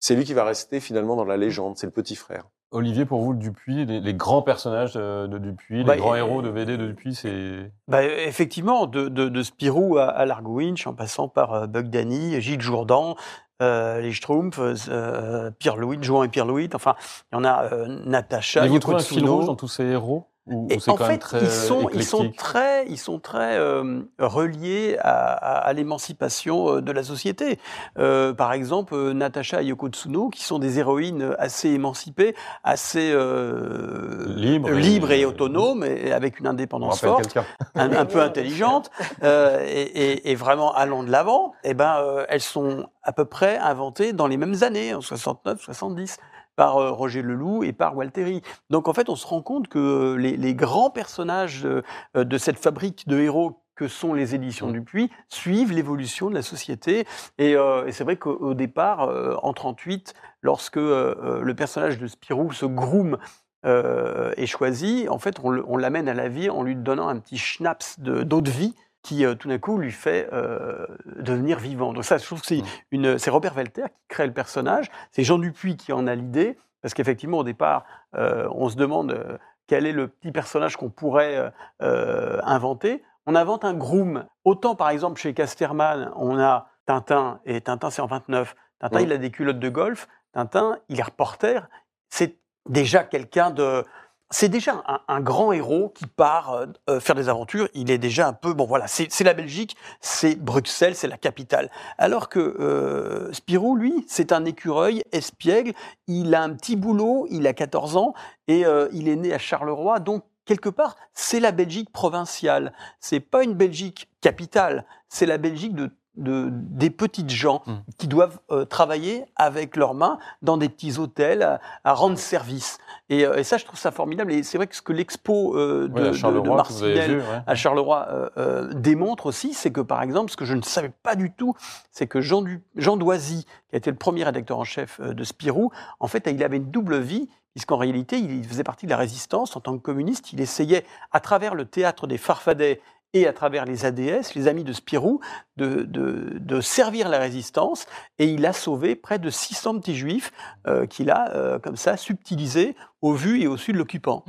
C'est 0.00 0.14
lui 0.16 0.24
qui 0.24 0.34
va 0.34 0.44
rester 0.44 0.80
finalement 0.80 1.14
dans 1.14 1.24
la 1.24 1.36
légende, 1.36 1.76
c'est 1.76 1.86
le 1.86 1.92
petit 1.92 2.16
frère. 2.16 2.44
Olivier, 2.72 3.04
pour 3.04 3.20
vous, 3.20 3.34
Dupuis, 3.34 3.84
les, 3.84 4.00
les 4.00 4.14
grands 4.14 4.42
personnages 4.42 4.94
de, 4.94 5.26
de 5.26 5.38
Dupuis, 5.38 5.82
Bah, 5.84 5.94
les 5.96 6.00
grands 6.00 6.14
et- 6.14 6.18
héros 6.18 6.40
de 6.40 6.48
VD 6.48 6.76
de 6.76 6.86
Dupuis, 6.86 7.14
c'est. 7.16 7.72
Bah, 7.88 8.04
effectivement, 8.04 8.86
de, 8.86 9.08
de, 9.08 9.28
de 9.28 9.42
Spirou 9.42 9.98
à, 9.98 10.04
à 10.04 10.24
Largo 10.24 10.54
Winch, 10.54 10.86
en 10.86 10.94
passant 10.94 11.28
par 11.28 11.52
euh, 11.52 11.66
Bug 11.66 11.90
Danny, 11.90 12.40
Gilles 12.40 12.60
Jourdan, 12.60 13.16
euh, 13.60 14.00
les 14.00 14.12
Schtroumpfs, 14.12 14.58
euh, 14.88 15.50
Pierre 15.58 15.76
Louis, 15.76 15.98
Jouan 16.00 16.22
et 16.22 16.28
Pierre 16.28 16.46
Louis, 16.46 16.70
enfin, 16.72 16.94
il 17.32 17.36
y 17.36 17.38
en 17.38 17.44
a 17.44 17.64
euh, 17.72 17.86
Natacha, 18.06 18.62
Mais 18.62 18.68
vous 18.68 18.78
trouvez 18.78 18.96
un 18.96 19.00
fil 19.00 19.28
rouge 19.28 19.46
dans 19.46 19.56
tous 19.56 19.68
ces 19.68 19.84
héros? 19.84 20.29
Ou, 20.46 20.66
Et 20.70 20.78
en 20.90 20.96
fait, 20.96 21.24
ils 21.40 21.50
sont, 21.50 21.88
ils 21.92 22.02
sont 22.04 22.18
éclectique? 22.24 22.38
très, 22.38 22.86
ils 22.88 22.96
sont 22.98 23.20
très 23.20 23.58
euh, 23.58 24.00
reliés 24.18 24.96
à, 25.00 25.32
à- 25.32 25.58
à 25.58 25.72
l'émancipation 25.74 26.76
euh, 26.76 26.80
de 26.80 26.90
la 26.92 27.02
société. 27.04 27.58
Euh, 27.98 28.32
par 28.32 28.52
exemple, 28.52 28.96
Natacha 29.12 29.62
et 29.62 29.66
Yoko 29.66 29.88
Tsuno, 29.90 30.28
qui 30.30 30.42
sont 30.42 30.58
des 30.58 30.78
héroïnes 30.78 31.36
assez 31.38 31.68
émancipées, 31.68 32.34
assez 32.64 33.12
euh, 33.12 34.24
Libres 34.34 34.70
et- 34.70 34.80
libres 34.80 35.12
et 35.12 35.24
autonomes, 35.24 35.84
et 35.84 36.10
avec 36.10 36.40
une 36.40 36.46
indépendance 36.46 37.00
forte 37.00 37.36
un, 37.74 37.92
un 37.92 38.06
peu 38.06 38.20
intelligentes 38.22 38.90
euh, 39.22 39.62
et, 39.66 40.34
vraiment 40.34 40.74
allant 40.74 41.02
de 41.02 41.10
l'avant, 41.10 41.52
eh 41.64 41.74
ben, 41.74 42.24
elles 42.28 42.40
sont 42.40 42.88
à 43.02 43.12
peu 43.12 43.24
près 43.26 43.58
inventées 43.58 44.12
dans 44.14 44.26
les 44.26 44.38
mêmes 44.38 44.56
années, 44.62 44.94
en 44.94 45.00
69, 45.02 45.60
70 45.60 46.16
par 46.60 46.76
euh, 46.76 46.90
Roger 46.90 47.22
Leloup 47.22 47.64
et 47.64 47.72
par 47.72 47.96
Walteri. 47.96 48.42
Donc 48.68 48.86
en 48.86 48.92
fait, 48.92 49.08
on 49.08 49.16
se 49.16 49.26
rend 49.26 49.40
compte 49.40 49.68
que 49.68 50.14
les, 50.16 50.36
les 50.36 50.54
grands 50.54 50.90
personnages 50.90 51.64
euh, 51.64 51.80
euh, 52.18 52.24
de 52.24 52.36
cette 52.36 52.58
fabrique 52.58 53.08
de 53.08 53.18
héros 53.18 53.62
que 53.76 53.88
sont 53.88 54.12
les 54.12 54.34
éditions 54.34 54.66
Mm. 54.68 54.72
Dupuis 54.72 55.10
suivent 55.30 55.72
l'évolution 55.72 56.28
de 56.28 56.34
la 56.34 56.42
société. 56.42 57.06
Et, 57.38 57.56
euh, 57.56 57.86
et 57.86 57.92
c'est 57.92 58.04
vrai 58.04 58.16
qu'au 58.16 58.36
au 58.36 58.52
départ, 58.52 59.08
euh, 59.08 59.36
en 59.42 59.54
38, 59.54 60.12
lorsque 60.42 60.76
euh, 60.76 61.14
euh, 61.24 61.40
le 61.40 61.54
personnage 61.54 61.96
de 61.98 62.06
Spirou 62.06 62.52
se 62.52 62.66
groom 62.66 63.16
euh, 63.64 64.32
est 64.36 64.44
choisi, 64.44 65.06
en 65.08 65.18
fait, 65.18 65.36
on 65.42 65.78
l'amène 65.78 66.10
à 66.10 66.14
la 66.14 66.28
vie 66.28 66.50
en 66.50 66.62
lui 66.62 66.76
donnant 66.76 67.08
un 67.08 67.16
petit 67.18 67.38
schnapps 67.38 67.98
de- 68.00 68.22
d'eau 68.22 68.42
de, 68.42 68.50
vie 68.50 68.74
qui, 69.02 69.24
euh, 69.24 69.34
tout 69.34 69.48
d'un 69.48 69.58
coup, 69.58 69.78
lui 69.78 69.92
fait 69.92 70.28
euh, 70.32 70.86
devenir 71.06 71.58
vivant. 71.58 71.92
Donc 71.92 72.04
ça, 72.04 72.18
je 72.18 72.24
trouve 72.26 72.40
que 72.40 72.46
c'est 72.46 72.58
Mm. 72.62 72.66
une, 72.92 73.18
c'est 73.18 73.30
Robert 73.30 73.54
Velter 73.54 73.84
qui 73.84 74.08
crée 74.08 74.26
le 74.26 74.32
personnage. 74.32 74.90
C'est 75.12 75.24
Jean 75.24 75.38
Dupuis 75.38 75.76
qui 75.76 75.92
en 75.92 76.06
a 76.06 76.14
l'idée, 76.14 76.58
parce 76.82 76.94
qu'effectivement, 76.94 77.38
au 77.38 77.44
départ, 77.44 77.84
euh, 78.14 78.48
on 78.52 78.68
se 78.68 78.76
demande 78.76 79.38
quel 79.66 79.86
est 79.86 79.92
le 79.92 80.08
petit 80.08 80.32
personnage 80.32 80.76
qu'on 80.76 80.90
pourrait 80.90 81.52
euh, 81.82 82.40
inventer. 82.44 83.02
On 83.26 83.34
invente 83.34 83.64
un 83.64 83.74
groom. 83.74 84.26
Autant, 84.44 84.74
par 84.74 84.90
exemple, 84.90 85.20
chez 85.20 85.32
Casterman, 85.34 86.10
on 86.16 86.38
a 86.38 86.68
Tintin, 86.86 87.40
et 87.44 87.60
Tintin, 87.60 87.90
c'est 87.90 88.02
en 88.02 88.06
29. 88.06 88.56
Tintin, 88.80 88.98
Mm. 89.00 89.02
il 89.02 89.12
a 89.12 89.18
des 89.18 89.30
culottes 89.30 89.58
de 89.60 89.68
golf. 89.68 90.08
Tintin, 90.32 90.78
il 90.88 90.98
est 90.98 91.02
reporter. 91.02 91.68
C'est 92.08 92.36
déjà 92.68 93.04
quelqu'un 93.04 93.50
de... 93.50 93.84
C'est 94.32 94.48
déjà 94.48 94.84
un, 95.08 95.20
grand 95.20 95.50
héros 95.50 95.88
qui 95.88 96.06
part 96.06 96.52
euh, 96.52 96.66
euh, 96.88 97.00
faire 97.00 97.16
des 97.16 97.28
aventures. 97.28 97.68
Il 97.74 97.90
est 97.90 97.98
déjà 97.98 98.28
un 98.28 98.32
peu... 98.32 98.54
Bon, 98.54 98.64
voilà, 98.64 98.86
c'est 98.86 99.10
c'est 99.10 99.24
la 99.24 99.34
Belgique, 99.34 99.76
c'est 100.00 100.36
Bruxelles, 100.36 100.94
c'est 100.94 101.08
la 101.08 101.18
capitale. 101.18 101.68
Alors 101.98 102.28
que 102.28 102.38
euh, 102.38 103.32
Spirou, 103.32 103.74
lui, 103.74 104.04
c'est 104.06 104.30
un 104.32 104.44
écureuil 104.44 105.02
espiègle. 105.10 105.72
Il 106.06 106.34
a 106.36 106.42
un 106.42 106.50
petit 106.50 106.76
boulot, 106.76 107.26
il 107.30 107.46
a 107.48 107.52
14 107.52 107.96
ans, 107.96 108.14
et 108.46 108.64
euh, 108.64 108.88
il 108.92 109.08
est 109.08 109.16
né 109.16 109.32
à 109.32 109.38
Charleroi. 109.38 109.98
Donc, 109.98 110.24
quelque 110.44 110.68
part, 110.68 110.96
c'est 111.12 111.40
la 111.40 111.50
Belgique 111.50 111.90
provinciale. 111.92 112.72
C'est 113.00 113.20
pas 113.20 113.42
une 113.42 113.54
Belgique 113.54 114.08
capitale, 114.20 114.86
c'est 115.08 115.26
la 115.26 115.38
Belgique 115.38 115.74
de 115.74 115.90
de, 116.20 116.48
des 116.52 116.90
petites 116.90 117.30
gens 117.30 117.62
Mm. 117.66 117.72
qui 117.98 118.06
doivent 118.08 118.38
euh, 118.50 118.64
travailler 118.64 119.24
avec 119.36 119.76
leurs 119.76 119.94
mains 119.94 120.18
dans 120.42 120.56
des 120.56 120.68
petits 120.68 120.98
hôtels 120.98 121.42
à, 121.42 121.60
à 121.84 121.92
rendre 121.94 122.16
service. 122.18 122.78
Et, 123.08 123.26
euh, 123.26 123.36
et 123.38 123.44
ça, 123.44 123.56
je 123.58 123.64
trouve 123.64 123.78
ça 123.78 123.90
formidable. 123.90 124.32
Et 124.32 124.42
c'est 124.42 124.56
vrai 124.56 124.66
que 124.66 124.76
ce 124.76 124.82
que 124.82 124.92
l'expo 124.92 125.56
euh, 125.56 125.88
de, 125.88 125.92
Ouais, 125.94 126.00
à 126.00 126.04
de- 126.04 126.08
de 126.10 126.12
Charleroi, 126.12 126.42
que 126.62 126.72
vous 126.72 126.82
avez 126.84 126.94
Marcinelle 126.94 127.10
vu, 127.10 127.18
ouais. 127.18 127.42
à 127.46 127.54
Charleroi 127.54 128.08
euh, 128.38 128.72
démontre 128.74 129.26
aussi, 129.26 129.52
c'est 129.54 129.70
que 129.72 129.80
par 129.80 130.02
exemple, 130.02 130.30
ce 130.30 130.36
que 130.36 130.44
je 130.44 130.54
ne 130.54 130.62
savais 130.62 130.92
pas 131.02 131.16
du 131.16 131.30
tout, 131.32 131.54
c'est 131.90 132.06
que 132.06 132.20
Jean, 132.20 132.42
du, 132.42 132.62
Jean 132.76 132.96
Doisy, 132.96 133.44
qui 133.68 133.74
a 133.74 133.78
été 133.78 133.90
le 133.90 133.96
premier 133.96 134.24
rédacteur 134.24 134.58
en 134.58 134.64
chef 134.64 135.00
de 135.00 135.24
Spirou, 135.24 135.70
en 135.98 136.06
fait, 136.08 136.28
il 136.30 136.42
avait 136.44 136.56
une 136.58 136.70
double 136.70 136.98
vie, 136.98 137.28
puisqu'en 137.54 137.78
réalité, 137.78 138.18
il 138.18 138.44
faisait 138.46 138.62
partie 138.62 138.86
de 138.86 138.90
la 138.90 138.96
résistance 138.96 139.56
en 139.56 139.60
tant 139.60 139.76
que 139.76 139.82
communiste. 139.82 140.32
Il 140.32 140.40
essayait, 140.40 140.84
à 141.10 141.18
travers 141.20 141.54
le 141.56 141.64
théâtre 141.64 142.06
des 142.06 142.16
Farfadets 142.18 142.80
et 143.12 143.26
à 143.26 143.32
travers 143.32 143.64
les 143.64 143.84
ADS, 143.84 144.34
les 144.34 144.48
amis 144.48 144.64
de 144.64 144.72
Spirou, 144.72 145.20
de, 145.56 145.82
de- 145.82 146.38
de 146.38 146.60
servir 146.60 147.08
la 147.08 147.18
résistance. 147.18 147.86
Et 148.18 148.26
il 148.26 148.44
a 148.46 148.52
sauvé 148.52 148.94
près 148.96 149.18
de 149.18 149.30
600 149.30 149.78
petits 149.80 149.96
juifs 149.96 150.32
euh, 150.66 150.86
qu'il 150.86 151.10
a, 151.10 151.30
euh, 151.34 151.58
comme 151.58 151.76
ça, 151.76 151.96
subtilisés 151.96 152.76
au 153.02 153.12
vu 153.14 153.40
et 153.42 153.46
au 153.46 153.56
su 153.56 153.72
de 153.72 153.78
l'occupant. 153.78 154.24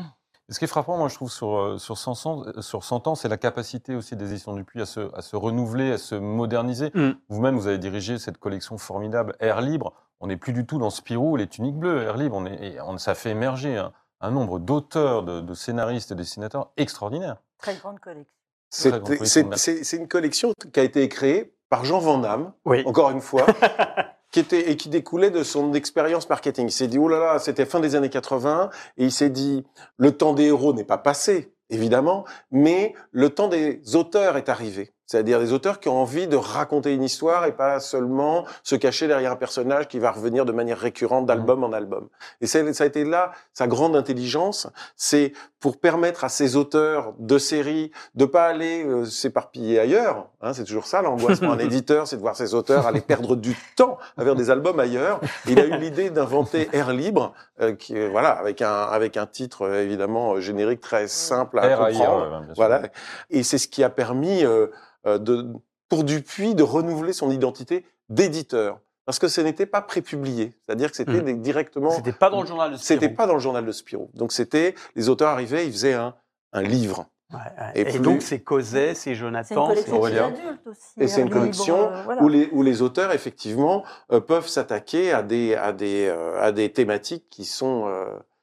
Et 0.50 0.54
Ce 0.54 0.60
qui 0.60 0.66
est 0.66 0.68
frappant, 0.68 0.98
moi, 0.98 1.08
je 1.08 1.16
trouve, 1.16 1.32
sur, 1.32 1.56
euh, 1.56 1.78
sur 1.78 1.98
100 1.98 2.26
ans, 2.26 2.44
euh, 2.46 2.62
sur 2.62 2.84
100 2.84 3.08
ans, 3.08 3.16
c'est 3.16 3.30
la 3.30 3.38
capacité 3.38 3.96
aussi 3.96 4.16
des 4.16 4.32
éditions 4.32 4.54
Dupuis 4.54 4.82
à 4.82 4.86
se, 4.86 5.16
à 5.16 5.22
se 5.22 5.36
renouveler, 5.36 5.94
à 5.94 5.98
se 5.98 6.16
moderniser. 6.16 6.92
Mm. 6.94 7.12
Vous-même, 7.30 7.56
vous 7.58 7.68
avez 7.68 7.78
dirigé 7.78 8.18
cette 8.20 8.38
collection 8.38 8.78
formidable 8.78 9.36
Air 9.40 9.62
Libre. 9.62 9.94
On 10.20 10.28
n'est 10.28 10.38
plus 10.38 10.54
du 10.54 10.66
tout 10.66 10.78
dans 10.78 10.90
Spirou, 10.90 11.36
les 11.38 11.48
tuniques 11.48 11.78
bleues, 11.78 12.04
Air 12.04 12.18
Libre. 12.18 12.36
On 12.36 12.46
est, 12.46 12.74
et 12.74 12.82
on, 12.82 12.98
ça 12.98 13.16
fait 13.16 13.30
émerger 13.30 13.78
un, 13.78 13.94
un 14.20 14.32
nombre 14.32 14.60
d'auteurs, 14.60 15.24
de, 15.24 15.40
de 15.40 15.54
scénaristes 15.54 16.12
et 16.12 16.16
dessinateurs 16.16 16.72
extraordinaires. 16.78 17.38
Très 17.58 17.76
grande 17.76 18.00
collection. 18.00 18.41
C'est 18.72 19.98
une 19.98 20.08
collection 20.08 20.54
qui 20.74 20.80
a 20.80 20.84
été 20.84 21.08
créée 21.10 21.54
par 21.70 21.86
Jean 21.86 22.00
Van 22.00 22.18
Damme, 22.18 22.54
Oui. 22.66 22.84
encore 22.86 23.12
une 23.12 23.22
fois, 23.22 23.46
qui 24.32 24.40
était 24.40 24.72
et 24.72 24.78
qui 24.78 24.90
découlait 24.90 25.30
de 25.32 25.44
son 25.44 25.74
expérience 25.74 26.28
marketing. 26.30 26.68
Il 26.68 26.72
s'est 26.72 26.88
dit 26.88 26.98
oh 26.98 27.08
là 27.08 27.20
là, 27.20 27.40
c'était 27.40 27.66
fin 27.66 27.80
des 27.80 27.96
années 27.96 28.10
80 28.10 28.70
et 28.98 29.06
il 29.06 29.12
s'est 29.12 29.30
dit 29.30 29.66
le 29.98 30.12
temps 30.12 30.34
des 30.34 30.46
héros 30.46 30.74
n'est 30.74 30.86
pas 30.86 30.98
passé 30.98 31.54
évidemment, 31.70 32.26
mais 32.52 32.94
le 33.12 33.30
temps 33.30 33.48
des 33.48 33.82
auteurs 33.96 34.38
est 34.38 34.50
arrivé. 34.50 34.94
C'est-à-dire 35.12 35.40
des 35.40 35.52
auteurs 35.52 35.82
qui 35.82 35.90
ont 35.90 36.02
envie 36.02 36.26
de 36.28 36.38
raconter 36.38 36.94
une 36.94 37.04
histoire 37.04 37.46
et 37.46 37.52
pas 37.52 37.82
seulement 37.82 38.46
se 38.64 38.76
cacher 38.76 39.10
derrière 39.10 39.34
un 39.34 39.36
personnage 39.36 39.90
qui 39.90 40.00
va 40.00 40.10
revenir 40.10 40.46
de 40.46 40.54
manière 40.54 40.80
récurrente 40.80 41.26
d'album 41.26 41.66
en 41.66 41.74
album. 41.74 42.08
Et 42.40 42.48
ça 42.48 42.60
a 42.60 42.86
été 42.86 43.04
là 43.04 43.34
sa 43.54 43.68
grande 43.68 43.98
intelligence, 43.98 44.70
c'est 44.96 45.34
pour 45.60 45.82
permettre 45.82 46.24
à 46.24 46.30
ces 46.30 46.56
auteurs 46.56 47.14
de 47.20 47.38
séries 47.38 47.92
de 48.16 48.24
pas 48.24 48.46
aller 48.46 48.86
euh, 48.86 49.04
s'éparpiller 49.04 49.80
ailleurs. 49.80 50.30
Hein, 50.42 50.54
c'est 50.54 50.64
toujours 50.64 50.88
ça 50.88 51.02
l'angoisse 51.02 51.42
pour 51.42 51.52
un 51.52 51.60
éditeur, 51.70 52.08
c'est 52.08 52.16
de 52.16 52.22
voir 52.22 52.38
ses 52.38 52.54
auteurs 52.54 52.88
aller 52.88 53.02
perdre 53.02 53.36
du 53.36 53.56
temps 53.76 53.98
à 54.18 54.24
faire 54.24 54.36
des 54.36 54.50
albums 54.50 54.80
ailleurs. 54.80 55.20
Il 55.46 55.60
a 55.60 55.66
eu 55.66 55.78
l'idée 55.78 56.10
d'inventer 56.10 56.70
Air 56.72 56.94
Libre, 56.94 57.34
euh, 57.60 57.76
qui 57.76 57.98
est, 57.98 58.08
voilà 58.08 58.30
avec 58.30 58.62
un 58.62 58.84
avec 58.84 59.18
un 59.18 59.28
titre 59.28 59.68
euh, 59.68 59.84
évidemment 59.84 60.36
euh, 60.36 60.40
générique 60.40 60.80
très 60.80 61.08
simple 61.08 61.60
à 61.60 61.66
Air 61.68 61.82
ailleurs, 61.82 62.12
comprendre. 62.14 62.46
sûr. 62.46 62.54
Voilà. 62.56 62.82
Et 63.30 63.44
c'est 63.44 63.58
ce 63.58 63.68
qui 63.68 63.84
a 63.84 63.90
permis 63.90 64.46
euh, 64.46 64.68
euh, 65.01 65.01
de, 65.06 65.48
pour 65.90 66.04
Dupuis 66.04 66.56
de 66.56 66.64
renouveler 66.64 67.14
son 67.14 67.32
identité 67.32 67.86
d'éditeur. 68.10 68.80
Parce 69.06 69.18
que 69.20 69.28
ce 69.28 69.42
n'était 69.42 69.66
pas 69.66 69.82
prépublié. 69.82 70.54
C'est-à-dire 70.66 70.90
que 70.92 70.96
c'était 70.96 71.22
Mm. 71.22 71.24
des- 71.24 71.34
directement. 71.34 71.90
C'était 71.92 72.12
pas 72.14 72.30
dans 72.30 72.42
le 72.42 72.48
journal 72.48 72.72
de 72.72 72.78
Spirou. 72.78 72.88
C'était 73.02 73.14
pas 73.14 73.26
dans 73.28 73.34
le 73.34 73.40
journal 73.40 73.66
de 73.66 73.72
Spirou. 73.72 74.10
Donc 74.14 74.32
c'était, 74.32 74.76
les 74.96 75.10
auteurs 75.10 75.30
arrivaient, 75.30 75.66
ils 75.66 75.72
faisaient 75.72 75.94
un, 75.96 76.16
un 76.54 76.62
livre. 76.62 77.08
Ouais, 77.34 77.38
ouais. 77.40 77.72
Et 77.76 77.82
Et, 77.82 77.86
plus- 77.86 78.00
donc, 78.00 78.22
c'est 78.22 78.42
Cosette, 78.42 78.96
c'est 78.98 79.04
C'est 79.04 79.10
une 79.12 79.16
Jonathan, 79.16 79.70
les 79.74 79.90
Aurélien. 79.92 80.34
aussi. 80.66 80.80
Et 81.00 81.08
c'est 81.08 81.22
une 81.22 81.28
Libre, 81.28 81.40
collection 81.40 81.78
euh, 81.92 82.04
voilà. 82.04 82.22
où, 82.24 82.28
les, 82.30 82.50
où 82.52 82.62
les 82.62 82.82
auteurs, 82.82 83.12
effectivement, 83.14 83.84
euh, 84.12 84.20
peuvent 84.20 84.48
s'attaquer 84.50 85.14
à 85.14 85.24
des, 85.24 85.56
à, 85.56 85.72
des, 85.72 86.08
euh, 86.10 86.42
à 86.42 86.52
des 86.52 86.72
thématiques 86.74 87.26
qui 87.30 87.46
sont, 87.46 87.86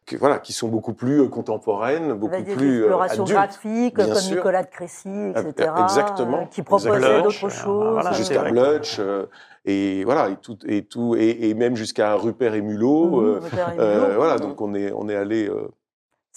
que, 0.08 0.16
voilà, 0.16 0.38
qui 0.38 0.52
sont 0.52 0.68
beaucoup 0.68 0.94
plus 0.94 1.20
euh, 1.22 1.28
contemporaines, 1.28 2.14
beaucoup 2.14 2.34
Avec 2.34 2.46
des 2.46 2.54
plus 2.54 2.78
euh, 2.78 2.86
explorations 2.86 3.22
adultes. 3.24 3.38
graphiques 3.38 3.94
comme 3.96 4.14
sûr. 4.14 4.36
Nicolas 4.36 4.62
de 4.62 4.68
Crécy, 4.68 5.08
etc. 5.30 5.70
Euh, 5.76 5.82
exactement. 5.84 6.42
euh, 6.42 6.44
Qui 6.50 6.62
proposaient 6.62 6.88
Exactement. 6.90 7.22
d'autres 7.24 7.50
choses. 7.50 7.92
voilà, 7.92 8.12
jusqu'à 8.12 8.42
Blutch, 8.50 8.96
euh, 8.98 9.26
et 9.64 10.02
voilà, 10.04 10.30
et 10.30 10.36
tout, 10.36 10.56
et 10.66 10.84
tout, 10.84 11.14
et, 11.16 11.48
et 11.50 11.54
même 11.54 11.76
jusqu'à 11.76 12.14
Rupert 12.14 12.54
et 12.54 12.62
Mulot. 12.62 13.06
Mhm, 13.20 13.24
euh, 13.26 13.38
Rupert 13.40 13.68
et 13.70 13.76
euh, 13.78 14.00
Mulot. 14.06 14.14
voilà, 14.16 14.38
donc 14.38 14.60
on 14.60 14.74
est, 14.74 14.92
on 14.92 15.08
est 15.08 15.16
allé 15.16 15.46
euh, 15.48 15.68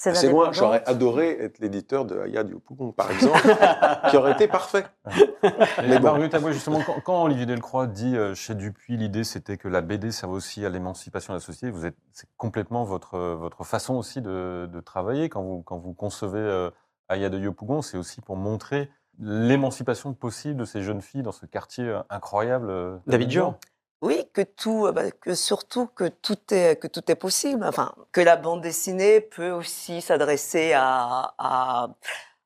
C'est 0.04 0.30
loin. 0.30 0.46
l'indépendante. 0.46 0.54
J'aurais 0.56 0.84
adoré 0.88 1.38
être 1.40 1.60
l'éditeur 1.60 2.06
de 2.06 2.20
Aya 2.20 2.44
Diopougon, 2.44 2.92
par 2.92 3.12
exemple, 3.12 3.40
qui 4.10 4.18
aurait 4.18 4.32
été 4.32 4.48
parfait. 4.48 4.86
Mais 5.88 5.98
bon. 6.00 6.04
Marguerite 6.04 6.34
Aboué, 6.34 6.54
justement, 6.54 6.80
quand, 6.86 7.00
quand 7.04 7.24
Olivier 7.24 7.46
Delcroix 7.46 7.86
dit 7.88 8.18
euh, 8.18 8.34
chez 8.34 8.56
Dupuis, 8.56 8.98
l'idée 8.98 9.24
c'était 9.24 9.58
que 9.58 9.68
la 9.68 9.82
BD 9.82 10.12
serve 10.12 10.32
aussi 10.34 10.66
à 10.66 10.70
l'émancipation 10.70 11.34
de 11.34 11.38
la 11.38 11.42
société, 11.46 11.70
vous 11.70 11.86
êtes, 11.86 11.96
c'est 12.14 12.28
complètement 12.38 12.84
votre, 12.84 13.16
euh, 13.16 13.36
votre 13.36 13.64
façon 13.64 13.96
aussi 13.96 14.22
de, 14.22 14.68
de 14.72 14.80
travailler. 14.80 15.30
Quand 15.30 15.44
vous, 15.44 15.62
quand 15.62 15.78
vous 15.78 15.94
concevez 15.94 16.40
euh, 16.40 16.72
Aya 17.10 17.30
de 17.30 17.38
Yopougon, 17.38 17.82
c'est 17.82 17.98
aussi 17.98 18.22
pour 18.22 18.38
montrer 18.38 18.90
l'émancipation 19.20 20.14
possible 20.14 20.56
de 20.56 20.66
ces 20.66 20.82
jeunes 20.82 21.02
filles 21.02 21.22
dans 21.24 21.32
ce 21.32 21.46
quartier 21.46 21.84
euh, 21.88 22.00
incroyable. 22.10 22.70
euh, 22.70 22.98
D'Abidjan. 23.08 23.58
Oui, 24.02 24.28
que 24.34 24.42
tout, 24.42 24.88
euh, 24.88 24.92
bah, 24.92 25.12
que 25.12 25.36
surtout 25.36 25.86
que 25.88 26.08
tout 26.08 26.54
est 26.54 26.76
que 26.82 26.88
tout 26.88 27.10
est 27.12 27.16
possible. 27.16 27.64
Enfin, 27.66 27.94
que 28.12 28.22
la 28.22 28.36
bande 28.36 28.62
dessinée 28.62 29.22
peut 29.22 29.52
aussi 29.52 30.02
s'adresser 30.02 30.74
à, 30.74 31.34
à 31.38 31.90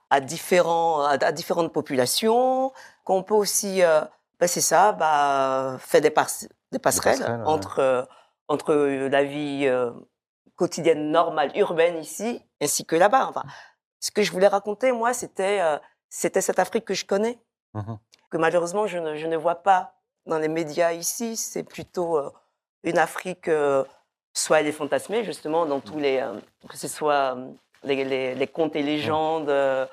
à 0.09 0.19
différents 0.19 1.01
à, 1.05 1.31
différentes 1.31 1.71
populations. 1.73 2.71
Qu'on 3.05 3.23
peut 3.23 3.33
aussi, 3.35 3.83
euh, 3.83 4.01
bah, 4.39 4.47
c'est 4.47 4.61
ça, 4.61 4.91
bah, 4.91 5.77
faire 5.79 6.01
des, 6.01 6.09
pas- 6.09 6.27
des 6.71 6.79
passerelles, 6.79 7.19
passerelles, 7.19 7.39
ouais. 7.41 7.47
entre 7.47 7.79
euh, 7.79 8.03
entre 8.47 8.75
la 8.75 9.23
vie 9.23 9.65
euh, 9.67 9.91
quotidienne 10.55 11.09
normale 11.11 11.51
urbaine 11.55 11.97
ici 11.97 12.43
ainsi 12.61 12.85
que 12.85 12.95
là-bas. 12.95 13.27
Enfin, 13.29 13.43
ce 13.99 14.11
que 14.11 14.21
je 14.23 14.31
voulais 14.31 14.47
raconter, 14.47 14.91
moi, 14.91 15.13
c'était 15.13 15.61
c'était 16.09 16.41
cette 16.41 16.59
Afrique 16.59 16.85
que 16.85 16.93
je 16.93 17.05
connais 17.05 17.39
Mhm. 17.73 17.97
que 18.29 18.37
malheureusement 18.37 18.87
je 18.87 18.97
ne, 18.99 19.15
je 19.15 19.27
ne 19.27 19.35
vois 19.35 19.55
pas 19.55 19.94
dans 20.25 20.37
les 20.39 20.47
médias 20.47 20.91
ici. 20.93 21.35
C'est 21.37 21.63
plutôt 21.63 22.17
euh, 22.17 22.29
une 22.83 22.97
Afrique, 22.97 23.47
euh, 23.47 23.83
soit 24.33 24.59
elle 24.59 24.67
est 24.67 24.71
fantasmée 24.71 25.23
justement 25.23 25.65
dans 25.65 25.79
tous 25.79 25.97
les, 25.99 26.19
euh, 26.19 26.33
que 26.69 26.77
ce 26.77 26.87
soit 26.87 27.37
les, 27.83 28.03
les- 28.03 28.35
les 28.35 28.47
contes 28.47 28.75
et 28.75 28.83
légendes, 28.83 29.49
euh, 29.49 29.85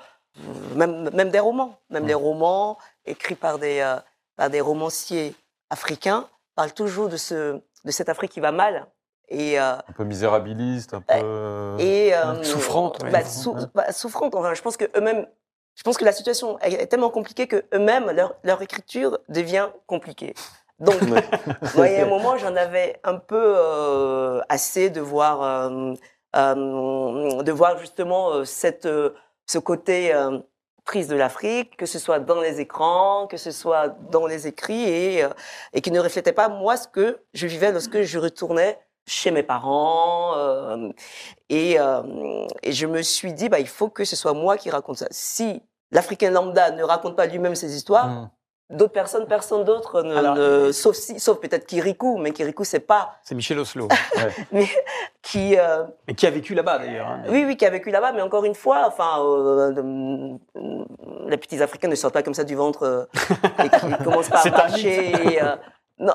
même, 0.75 1.09
même 1.11 1.29
des 1.29 1.39
romans, 1.39 1.77
même 1.89 2.07
les 2.07 2.13
romans 2.15 2.77
écrits 3.05 3.35
par 3.35 3.59
des, 3.59 3.79
euh, 3.79 3.95
par 4.35 4.49
des 4.49 4.61
romanciers 4.61 5.35
africains 5.69 6.27
parlent 6.55 6.73
toujours 6.73 7.09
de, 7.09 7.17
ce, 7.17 7.59
de 7.85 7.91
cette 7.91 8.09
Afrique 8.09 8.31
qui 8.31 8.39
va 8.39 8.51
mal. 8.51 8.87
Et, 9.29 9.59
euh, 9.59 9.75
Un 9.87 9.93
peu 9.95 10.03
misérabiliste, 10.03 10.93
un 10.93 11.01
peu. 11.01 11.13
et 11.79 12.11
Souffrante, 12.43 12.99
bah, 13.11 13.23
Souffrante, 13.23 13.59
sou- 13.61 13.67
bah, 13.73 13.91
souffrante. 13.91 14.35
Enfin, 14.35 14.53
je 14.53 14.61
pense 14.61 14.77
que 14.77 14.85
eux-mêmes, 14.95 15.25
je 15.75 15.83
pense 15.83 15.97
que 15.97 16.05
la 16.05 16.11
situation 16.11 16.59
est 16.59 16.87
tellement 16.87 17.09
compliquée 17.09 17.47
que 17.47 17.63
eux-mêmes 17.73 18.11
leur, 18.11 18.35
leur 18.43 18.61
écriture 18.61 19.19
devient 19.29 19.69
compliquée. 19.87 20.33
Donc, 20.79 21.01
moi, 21.75 21.87
il 21.87 21.93
y 21.93 21.97
a 21.97 22.05
un 22.05 22.09
moment, 22.09 22.37
j'en 22.37 22.55
avais 22.55 22.99
un 23.03 23.15
peu 23.15 23.55
euh, 23.57 24.41
assez 24.49 24.89
de 24.89 25.01
voir, 25.01 25.41
euh, 25.41 25.93
euh, 26.35 27.43
de 27.43 27.51
voir 27.51 27.77
justement 27.79 28.45
cette, 28.45 28.87
ce 29.45 29.57
côté 29.57 30.13
prise 30.85 31.07
de 31.07 31.15
l'Afrique, 31.15 31.77
que 31.77 31.85
ce 31.85 31.97
soit 31.97 32.19
dans 32.19 32.41
les 32.41 32.59
écrans, 32.59 33.27
que 33.27 33.37
ce 33.37 33.51
soit 33.51 33.87
dans 34.11 34.27
les 34.27 34.47
écrits, 34.47 34.83
et, 34.83 35.25
et 35.71 35.81
qui 35.81 35.91
ne 35.91 35.99
reflétait 35.99 36.33
pas 36.33 36.49
moi 36.49 36.75
ce 36.75 36.87
que 36.87 37.19
je 37.33 37.47
vivais 37.47 37.71
lorsque 37.71 38.01
je 38.01 38.19
retournais 38.19 38.77
chez 39.05 39.31
mes 39.31 39.43
parents. 39.43 40.33
euh, 40.37 40.89
et, 41.49 41.79
euh, 41.79 42.01
et 42.63 42.71
je 42.71 42.85
me 42.87 43.01
suis 43.01 43.33
dit, 43.33 43.49
bah, 43.49 43.59
il 43.59 43.67
faut 43.67 43.89
que 43.89 44.05
ce 44.05 44.15
soit 44.15 44.33
moi 44.33 44.57
qui 44.57 44.69
raconte 44.69 44.97
ça. 44.97 45.07
Si 45.11 45.61
l'Africain 45.91 46.31
lambda 46.31 46.71
ne 46.71 46.83
raconte 46.83 47.15
pas 47.15 47.25
lui-même 47.27 47.55
ses 47.55 47.75
histoires, 47.75 48.07
Mhm. 48.07 48.29
d'autres 48.71 48.93
personnes, 48.93 49.27
personne 49.27 49.63
d'autre, 49.65 50.01
ne, 50.01 50.15
Alors- 50.15 50.35
ne- 50.35 50.71
sauf, 50.71 50.95
si, 50.95 51.19
sauf 51.19 51.39
peut-être 51.39 51.65
Kirikou, 51.67 52.17
mais 52.17 52.31
Kirikou, 52.31 52.63
c'est 52.63 52.79
pas, 52.79 53.15
C'est 53.23 53.35
Michel 53.35 53.59
Oslo. 53.59 53.87
mais 54.51 54.67
qui, 55.21 55.57
euh, 55.59 55.83
Mais 56.07 56.15
qui 56.15 56.25
a 56.25 56.31
vécu 56.31 56.55
là-bas, 56.55 56.79
d'ailleurs. 56.79 57.07
hein. 57.07 57.23
oui, 57.29 57.43
oui, 57.45 57.55
qui 57.57 57.65
a 57.65 57.69
vécu 57.69 57.91
là-bas, 57.91 58.13
mais 58.13 58.21
encore 58.21 58.45
une 58.45 58.55
fois, 58.55 58.85
enfin, 58.87 59.19
euh, 59.21 59.73
euh, 59.77 60.37
les 61.27 61.37
petits 61.37 61.61
Africains 61.61 61.87
ne 61.89 61.95
sortent 61.95 62.13
pas 62.13 62.23
comme 62.23 62.33
ça 62.33 62.43
du 62.45 62.55
ventre 62.55 63.07
et 63.63 63.69
qui 63.69 64.03
commencent 64.03 64.29
pas 64.29 64.41
à 64.47 64.49
marcher. 64.49 65.39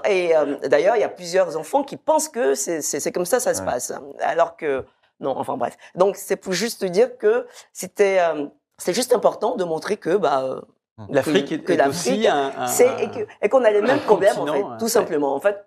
Et, 0.04 0.36
euh, 0.36 0.44
non, 0.44 0.52
et 0.56 0.64
euh, 0.64 0.68
d'ailleurs, 0.68 0.96
il 0.96 1.00
y 1.00 1.04
a 1.04 1.08
plusieurs 1.08 1.56
enfants 1.56 1.82
qui 1.84 1.96
pensent 1.96 2.28
que 2.28 2.54
c'est 2.54 3.12
comme 3.12 3.24
ça 3.26 3.40
ça 3.40 3.54
se 3.54 3.60
Ouais. 3.60 3.66
passe, 3.66 3.92
alors 4.20 4.56
que 4.56 4.84
non. 5.20 5.34
Enfin 5.36 5.56
bref. 5.56 5.76
Donc 5.94 6.16
c'est 6.16 6.36
pour 6.36 6.52
juste 6.52 6.84
dire 6.84 7.18
que 7.18 7.46
c'était 7.72 8.18
euh, 8.20 8.46
c'est 8.78 8.92
juste 8.94 9.12
important 9.12 9.56
de 9.56 9.64
montrer 9.64 9.96
que 9.96 10.16
bah 10.16 10.42
euh, 10.44 10.60
L'Afrique 11.08 11.48
que- 11.48 11.54
est, 11.54 11.58
que 11.60 11.72
est 11.72 11.76
l'Afrique, 11.76 12.26
aussi 12.26 12.28
un. 12.28 12.50
et 13.42 13.48
qu'on 13.48 13.64
a 13.64 13.70
les 13.70 13.80
mêmes 13.82 14.00
problèmes 14.00 14.38
en 14.38 14.46
fait, 14.46 14.62
tout 14.78 14.84
ouais. 14.84 14.88
simplement. 14.90 15.34
En 15.34 15.40
fait, 15.40 15.64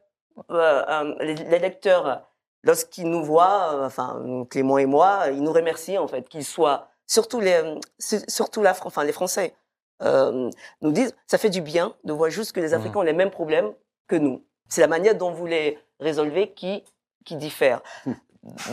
euh, 0.51 0.83
euh, 0.89 1.15
les, 1.21 1.35
les 1.35 1.59
lecteurs, 1.59 2.23
lorsqu'ils 2.63 3.09
nous 3.09 3.23
voient, 3.23 3.73
euh, 3.75 3.85
enfin 3.85 4.21
Clément 4.49 4.77
et 4.77 4.85
moi, 4.85 5.25
ils 5.31 5.41
nous 5.41 5.53
remercient 5.53 5.97
en 5.97 6.07
fait, 6.07 6.27
qu'ils 6.27 6.43
soient 6.45 6.87
surtout 7.07 7.39
les, 7.39 7.61
su- 7.97 8.19
surtout 8.27 8.61
la, 8.61 8.73
enfin 8.83 9.03
les 9.05 9.13
Français, 9.13 9.53
euh, 10.03 10.49
nous 10.81 10.91
disent, 10.91 11.15
ça 11.27 11.37
fait 11.37 11.49
du 11.49 11.61
bien 11.61 11.93
de 12.03 12.11
voir 12.13 12.29
juste 12.29 12.51
que 12.53 12.59
les 12.59 12.73
Africains 12.73 12.99
ont 12.99 13.03
les 13.03 13.13
mêmes 13.13 13.31
problèmes 13.31 13.71
que 14.11 14.17
nous. 14.25 14.37
C'est 14.67 14.81
la 14.81 14.87
manière 14.95 15.15
dont 15.15 15.31
vous 15.31 15.45
les 15.55 15.67
résolvez 15.99 16.45
qui, 16.59 16.83
qui 17.25 17.35
diffère. 17.47 17.81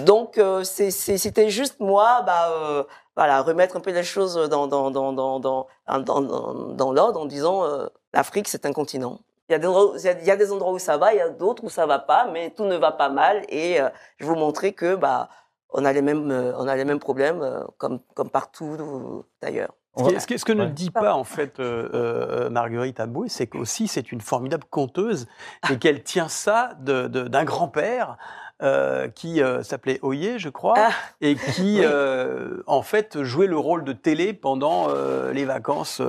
Donc, 0.05 0.38
euh, 0.38 0.64
c'était 0.64 1.51
juste 1.51 1.79
moi, 1.81 2.22
bah, 2.22 2.51
euh, 2.53 2.85
voilà, 3.16 3.42
remettre 3.42 3.77
un 3.77 3.81
peu 3.81 3.92
les 3.92 4.03
choses 4.14 4.35
dans, 4.48 4.66
dans, 4.66 4.90
dans, 4.90 5.12
dans, 5.12 5.38
dans, 5.40 5.66
dans, 5.88 6.20
dans- 6.20 6.53
dans 6.81 6.92
l'ordre 6.92 7.20
en 7.20 7.27
disant 7.27 7.64
euh, 7.64 7.87
l'Afrique, 8.14 8.48
c'est 8.48 8.64
un 8.66 8.72
continent. 8.72 9.18
Il 9.48 9.53
y, 9.53 9.55
a 9.55 9.59
des 9.59 9.66
endroits, 9.66 9.94
il 9.98 10.27
y 10.27 10.31
a- 10.31 10.37
des 10.37 10.53
endroits 10.53 10.72
où 10.72 10.79
ça 10.79 10.96
va, 10.96 11.12
il 11.14 11.18
y 11.18 11.20
a 11.20 11.29
d'autres 11.29 11.64
où 11.64 11.70
ça 11.70 11.85
va 11.87 11.98
pas, 11.98 12.27
mais 12.33 12.51
tout 12.57 12.64
ne 12.64 12.77
va 12.77 12.92
pas 12.92 13.09
mal. 13.11 13.44
Et 13.51 13.79
je 14.18 14.24
vous 14.27 14.35
montrer 14.37 14.72
que 14.72 14.94
bah, 14.94 15.29
on 15.70 15.85
a 15.85 15.92
les 15.92 16.03
mêmes, 16.03 16.31
on 16.59 16.66
a 16.68 16.77
les 16.77 16.85
mêmes 16.85 16.98
problèmes 17.01 17.42
comme, 17.79 17.98
comme 18.14 18.31
partout 18.31 19.24
d'ailleurs. 19.42 19.74
Ce, 19.96 20.03
qui- 20.05 20.20
ce 20.20 20.27
que- 20.27 20.37
ce 20.37 20.44
que 20.44 20.53
ne 20.53 20.64
dit 20.66 20.90
pas 20.90 21.14
en 21.14 21.24
fait 21.24 21.59
euh, 21.59 21.88
euh, 21.94 22.51
Marguerite 22.51 23.01
Aboué, 23.01 23.29
c'est 23.29 23.46
qu'aussi 23.48 23.88
c'est 23.88 24.12
une 24.12 24.20
formidable 24.20 24.64
conteuse 24.70 25.27
et 25.70 25.79
qu'elle 25.79 26.03
tient 26.05 26.29
ça 26.29 26.70
d'un 26.81 27.44
grand-père 27.44 28.16
euh, 28.62 29.09
qui 29.09 29.42
euh, 29.42 29.62
s'appelait 29.62 29.99
Oyer, 30.03 30.38
je 30.38 30.49
crois, 30.49 30.75
Ah. 30.77 30.90
et 31.21 31.37
qui 31.37 31.77
Oui. 31.79 31.81
euh, 31.85 32.62
en 32.66 32.83
fait 32.83 33.23
jouait 33.23 33.47
le 33.47 33.57
rôle 33.59 33.85
de 33.85 33.92
télé 33.92 34.33
pendant 34.33 34.88
les 35.33 35.44
vacances 35.44 36.01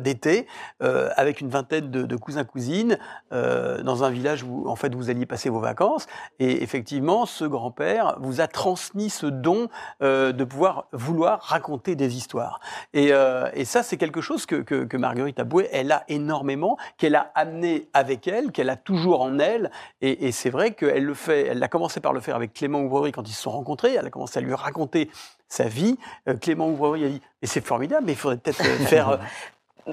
d'été 0.00 0.46
avec 0.80 1.40
une 1.40 1.48
vingtaine 1.50 1.90
de, 1.90 2.02
de 2.04 2.16
cousins 2.16 2.44
cousines 2.44 2.98
euh, 3.32 3.82
dans 3.82 4.04
un 4.04 4.10
village 4.10 4.42
où 4.42 4.68
en 4.68 4.76
fait 4.76 4.94
vous 4.94 5.10
alliez 5.10 5.26
passer 5.26 5.48
vos 5.50 5.60
vacances. 5.60 6.06
Et 6.38 6.62
effectivement, 6.62 7.26
ce 7.26 7.44
grand-père 7.44 8.16
vous 8.20 8.40
a 8.40 8.46
transmis 8.46 9.10
ce 9.10 9.26
don 9.26 9.68
de 10.00 10.44
pouvoir 10.44 10.86
vouloir 10.92 11.40
raconter 11.42 11.94
des 11.96 12.16
histoires. 12.16 12.60
Et, 12.94 13.10
et 13.54 13.64
ça, 13.64 13.82
c'est 13.82 13.96
quelque 13.96 14.20
chose 14.20 14.46
que, 14.46 14.56
que, 14.56 14.84
que 14.84 14.96
Marguerite 14.96 15.38
Aboué, 15.40 15.68
elle 15.72 15.92
a 15.92 16.04
énormément, 16.08 16.76
qu'elle 16.96 17.14
a 17.16 17.30
amené 17.34 17.88
avec 17.92 18.26
elle, 18.28 18.50
qu'elle 18.52 18.70
a 18.70 18.76
toujours 18.76 19.20
en 19.22 19.38
elle. 19.38 19.70
Et, 20.00 20.26
et 20.26 20.32
c'est 20.32 20.50
vrai 20.50 20.72
qu'elle 20.72 21.04
le 21.04 21.14
fait, 21.14 21.46
elle 21.48 21.62
a 21.62 21.68
commencé 21.68 21.81
par 22.00 22.12
le 22.12 22.20
faire 22.20 22.36
avec 22.36 22.52
Clément 22.52 22.80
Ouvrerie 22.80 23.12
quand 23.12 23.28
ils 23.28 23.32
se 23.32 23.42
sont 23.42 23.50
rencontrés. 23.50 23.94
Elle 23.94 24.06
a 24.06 24.10
commencé 24.10 24.38
à 24.38 24.42
lui 24.42 24.54
raconter 24.54 25.10
sa 25.48 25.64
vie. 25.64 25.98
Euh, 26.28 26.34
Clément 26.36 26.68
Ouvrerie 26.68 27.04
a 27.04 27.08
dit, 27.08 27.20
mais 27.42 27.48
c'est 27.48 27.64
formidable, 27.64 28.06
mais 28.06 28.12
il 28.12 28.18
faudrait 28.18 28.38
peut-être 28.38 28.60
euh, 28.62 28.78
faire 28.86 29.08
euh, 29.10 29.16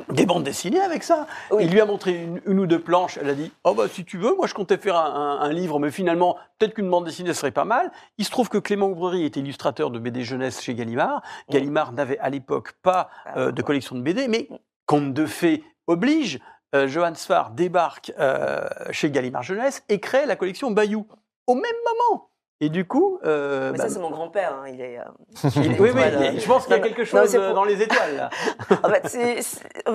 des 0.09 0.25
bandes 0.25 0.43
dessinées 0.43 0.79
avec 0.81 1.03
ça. 1.03 1.25
Oui. 1.51 1.63
Il 1.65 1.71
lui 1.71 1.81
a 1.81 1.85
montré 1.85 2.23
une, 2.23 2.39
une 2.45 2.59
ou 2.59 2.67
deux 2.67 2.79
planches. 2.79 3.17
Elle 3.19 3.29
a 3.29 3.33
dit 3.33 3.51
Oh, 3.63 3.73
bah, 3.73 3.85
si 3.91 4.05
tu 4.05 4.17
veux, 4.17 4.35
moi 4.35 4.45
je 4.47 4.53
comptais 4.53 4.77
faire 4.77 4.95
un, 4.97 5.39
un- 5.39 5.41
un 5.41 5.51
livre, 5.51 5.79
mais 5.79 5.89
finalement, 5.91 6.37
peut-être 6.59 6.75
qu'une 6.75 6.89
bande 6.89 7.05
dessinée 7.05 7.33
serait 7.33 7.51
pas 7.51 7.65
mal. 7.65 7.91
Il 8.17 8.25
se 8.25 8.29
trouve 8.31 8.49
que 8.49 8.57
Clément 8.59 8.87
Ouvrerie 8.87 9.25
était 9.25 9.39
illustrateur 9.39 9.89
de 9.89 9.97
BD 9.99 10.23
jeunesse 10.23 10.61
chez 10.61 10.75
Gallimard. 10.75 11.21
Gallimard 11.49 11.91
n'avait 11.93 12.19
à 12.19 12.29
l'époque 12.29 12.73
pas 12.83 13.09
euh, 13.35 13.51
de 13.51 13.61
collection 13.61 13.95
de 13.95 14.01
BD, 14.01 14.27
mais 14.27 14.47
Conte 14.85 15.13
de 15.13 15.25
fées 15.25 15.63
oblige. 15.87 16.39
Euh, 16.75 16.87
Johann 16.87 17.15
Sfar 17.15 17.49
débarque 17.49 18.11
euh, 18.19 18.61
chez 18.91 19.09
Gallimard 19.09 19.41
Jeunesse 19.41 19.83
et 19.89 19.99
crée 19.99 20.27
la 20.27 20.35
collection 20.35 20.69
Bayou 20.69 21.07
au 21.49 21.55
même 21.55 21.63
moment. 21.63 22.29
Et 22.61 22.69
du 22.69 22.85
coup, 22.85 23.19
euh, 23.25 23.71
Mais 23.71 23.77
bah, 23.77 23.83
ça, 23.85 23.89
c'est 23.93 23.99
mon 23.99 24.09
grand-père. 24.11 24.53
hein, 24.53 24.67
il 24.67 24.81
est, 24.81 24.99
euh, 24.99 25.03
il 25.55 25.73
est- 25.73 25.79
oui, 25.79 25.89
je 26.39 26.45
pense 26.47 26.65
qu'il 26.65 26.75
y 26.75 26.79
a 26.79 26.81
quelque 26.81 27.05
chose 27.05 27.33
euh, 27.35 27.45
pour- 27.47 27.55
dans 27.55 27.63
les 27.63 27.81
étoiles. 27.81 28.15
Là. 28.17 28.29
En 28.83 28.89
fait, 28.89 29.07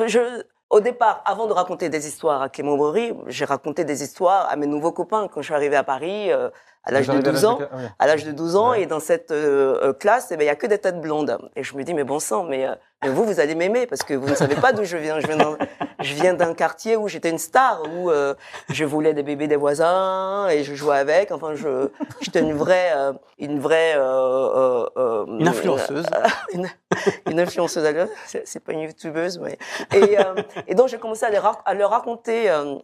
je, 0.06 0.42
au 0.70 0.80
départ, 0.80 1.22
avant 1.26 1.46
de 1.46 1.52
raconter 1.52 1.90
des 1.90 2.06
histoires 2.08 2.40
à 2.42 2.48
Clément 2.48 2.76
Bory, 2.76 3.12
j'ai 3.26 3.44
raconté 3.44 3.84
des 3.84 4.02
histoires 4.02 4.48
à 4.50 4.56
mes 4.56 4.66
nouveaux 4.66 4.92
copains 4.92 5.28
quand 5.28 5.42
je 5.42 5.46
suis 5.46 5.54
arrivé 5.54 5.76
à 5.76 5.84
Paris 5.84 6.30
à 6.86 6.92
l'âge 6.92 7.06
de 7.06 7.12
Vous 7.12 7.16
arrivez 7.18 7.28
à 7.28 7.32
12 7.32 7.44
ans. 7.46 7.58
À 7.98 8.06
l'âge 8.06 8.24
de 8.24 8.32
12 8.32 8.56
ans, 8.56 8.70
Ouais. 8.70 8.82
et 8.82 8.86
dans 8.86 9.00
cette 9.00 9.30
euh, 9.30 9.78
euh, 9.82 9.92
classe, 9.92 10.28
eh 10.30 10.36
ben, 10.36 10.44
il 10.44 10.46
y 10.46 10.50
a 10.50 10.56
que 10.56 10.66
des 10.66 10.78
têtes 10.78 11.00
blondes. 11.00 11.38
Et 11.56 11.62
je 11.64 11.74
me 11.76 11.82
dis, 11.84 11.94
mais 11.94 12.04
bon 12.04 12.18
sang, 12.20 12.44
mais, 12.44 12.66
euh, 12.66 12.74
mais 13.02 13.10
vous, 13.10 13.24
vous 13.24 13.40
allez 13.40 13.54
m'aimer 13.54 13.86
parce 13.86 14.02
que 14.02 14.14
vous 14.14 14.28
ne 14.28 14.34
savez 14.34 14.54
pas 14.56 14.72
d'où 14.72 14.84
je 14.84 14.96
viens. 14.96 15.18
Je 15.20 15.26
viens 15.26 15.36
d'un, 15.36 15.56
je 16.00 16.14
viens 16.14 16.34
d'un 16.34 16.52
quartier 16.54 16.96
où 16.96 17.08
j'étais 17.08 17.30
une 17.30 17.38
star, 17.38 17.82
où 17.96 18.10
euh, 18.10 18.34
je 18.70 18.84
voulais 18.84 19.14
des 19.14 19.22
bébés 19.22 19.46
des 19.48 19.56
voisins 19.56 20.48
et 20.48 20.62
je 20.64 20.74
jouais 20.74 20.96
avec. 20.98 21.30
Enfin, 21.32 21.54
je, 21.54 21.88
j'étais 22.20 22.40
une 22.40 22.54
vraie, 22.54 22.92
euh, 22.94 23.12
une 23.38 23.60
vraie, 23.60 23.94
euh, 23.96 25.24
Une 25.38 25.48
influenceuse. 25.48 26.06
une, 26.52 26.68
une 27.30 27.40
influenceuse, 27.40 27.84
alors, 27.84 28.08
c'est 28.26 28.46
c'est 28.46 28.60
pas 28.60 28.72
une 28.72 28.80
youtubeuse, 28.80 29.38
mais 29.38 29.58
et, 29.94 30.18
euh, 30.18 30.34
et 30.66 30.74
donc 30.74 30.88
j'ai 30.88 30.98
commencé 30.98 31.24
à, 31.24 31.30
les 31.30 31.38
rac- 31.38 31.62
à 31.64 31.74
leur 31.74 31.90
raconter 31.90 32.50
euh, 32.50 32.76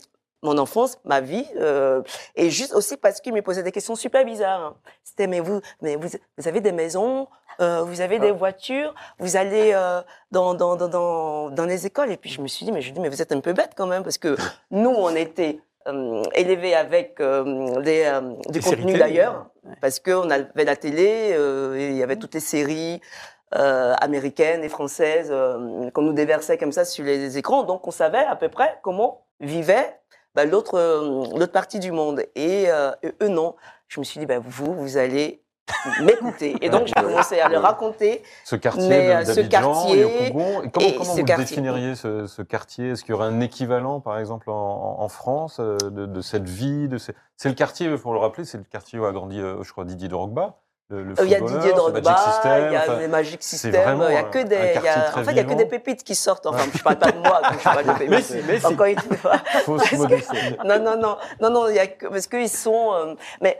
mon 0.42 0.56
enfance, 0.58 0.98
ma 1.04 1.20
vie, 1.20 1.46
euh, 1.56 2.02
et 2.34 2.50
juste 2.50 2.72
aussi 2.74 2.96
parce 2.96 3.20
qu'ils 3.20 3.32
me 3.34 3.42
posaient 3.42 3.62
des 3.62 3.72
questions 3.72 3.94
super 3.94 4.24
bizarres. 4.24 4.60
hein. 4.60 4.74
C'était 5.04 5.26
mais 5.26 5.40
vous, 5.40 5.60
mais 5.82 5.96
vous, 5.96 6.08
vous 6.38 6.48
avez 6.48 6.60
des 6.60 6.72
maisons, 6.72 7.28
euh, 7.60 7.82
vous 7.82 8.00
avez 8.00 8.18
des 8.18 8.30
voitures, 8.30 8.94
vous 9.18 9.36
allez 9.36 9.72
euh, 9.74 10.00
dans, 10.30 10.54
dans, 10.54 10.76
dans, 10.76 10.88
dans, 10.88 11.50
dans 11.50 11.64
les 11.66 11.84
écoles, 11.86 12.10
et 12.10 12.16
puis 12.16 12.30
je 12.30 12.40
me 12.40 12.48
suis 12.48 12.64
dit 12.64 12.72
mais 12.72 12.80
je 12.80 12.92
dis 12.92 13.00
mais 13.00 13.10
vous 13.10 13.20
êtes 13.20 13.32
un 13.32 13.40
peu 13.40 13.52
bête 13.52 13.72
quand 13.76 13.86
même 13.86 14.02
parce 14.02 14.18
que 14.18 14.34
nous 14.70 14.90
on 14.90 15.14
était 15.14 15.60
euh, 15.86 16.22
élevés 16.34 16.74
avec 16.74 17.20
euh, 17.20 17.80
des, 17.82 18.04
euh, 18.06 18.20
du 18.48 18.52
Des 18.52 18.60
séries 18.62 18.76
contenu 18.82 18.98
d'ailleurs 18.98 19.50
ouais. 19.64 19.74
parce 19.82 20.00
qu'on 20.00 20.30
avait 20.30 20.64
la 20.64 20.76
télé, 20.76 21.32
euh, 21.34 21.76
il 21.78 21.96
y 21.96 22.02
avait 22.02 22.16
toutes 22.16 22.34
les 22.34 22.40
séries 22.40 23.00
euh, 23.54 23.94
américaines 24.00 24.62
et 24.64 24.68
françaises 24.68 25.28
euh, 25.30 25.90
qu'on 25.90 26.02
nous 26.02 26.12
déversait 26.12 26.56
comme 26.56 26.72
ça 26.72 26.84
sur 26.84 27.04
les 27.04 27.36
écrans. 27.36 27.62
Donc 27.64 27.86
on 27.86 27.90
savait 27.90 28.18
à 28.24 28.36
peu 28.36 28.48
près 28.48 28.78
comment 28.82 29.26
vivait 29.40 29.99
bah, 30.34 30.44
l'autre 30.44 30.74
euh, 30.74 31.24
l'autre 31.36 31.52
partie 31.52 31.78
du 31.80 31.92
monde. 31.92 32.22
Et 32.34 32.64
euh, 32.68 32.90
eux 33.22 33.28
non. 33.28 33.54
Je 33.88 34.00
me 34.00 34.04
suis 34.04 34.20
dit 34.20 34.26
bah, 34.26 34.38
vous 34.38 34.74
vous 34.74 34.96
allez 34.96 35.42
m'écouter. 36.02 36.56
Et 36.62 36.68
donc 36.68 36.86
j'ai 36.88 36.94
commencé 36.94 37.38
à 37.40 37.48
leur 37.48 37.62
raconter. 37.62 38.22
Ce 38.44 38.56
quartier 38.56 38.88
Mais, 38.88 39.06
de- 39.24 39.30
euh, 39.30 39.34
ce 39.34 39.40
quartier 39.40 40.00
et 40.00 40.04
au 40.04 40.08
Congo. 40.32 40.62
Et 40.64 40.70
comment 40.70 40.86
et 40.86 40.94
comment 40.96 41.14
vous 41.14 41.24
quartier- 41.24 41.44
définiriez 41.44 41.94
ce, 41.94 42.26
ce 42.26 42.42
quartier? 42.42 42.90
Est-ce 42.90 43.02
qu'il 43.04 43.12
y 43.12 43.14
aurait 43.14 43.26
un 43.28 43.40
équivalent, 43.40 44.00
par 44.00 44.18
exemple, 44.18 44.50
en, 44.50 44.96
en 45.00 45.08
France, 45.08 45.60
de, 45.60 46.06
de 46.06 46.20
cette 46.20 46.48
vie 46.48 46.88
de 46.88 46.98
ces- 46.98 47.14
C'est 47.36 47.48
le 47.48 47.54
quartier, 47.54 47.88
pour 47.96 48.12
le 48.12 48.18
rappeler, 48.18 48.44
c'est 48.44 48.58
le 48.58 48.64
quartier 48.64 48.98
où 48.98 49.04
a 49.04 49.12
grandi, 49.12 49.38
je 49.40 49.70
crois, 49.72 49.84
Didier 49.84 50.08
Drogba. 50.08 50.42
Le, 50.42 50.52
le 50.90 51.10
Euh, 51.20 51.24
Il 51.24 51.28
y 51.30 51.34
a 51.34 51.40
Didier 51.40 51.72
Drogba, 51.72 52.16
System, 52.16 52.66
il 52.66 52.72
y 52.72 52.76
a 52.76 52.80
enfin, 52.82 52.98
les 52.98 53.08
Magic 53.08 53.42
System, 53.42 53.70
vraiment 53.72 54.08
il 54.08 54.14
y 54.14 54.16
a 54.16 54.24
que 54.24 54.38
des, 54.42 54.72
il 54.76 54.82
y 54.82 54.88
a- 54.88 55.10
en 55.16 55.24
fait 55.24 55.30
il 55.30 55.36
y 55.36 55.40
a 55.40 55.44
que 55.44 55.54
des 55.54 55.66
pépites 55.66 56.02
qui 56.02 56.14
sortent. 56.14 56.46
Enfin, 56.46 56.64
je 56.74 56.82
parle 56.82 56.98
pas 56.98 57.12
de 57.12 57.18
moi 57.18 57.40
je 57.52 57.58
parle 57.62 57.84
de 57.84 57.92
pépites. 57.92 58.10
Mais 58.10 58.22
si, 58.22 58.36
mais 58.46 58.58
si. 58.58 58.66
Encore 58.66 58.86
une 58.86 58.98
fois. 59.00 59.38
que-. 59.66 60.66
Non, 60.66 60.78
non, 60.82 60.96
non, 61.00 61.16
non, 61.40 61.50
non, 61.50 61.68
il 61.68 61.76
y 61.76 61.78
a 61.78 61.86
que, 61.86 62.06
parce 62.06 62.26
qu'ils 62.26 62.48
sont, 62.50 62.92
euh, 62.94 63.14
mais 63.40 63.56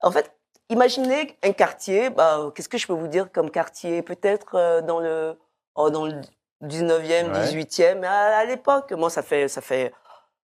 en 0.00 0.10
fait, 0.10 0.32
imaginez 0.70 1.36
un 1.42 1.52
quartier, 1.52 2.10
bah, 2.10 2.50
qu'est-ce 2.54 2.68
que 2.68 2.78
je 2.78 2.86
peux 2.86 2.94
vous 2.94 3.08
dire 3.08 3.30
comme 3.32 3.50
quartier? 3.50 4.02
Peut-être 4.02 4.54
euh, 4.54 4.80
dans 4.82 5.00
le, 5.00 5.38
oh, 5.74 5.90
dans 5.90 6.06
le 6.06 6.14
19e, 6.62 7.30
Ouais. 7.32 7.44
18e, 7.44 7.98
mais 7.98 8.06
à, 8.06 8.38
à 8.38 8.44
l'époque, 8.44 8.92
moi, 8.92 9.10
ça 9.10 9.22
fait, 9.22 9.48
ça 9.48 9.60
fait, 9.60 9.92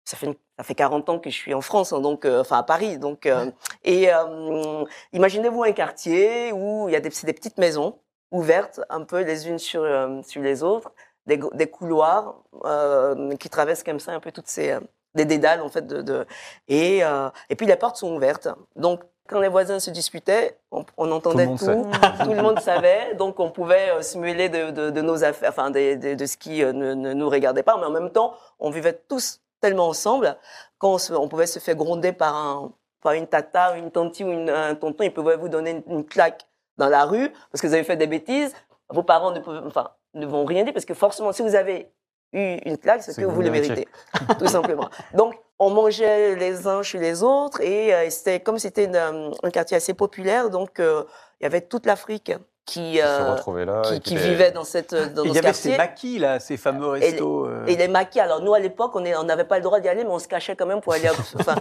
ça 0.03 0.17
fait, 0.17 0.27
une- 0.27 0.35
ça 0.57 0.63
fait 0.63 0.75
40 0.75 1.09
ans 1.09 1.19
que 1.19 1.29
je 1.29 1.35
suis 1.35 1.53
en 1.53 1.61
France, 1.61 1.91
hein, 1.93 1.99
donc, 1.99 2.25
euh, 2.25 2.41
enfin, 2.41 2.57
à 2.57 2.63
Paris, 2.63 2.97
donc, 2.97 3.25
euh, 3.25 3.51
et 3.83 4.13
euh, 4.13 4.83
imaginez-vous 5.13 5.63
un 5.63 5.71
quartier 5.73 6.51
où 6.53 6.87
il 6.87 6.93
y 6.93 6.95
a 6.95 6.99
des, 6.99 7.11
c'est 7.11 7.27
des 7.27 7.33
petites 7.33 7.57
maisons 7.57 7.99
ouvertes, 8.31 8.79
un 8.89 9.01
peu 9.03 9.21
les 9.21 9.47
unes 9.49 9.59
sur, 9.59 9.83
euh, 9.83 10.21
sur 10.23 10.41
les 10.41 10.63
autres, 10.63 10.91
des, 11.25 11.39
des 11.53 11.67
couloirs 11.67 12.35
euh, 12.65 13.35
qui 13.37 13.49
traversent 13.49 13.83
comme 13.83 13.99
ça 13.99 14.11
un 14.13 14.19
peu 14.19 14.31
toutes 14.31 14.47
ces, 14.47 14.71
euh, 14.71 14.79
des 15.15 15.25
dédales 15.25 15.61
en 15.61 15.69
fait 15.69 15.87
de, 15.87 16.01
de- 16.01 16.25
et 16.67 17.03
euh, 17.03 17.29
et 17.49 17.55
puis 17.55 17.65
les 17.65 17.77
portes 17.77 17.95
sont 17.95 18.13
ouvertes 18.13 18.49
donc 18.75 19.01
quand 19.29 19.39
les 19.39 19.47
voisins 19.47 19.79
se 19.79 19.89
disputaient 19.89 20.57
on, 20.71 20.85
on 20.97 21.09
entendait 21.11 21.47
tout 21.47 21.57
sait. 21.57 21.75
tout 22.23 22.31
le 22.33 22.41
monde 22.41 22.59
savait 22.59 23.15
donc 23.15 23.39
on 23.39 23.49
pouvait 23.49 24.03
se 24.03 24.17
mêler 24.17 24.49
de, 24.49 24.71
de, 24.71 24.89
de 24.89 25.01
nos 25.01 25.23
affaires 25.23 25.49
enfin 25.51 25.71
de, 25.71 26.13
de, 26.15 26.25
ce 26.25 26.35
qui 26.35 26.59
ne, 26.63 26.93
ne 26.93 27.13
nous 27.13 27.29
regardait 27.29 27.63
pas 27.63 27.77
mais 27.77 27.85
en 27.85 27.91
même 27.91 28.09
temps 28.11 28.33
on 28.59 28.69
vivait 28.69 28.91
tous 29.07 29.39
tellement 29.65 29.87
ensemble 29.87 30.37
quand 30.77 30.97
on, 31.11 31.27
pouvait 31.27 31.47
se 31.47 31.59
faire 31.59 31.75
gronder 31.75 32.13
par 32.13 32.35
un 32.35 32.73
par 33.01 33.13
une 33.13 33.27
tata 33.27 33.77
une 33.77 33.91
tante 33.91 34.19
ou 34.19 34.31
une, 34.31 34.49
un 34.49 34.75
tonton 34.75 35.03
il 35.03 35.13
pouvait 35.13 35.37
vous 35.37 35.49
donner 35.49 35.71
une, 35.71 35.83
une 35.87 36.05
claque 36.05 36.47
dans 36.77 36.89
la 36.89 37.05
rue 37.05 37.29
parce 37.51 37.61
que 37.61 37.67
vous 37.67 37.73
avez 37.73 37.83
fait 37.83 37.97
des 37.97 38.07
bêtises 38.07 38.53
vos 38.89 39.03
parents 39.03 39.31
ne 39.31 39.39
peuvent 39.39 39.63
enfin 39.65 39.91
ne 40.13 40.25
vont 40.25 40.45
rien 40.45 40.63
dire 40.63 40.73
parce 40.73 40.85
que 40.85 40.93
forcément 40.93 41.31
si 41.31 41.41
vous 41.41 41.55
avez 41.55 41.91
eu 42.33 42.57
une 42.65 42.77
claque 42.77 43.03
c'est 43.03 43.15
que 43.15 43.25
vous 43.25 43.35
vous 43.35 43.41
le 43.41 43.51
méritez. 43.51 43.87
tout 44.39 44.47
simplement. 44.47 44.89
Donc, 45.13 45.35
on 45.57 45.69
mangeait 45.69 46.35
les 46.35 46.67
uns 46.67 46.83
chez 46.83 46.99
les 46.99 47.23
autres 47.23 47.61
et 47.61 47.93
euh, 47.93 48.09
c'était 48.09 48.41
comme 48.41 48.59
c'était 48.59 48.89
euh, 48.93 49.31
un 49.41 49.49
quartier 49.49 49.77
assez 49.77 49.93
populaire, 49.93 50.49
donc 50.49 50.79
euh, 50.79 51.03
il 51.39 51.43
y 51.43 51.47
avait 51.47 51.61
toute 51.61 51.85
l'Afrique 51.85 52.33
qui, 52.65 52.99
euh, 52.99 53.35
là. 53.65 53.81
qui, 53.83 53.99
qui 53.99 54.15
vivait 54.17 54.51
dans 54.51 54.63
cette 54.63 54.95
dans 54.95 55.05
Et 55.05 55.13
dans 55.13 55.23
il 55.25 55.29
y 55.31 55.33
ce 55.35 55.39
avait 55.39 55.53
ces 55.53 55.77
maquis, 55.77 56.17
là, 56.19 56.39
ces 56.39 56.57
fameux 56.57 56.95
Et 56.97 56.99
les- 56.99 57.05
restos. 57.11 57.45
euh, 57.45 57.65
Et 57.67 57.75
les 57.75 57.87
maquis, 57.87 58.19
alors 58.19 58.41
nous 58.41 58.53
à 58.53 58.59
l'époque, 58.59 58.91
on 58.95 59.01
n'avait 59.01 59.43
pas 59.43 59.57
le 59.57 59.63
droit 59.63 59.79
d'y 59.79 59.87
aller, 59.87 60.03
mais 60.03 60.09
on 60.09 60.17
se 60.19 60.27
cachait 60.27 60.55
quand 60.55 60.65
même 60.65 60.81
pour 60.81 60.93
aller, 60.93 61.07
obs- 61.07 61.35
enfin, 61.39 61.55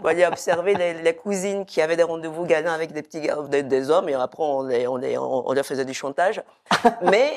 pour 0.00 0.08
aller 0.10 0.26
observer 0.26 0.74
les, 0.74 0.94
les 1.02 1.16
cousines 1.16 1.64
qui 1.64 1.80
avaient 1.80 1.96
des 1.96 2.02
rendez-vous 2.02 2.44
galants 2.44 2.72
avec 2.72 2.92
des 2.92 3.02
petits 3.02 3.26
des, 3.48 3.62
des 3.62 3.90
hommes, 3.90 4.08
et 4.10 4.14
après 4.14 4.42
on, 4.42 4.62
les, 4.64 4.86
on, 4.86 4.96
les, 4.96 5.16
on, 5.16 5.48
on 5.48 5.52
leur 5.54 5.64
faisait 5.64 5.84
du 5.86 5.94
chantage. 5.94 6.42
mais 7.02 7.32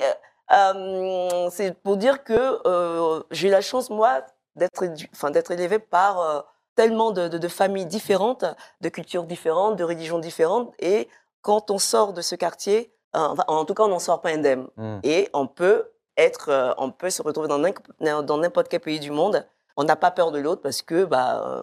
euh, 0.51 1.47
c'est 1.51 1.73
pour 1.81 1.97
dire 1.97 2.23
que 2.23 2.59
euh, 2.67 3.21
j'ai 3.31 3.47
eu 3.47 3.51
la 3.51 3.61
chance, 3.61 3.89
moi, 3.89 4.21
d'être 4.55 4.83
enfin, 5.13 5.31
d'être 5.31 5.51
élevée 5.51 5.79
par 5.79 6.19
euh, 6.21 6.41
tellement 6.75 7.11
de, 7.11 7.27
de, 7.27 7.37
de 7.37 7.47
familles 7.47 7.85
différentes, 7.85 8.45
de 8.81 8.89
cultures 8.89 9.23
différentes, 9.23 9.77
de 9.77 9.83
religions 9.83 10.19
différentes, 10.19 10.73
et 10.79 11.07
quand 11.41 11.71
on 11.71 11.77
sort 11.77 12.13
de 12.13 12.21
ce 12.21 12.35
quartier, 12.35 12.89
euh, 12.89 12.92
enfin, 13.13 13.43
en 13.47 13.65
tout 13.65 13.73
cas, 13.73 13.83
on 13.83 13.89
n'en 13.89 13.99
sort 13.99 14.21
pas 14.21 14.29
indemne 14.29 14.67
Hmm. 14.77 14.99
et 15.03 15.29
on 15.33 15.47
peut 15.47 15.91
être, 16.17 16.49
euh, 16.49 16.73
on 16.77 16.91
peut 16.91 17.09
se 17.09 17.21
retrouver 17.21 17.47
dans 17.47 18.37
n'importe 18.37 18.67
quel 18.67 18.79
pays 18.79 18.99
du 18.99 19.11
monde. 19.11 19.45
On 19.75 19.83
n'a 19.83 19.95
pas 19.95 20.11
peur 20.11 20.31
de 20.31 20.37
l'autre 20.37 20.61
parce 20.61 20.83
que 20.83 21.03
bah, 21.05 21.43
euh, 21.43 21.61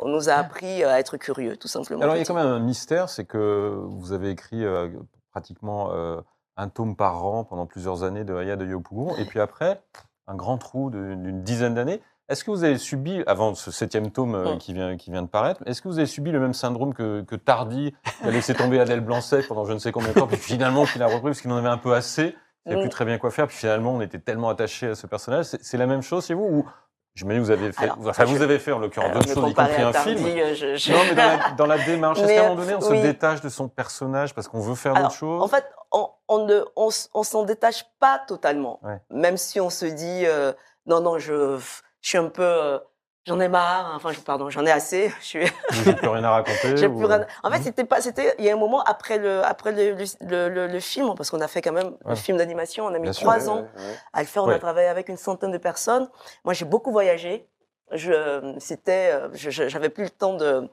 on 0.00 0.08
nous 0.08 0.28
a 0.28 0.34
appris 0.34 0.84
à 0.84 0.98
être 1.00 1.16
curieux, 1.16 1.56
tout 1.56 1.68
simplement. 1.68 2.02
Alors 2.02 2.16
il 2.16 2.18
y 2.18 2.22
a 2.22 2.24
quand 2.26 2.34
même 2.34 2.46
un 2.46 2.58
mystère, 2.58 3.08
c'est 3.08 3.24
que 3.24 3.74
vous 3.86 4.12
avez 4.12 4.30
écrit 4.30 4.64
euh, 4.64 4.90
pratiquement 5.30 5.92
euh, 5.92 6.20
un 6.58 6.68
tome 6.68 6.94
par 6.94 7.24
an 7.24 7.44
pendant 7.44 7.64
plusieurs 7.66 8.02
années 8.02 8.24
de 8.24 8.34
Aya 8.34 8.56
de 8.56 8.66
Yopougon, 8.66 9.16
et 9.16 9.24
puis 9.24 9.40
après, 9.40 9.82
un 10.26 10.34
grand 10.34 10.58
trou 10.58 10.90
d'une 10.90 11.42
dizaine 11.42 11.74
d'années. 11.74 12.02
Est-ce 12.28 12.44
que 12.44 12.50
vous 12.50 12.64
avez 12.64 12.78
subi, 12.78 13.22
avant 13.26 13.54
ce 13.54 13.70
septième 13.70 14.10
tome 14.10 14.34
euh, 14.34 14.56
qui, 14.56 14.72
vient, 14.72 14.96
qui 14.96 15.10
vient 15.10 15.22
de 15.22 15.28
paraître, 15.28 15.60
est-ce 15.66 15.82
que 15.82 15.88
vous 15.88 15.98
avez 15.98 16.06
subi 16.06 16.30
le 16.30 16.40
même 16.40 16.54
syndrome 16.54 16.94
que, 16.94 17.22
que 17.22 17.36
Tardy, 17.36 17.92
qui 18.22 18.28
a 18.28 18.30
laissé 18.30 18.54
tomber 18.54 18.80
Adèle 18.80 19.00
Blanc-Sec 19.00 19.48
pendant 19.48 19.64
je 19.64 19.72
ne 19.72 19.78
sais 19.78 19.92
combien 19.92 20.08
de 20.10 20.14
temps, 20.14 20.26
puis 20.26 20.36
finalement 20.36 20.84
qu'il 20.86 21.02
a 21.02 21.06
repris 21.06 21.22
parce 21.22 21.40
qu'il 21.40 21.50
en 21.52 21.56
avait 21.56 21.68
un 21.68 21.78
peu 21.78 21.94
assez, 21.94 22.34
il 22.66 22.76
Mm. 22.76 22.80
plus 22.80 22.88
très 22.90 23.04
bien 23.04 23.18
quoi 23.18 23.30
faire, 23.32 23.48
puis 23.48 23.56
finalement 23.56 23.92
on 23.94 24.00
était 24.00 24.20
tellement 24.20 24.48
attaché 24.48 24.86
à 24.88 24.94
ce 24.94 25.06
personnage. 25.08 25.46
C'est 25.60 25.76
la 25.76 25.86
même 25.86 26.02
chose 26.02 26.26
chez 26.26 26.34
vous 26.34 26.44
ou 26.44 26.66
J'imagine 27.14 27.42
que 27.42 27.46
vous 27.46 27.50
avez 27.52 27.72
fait, 27.72 27.84
Alors, 27.84 27.98
enfin 28.06 28.24
vous 28.24 28.38
je- 28.38 28.42
avez 28.42 28.58
fait 28.58 28.72
en 28.72 28.78
l'occurrence 28.78 29.14
me 29.14 29.34
choses, 29.34 29.50
y 29.50 29.52
compris 29.54 29.82
un 29.82 29.92
film. 29.92 30.24
euh, 30.24 30.54
je- 30.54 30.76
je- 30.76 30.92
Non, 30.92 30.98
mais 31.06 31.14
dans 31.14 31.22
la, 31.26 31.50
dans 31.58 31.66
la 31.66 31.78
démarche, 31.84 32.18
est-ce 32.20 32.32
qu'à 32.32 32.40
un 32.46 32.48
moment 32.48 32.62
donné, 32.62 32.74
on 32.74 32.80
se 32.80 33.02
détache 33.02 33.42
de 33.42 33.50
son 33.50 33.68
personnage 33.68 34.34
parce 34.34 34.48
qu'on 34.48 34.60
veut 34.60 34.74
faire 34.74 34.94
d'autres 34.94 35.10
choses 35.12 35.42
En 35.42 35.46
fait, 35.48 35.62
on, 35.90 36.08
on 36.28 36.46
ne, 36.46 36.62
on, 36.74 36.88
s'en 37.22 37.42
détache 37.42 37.84
pas 38.00 38.18
totalement. 38.26 38.80
Ouais. 38.82 38.98
Même 39.10 39.36
si 39.36 39.60
on 39.60 39.68
se 39.68 39.84
dit, 39.84 40.22
euh, 40.24 40.54
non, 40.86 41.02
non, 41.02 41.18
je, 41.18 41.58
je 42.02 42.08
suis 42.08 42.18
un 42.18 42.28
peu, 42.28 42.42
euh, 42.42 42.78
j'en 43.26 43.40
ai 43.40 43.48
marre. 43.48 43.92
Enfin, 43.96 44.12
je, 44.12 44.20
pardon, 44.20 44.50
j'en 44.50 44.66
ai 44.66 44.70
assez. 44.70 45.10
Je 45.20 45.24
suis, 45.26 45.44
n'avez 45.72 45.94
plus 45.94 46.08
rien 46.08 46.24
à 46.24 46.30
raconter 46.32 46.76
j'ai 46.76 46.86
ou- 46.88 46.96
plus 46.96 47.06
rien. 47.06 47.26
En 47.42 47.50
fait, 47.50 47.58
Mhm. 47.58 47.62
c'était 47.64 47.84
pas, 47.84 48.00
c'était, 48.00 48.34
il 48.38 48.44
y 48.44 48.50
a 48.50 48.52
un 48.52 48.58
moment 48.58 48.82
après 48.82 49.18
le, 49.18 49.42
après 49.44 49.72
le, 49.72 49.96
le, 50.20 50.48
le- 50.48 50.66
le 50.66 50.80
film, 50.80 51.14
parce 51.16 51.30
qu'on 51.30 51.40
a 51.40 51.48
fait 51.48 51.62
quand 51.62 51.72
même 51.72 51.92
Ouais. 52.04 52.10
le 52.10 52.14
film 52.16 52.36
d'animation, 52.36 52.84
on 52.84 52.88
a 52.94 52.98
mis 52.98 53.04
Bien 53.04 53.12
trois 53.12 53.48
ans 53.48 53.56
ouais, 53.62 53.62
ouais. 53.62 53.96
à 54.12 54.20
le 54.20 54.26
faire. 54.26 54.44
On 54.44 54.48
Ouais. 54.48 54.54
a 54.54 54.58
travaillé 54.58 54.88
avec 54.88 55.08
une 55.08 55.16
centaine 55.16 55.52
de 55.52 55.58
personnes. 55.58 56.08
Moi, 56.44 56.52
j'ai 56.54 56.64
beaucoup 56.66 56.92
voyagé. 56.92 57.46
Je, 57.92 58.54
c'était, 58.58 59.10
euh, 59.12 59.28
je- 59.34 59.50
je- 59.50 59.68
j'avais 59.68 59.88
plus 59.90 60.04
le 60.04 60.10
temps 60.10 60.34
de, 60.34 60.68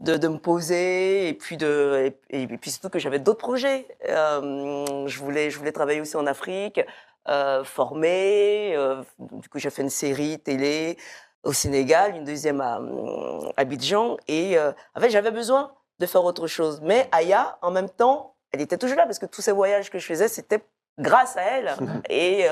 de, 0.00 0.16
de 0.16 0.28
me 0.28 0.38
poser 0.38 1.28
et 1.28 1.34
puis 1.34 1.56
de, 1.56 2.12
et, 2.30 2.42
et 2.42 2.46
puis 2.58 2.70
surtout 2.70 2.88
que 2.88 2.98
j'avais 2.98 3.18
d'autres 3.18 3.38
projets. 3.40 3.86
Euh, 4.08 5.06
je 5.06 5.18
voulais, 5.18 5.50
je 5.50 5.58
voulais 5.58 5.72
travailler 5.72 6.00
aussi 6.00 6.16
en 6.16 6.26
Afrique, 6.26 6.80
euh, 7.28 7.64
former. 7.64 8.74
euh, 8.76 9.02
du 9.18 9.48
coup, 9.48 9.58
j'ai 9.58 9.70
fait 9.70 9.82
une 9.82 9.90
série 9.90 10.38
télé 10.38 10.96
au 11.42 11.52
Sénégal, 11.52 12.16
une 12.16 12.24
deuxième 12.24 12.60
à 12.60 12.78
euh, 12.78 13.52
Abidjan. 13.56 14.16
Et 14.28 14.58
euh, 14.58 14.72
en 14.94 15.00
fait, 15.00 15.10
j'avais 15.10 15.30
besoin 15.30 15.72
de 15.98 16.06
faire 16.06 16.24
autre 16.24 16.46
chose. 16.46 16.80
Mais 16.82 17.08
Aya, 17.12 17.58
en 17.62 17.70
même 17.70 17.88
temps, 17.88 18.34
elle 18.52 18.60
était 18.60 18.78
toujours 18.78 18.96
là 18.96 19.04
parce 19.04 19.18
que 19.18 19.26
tous 19.26 19.42
ces 19.42 19.52
voyages 19.52 19.90
que 19.90 19.98
je 19.98 20.06
faisais, 20.06 20.28
c'était 20.28 20.64
grâce 20.98 21.36
à 21.36 21.42
elle. 21.42 21.74
et 22.10 22.46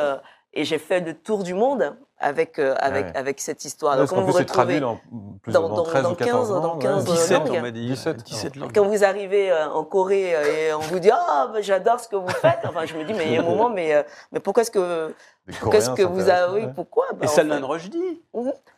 et 0.54 0.64
j'ai 0.64 0.78
fait 0.78 1.00
le 1.00 1.14
tour 1.14 1.42
du 1.42 1.52
monde 1.52 1.96
avec, 2.18 2.59
euh, 2.59 2.74
avec, 2.79 3.07
Ouais. 3.07 3.16
avec 3.16 3.40
cette 3.40 3.64
histoire. 3.64 3.96
Donc, 3.96 4.09
plus, 4.09 4.16
vous 4.20 4.33
retrouvez, 4.33 4.81
dans, 4.81 4.98
plus 5.42 5.53
dans- 5.53 5.68
dans, 5.68 5.77
dans- 5.77 5.83
13 5.83 6.03
dans 6.05 6.12
ou 6.12 6.14
14 6.14 6.48
15, 6.48 6.48
dans 6.48 6.62
langues. 6.68 6.81
15, 6.83 7.05
ouais. 7.09 7.12
17, 7.16 7.38
langues. 7.38 7.57
on 7.59 7.61
m'a 7.62 7.70
dit. 7.70 7.87
17, 7.87 8.16
17 8.22 8.57
langues. 8.57 8.70
quand 8.74 8.85
vous 8.85 9.05
arrivez 9.05 9.50
euh, 9.50 9.68
en 9.70 9.85
Corée 9.85 10.35
euh, 10.35 10.44
et 10.68 10.74
on 10.74 10.79
vous 10.81 10.98
dit 11.00 11.11
ah 11.12 11.50
bah, 11.53 11.61
j'adore 11.61 12.00
ce 12.00 12.09
que 12.09 12.16
vous 12.16 12.29
faites, 12.29 12.61
enfin 12.64 12.87
je 12.87 12.94
me 12.94 13.05
dis 13.05 13.12
mais 13.14 13.27
il 13.27 13.33
y 13.33 13.37
a 13.37 13.40
un 13.40 13.44
moment 13.44 13.68
mais 13.68 13.94
euh, 13.94 14.03
mais 14.33 14.40
pourquoi 14.40 14.62
est-ce 14.62 14.70
que 14.70 15.14
qu'est-ce 15.70 15.90
que 15.90 16.03
vous 16.03 16.29
avez 16.31 16.53
oui 16.61 16.66
ouais. 16.66 16.72
pourquoi? 16.74 17.07
Bah, 17.12 17.18
Et 17.22 17.27
en 17.27 17.31
Salman 17.31 17.59
fait- 17.59 17.64
Rushdie. 17.64 18.22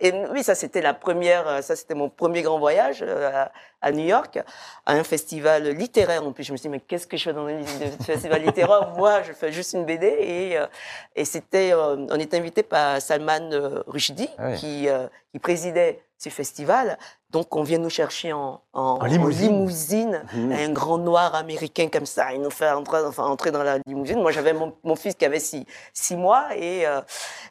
et 0.01 0.13
oui, 0.33 0.43
ça 0.43 0.55
c'était 0.55 0.83
la 0.83 0.95
première, 0.95 1.63
ça 1.63 1.77
c'était 1.77 1.95
mon 1.95 2.09
premier 2.09 2.43
grand 2.43 2.59
voyage 2.59 3.05
euh, 3.07 3.31
à, 3.45 3.53
à 3.83 3.93
New 3.93 4.05
York, 4.05 4.39
à 4.87 4.93
un 4.93 5.05
festival 5.05 5.69
littéraire 5.69 6.27
en 6.27 6.33
plus. 6.33 6.43
Je 6.45 6.53
me 6.53 6.57
suis 6.57 6.69
dit 6.69 6.73
mais 6.73 6.81
qu'est-ce 6.81 7.07
que 7.07 7.17
je 7.17 7.25
fais 7.25 7.33
dans 7.33 7.47
un 7.47 7.63
festival 8.05 8.43
littéraire? 8.43 8.93
Moi, 8.97 9.23
je 9.23 9.33
fais 9.33 9.53
juste 9.53 9.75
une 9.75 9.85
BD 9.85 10.07
et 10.07 10.59
euh, 10.59 10.67
et 11.15 11.25
c'était, 11.25 11.73
euh, 11.73 12.07
on 12.11 12.19
était 12.19 12.39
invité 12.39 12.63
par 12.65 13.01
Salman 13.01 13.26
euh, 13.29 13.83
Rushdie 13.87 14.29
Ah 14.39 14.49
oui. 14.51 14.57
qui 14.57 14.89
euh, 14.89 15.07
qui 15.33 15.39
présidait 15.39 16.03
ce 16.19 16.31
festival. 16.31 16.97
Donc 17.31 17.55
on 17.55 17.63
vient 17.63 17.77
nous 17.79 17.91
chercher 17.91 18.33
en, 18.33 18.63
en, 18.73 19.05
limousine. 19.05 19.49
limousine, 19.53 20.23
Mhm. 20.33 20.53
un 20.53 20.71
grand 20.73 20.97
noir 20.97 21.35
américain 21.35 21.89
comme 21.93 22.07
ça. 22.07 22.33
Il 22.33 22.41
nous 22.41 22.51
fait 22.51 22.71
entrer, 22.71 23.05
enfin, 23.05 23.25
entrer 23.25 23.51
dans 23.51 23.63
la 23.63 23.79
limousine. 23.87 24.21
Moi 24.23 24.31
j'avais 24.33 24.55
mon, 24.55 24.73
mon 24.83 24.97
fils 24.97 25.15
qui 25.15 25.27
avait 25.27 25.41
six, 25.41 25.67
six 25.93 26.17
mois 26.17 26.47
et 26.57 26.87
euh, 26.87 27.01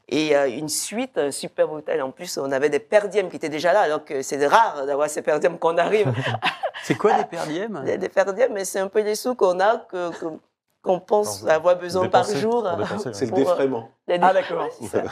et 0.08 0.36
euh, 0.36 0.48
une 0.50 0.70
suite, 0.70 1.18
un 1.18 1.30
super 1.32 1.72
hôtel. 1.72 2.02
En 2.02 2.10
plus, 2.12 2.38
on 2.40 2.52
avait 2.52 2.70
des 2.70 2.80
perdièmes 2.80 3.30
qui 3.30 3.36
étaient 3.36 3.50
déjà 3.50 3.72
là, 3.74 3.82
alors 3.82 4.04
que 4.04 4.22
c'est 4.24 4.44
rare 4.48 4.86
d'avoir 4.88 5.10
ces 5.10 5.22
perdièmes 5.22 5.60
qu'on 5.60 5.78
arrive. 5.78 6.12
C'est 6.84 6.96
quoi 6.96 7.14
des 7.14 7.24
perdièmes? 7.38 7.82
Des, 7.86 7.98
des 7.98 8.10
perdièmes, 8.10 8.54
mais 8.54 8.66
c'est 8.66 8.80
un 8.80 8.88
peu 8.90 9.02
les 9.02 9.16
sous 9.16 9.34
qu'on 9.34 9.60
a, 9.60 9.78
que, 9.90 10.12
que- 10.20 10.38
qu'on 10.86 11.00
pense 11.00 11.45
avoir 11.48 11.76
besoin 11.78 12.08
par 12.08 12.24
jour. 12.26 12.63
ouais. 12.63 13.13
C'est 13.13 13.26
le 13.26 13.32
Pour, 13.32 13.52
euh, 13.52 14.17
Ah, 14.21 14.34
d'accord. 14.34 14.67
Ouais. 14.82 15.04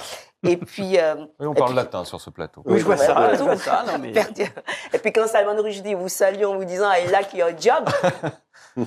Et 0.51 0.57
puis, 0.57 0.99
euh, 0.99 1.15
Oui, 1.39 1.47
on 1.47 1.53
Et 1.53 1.55
parle 1.55 1.69
puis- 1.69 1.75
latin 1.77 2.03
sur 2.05 2.21
ce 2.21 2.29
plateau. 2.29 2.62
Oui, 2.65 2.79
je 2.79 2.86
vois 2.86 2.95
Ouais, 2.95 3.05
ça. 3.05 3.33
je 3.33 3.43
vois 3.43 3.55
ça. 3.57 3.83
Non, 3.88 3.97
mais... 3.99 4.12
Et 4.93 4.97
puis 4.99 5.12
quand 5.12 5.27
Salman 5.27 5.62
Rushdie 5.62 5.93
vous 5.95 6.09
salue 6.09 6.43
en 6.43 6.55
vous 6.55 6.65
disant 6.65 6.89
I 6.91 7.07
like 7.09 7.33
your 7.33 7.49
job, 7.59 7.89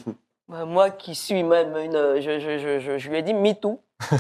bah, 0.48 0.64
moi 0.64 0.90
qui 0.90 1.14
suis 1.14 1.42
même 1.42 1.76
une, 1.76 2.20
je, 2.20 2.38
je, 2.38 2.58
je, 2.58 2.78
je, 2.78 2.98
je 2.98 3.08
lui 3.10 3.18
ai 3.18 3.22
dit 3.22 3.34
me 3.34 3.52
too. 3.54 3.80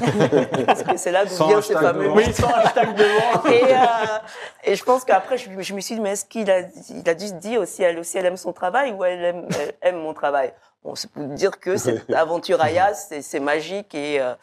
Parce 0.66 0.82
que 0.82 0.96
c'est 0.96 1.12
là 1.12 1.26
d'où 1.26 1.46
vient 1.46 1.60
ce 1.60 1.74
fameux. 1.74 2.08
Oui, 2.10 2.32
sans 2.32 2.48
hashtag 2.48 2.94
devant. 2.96 3.44
et, 3.50 3.62
euh, 3.74 4.18
et 4.64 4.74
je 4.74 4.82
pense 4.82 5.04
qu'après, 5.04 5.36
je, 5.36 5.50
je 5.60 5.74
me 5.74 5.80
suis 5.82 5.94
dit, 5.96 6.00
mais 6.00 6.12
est-ce 6.12 6.24
qu'il 6.24 6.50
a, 6.50 6.60
il 6.88 7.06
a 7.06 7.12
dû 7.14 7.28
se 7.28 7.34
dire 7.34 7.60
aussi, 7.60 7.82
elle 7.82 7.98
aussi, 7.98 8.16
elle 8.16 8.24
aime 8.24 8.38
son 8.38 8.54
travail 8.54 8.92
ou 8.92 9.04
elle 9.04 9.22
aime, 9.22 9.48
elle 9.60 9.74
aime 9.82 9.96
mon 10.00 10.14
travail? 10.14 10.54
C'est 10.94 11.10
pour 11.10 11.24
dire 11.26 11.58
que 11.58 11.76
cette 11.76 12.10
aventure 12.14 12.60
Aya, 12.60 12.94
c'est 12.94 13.40
magique 13.40 13.94
et, 13.94 14.20
euh, 14.20 14.34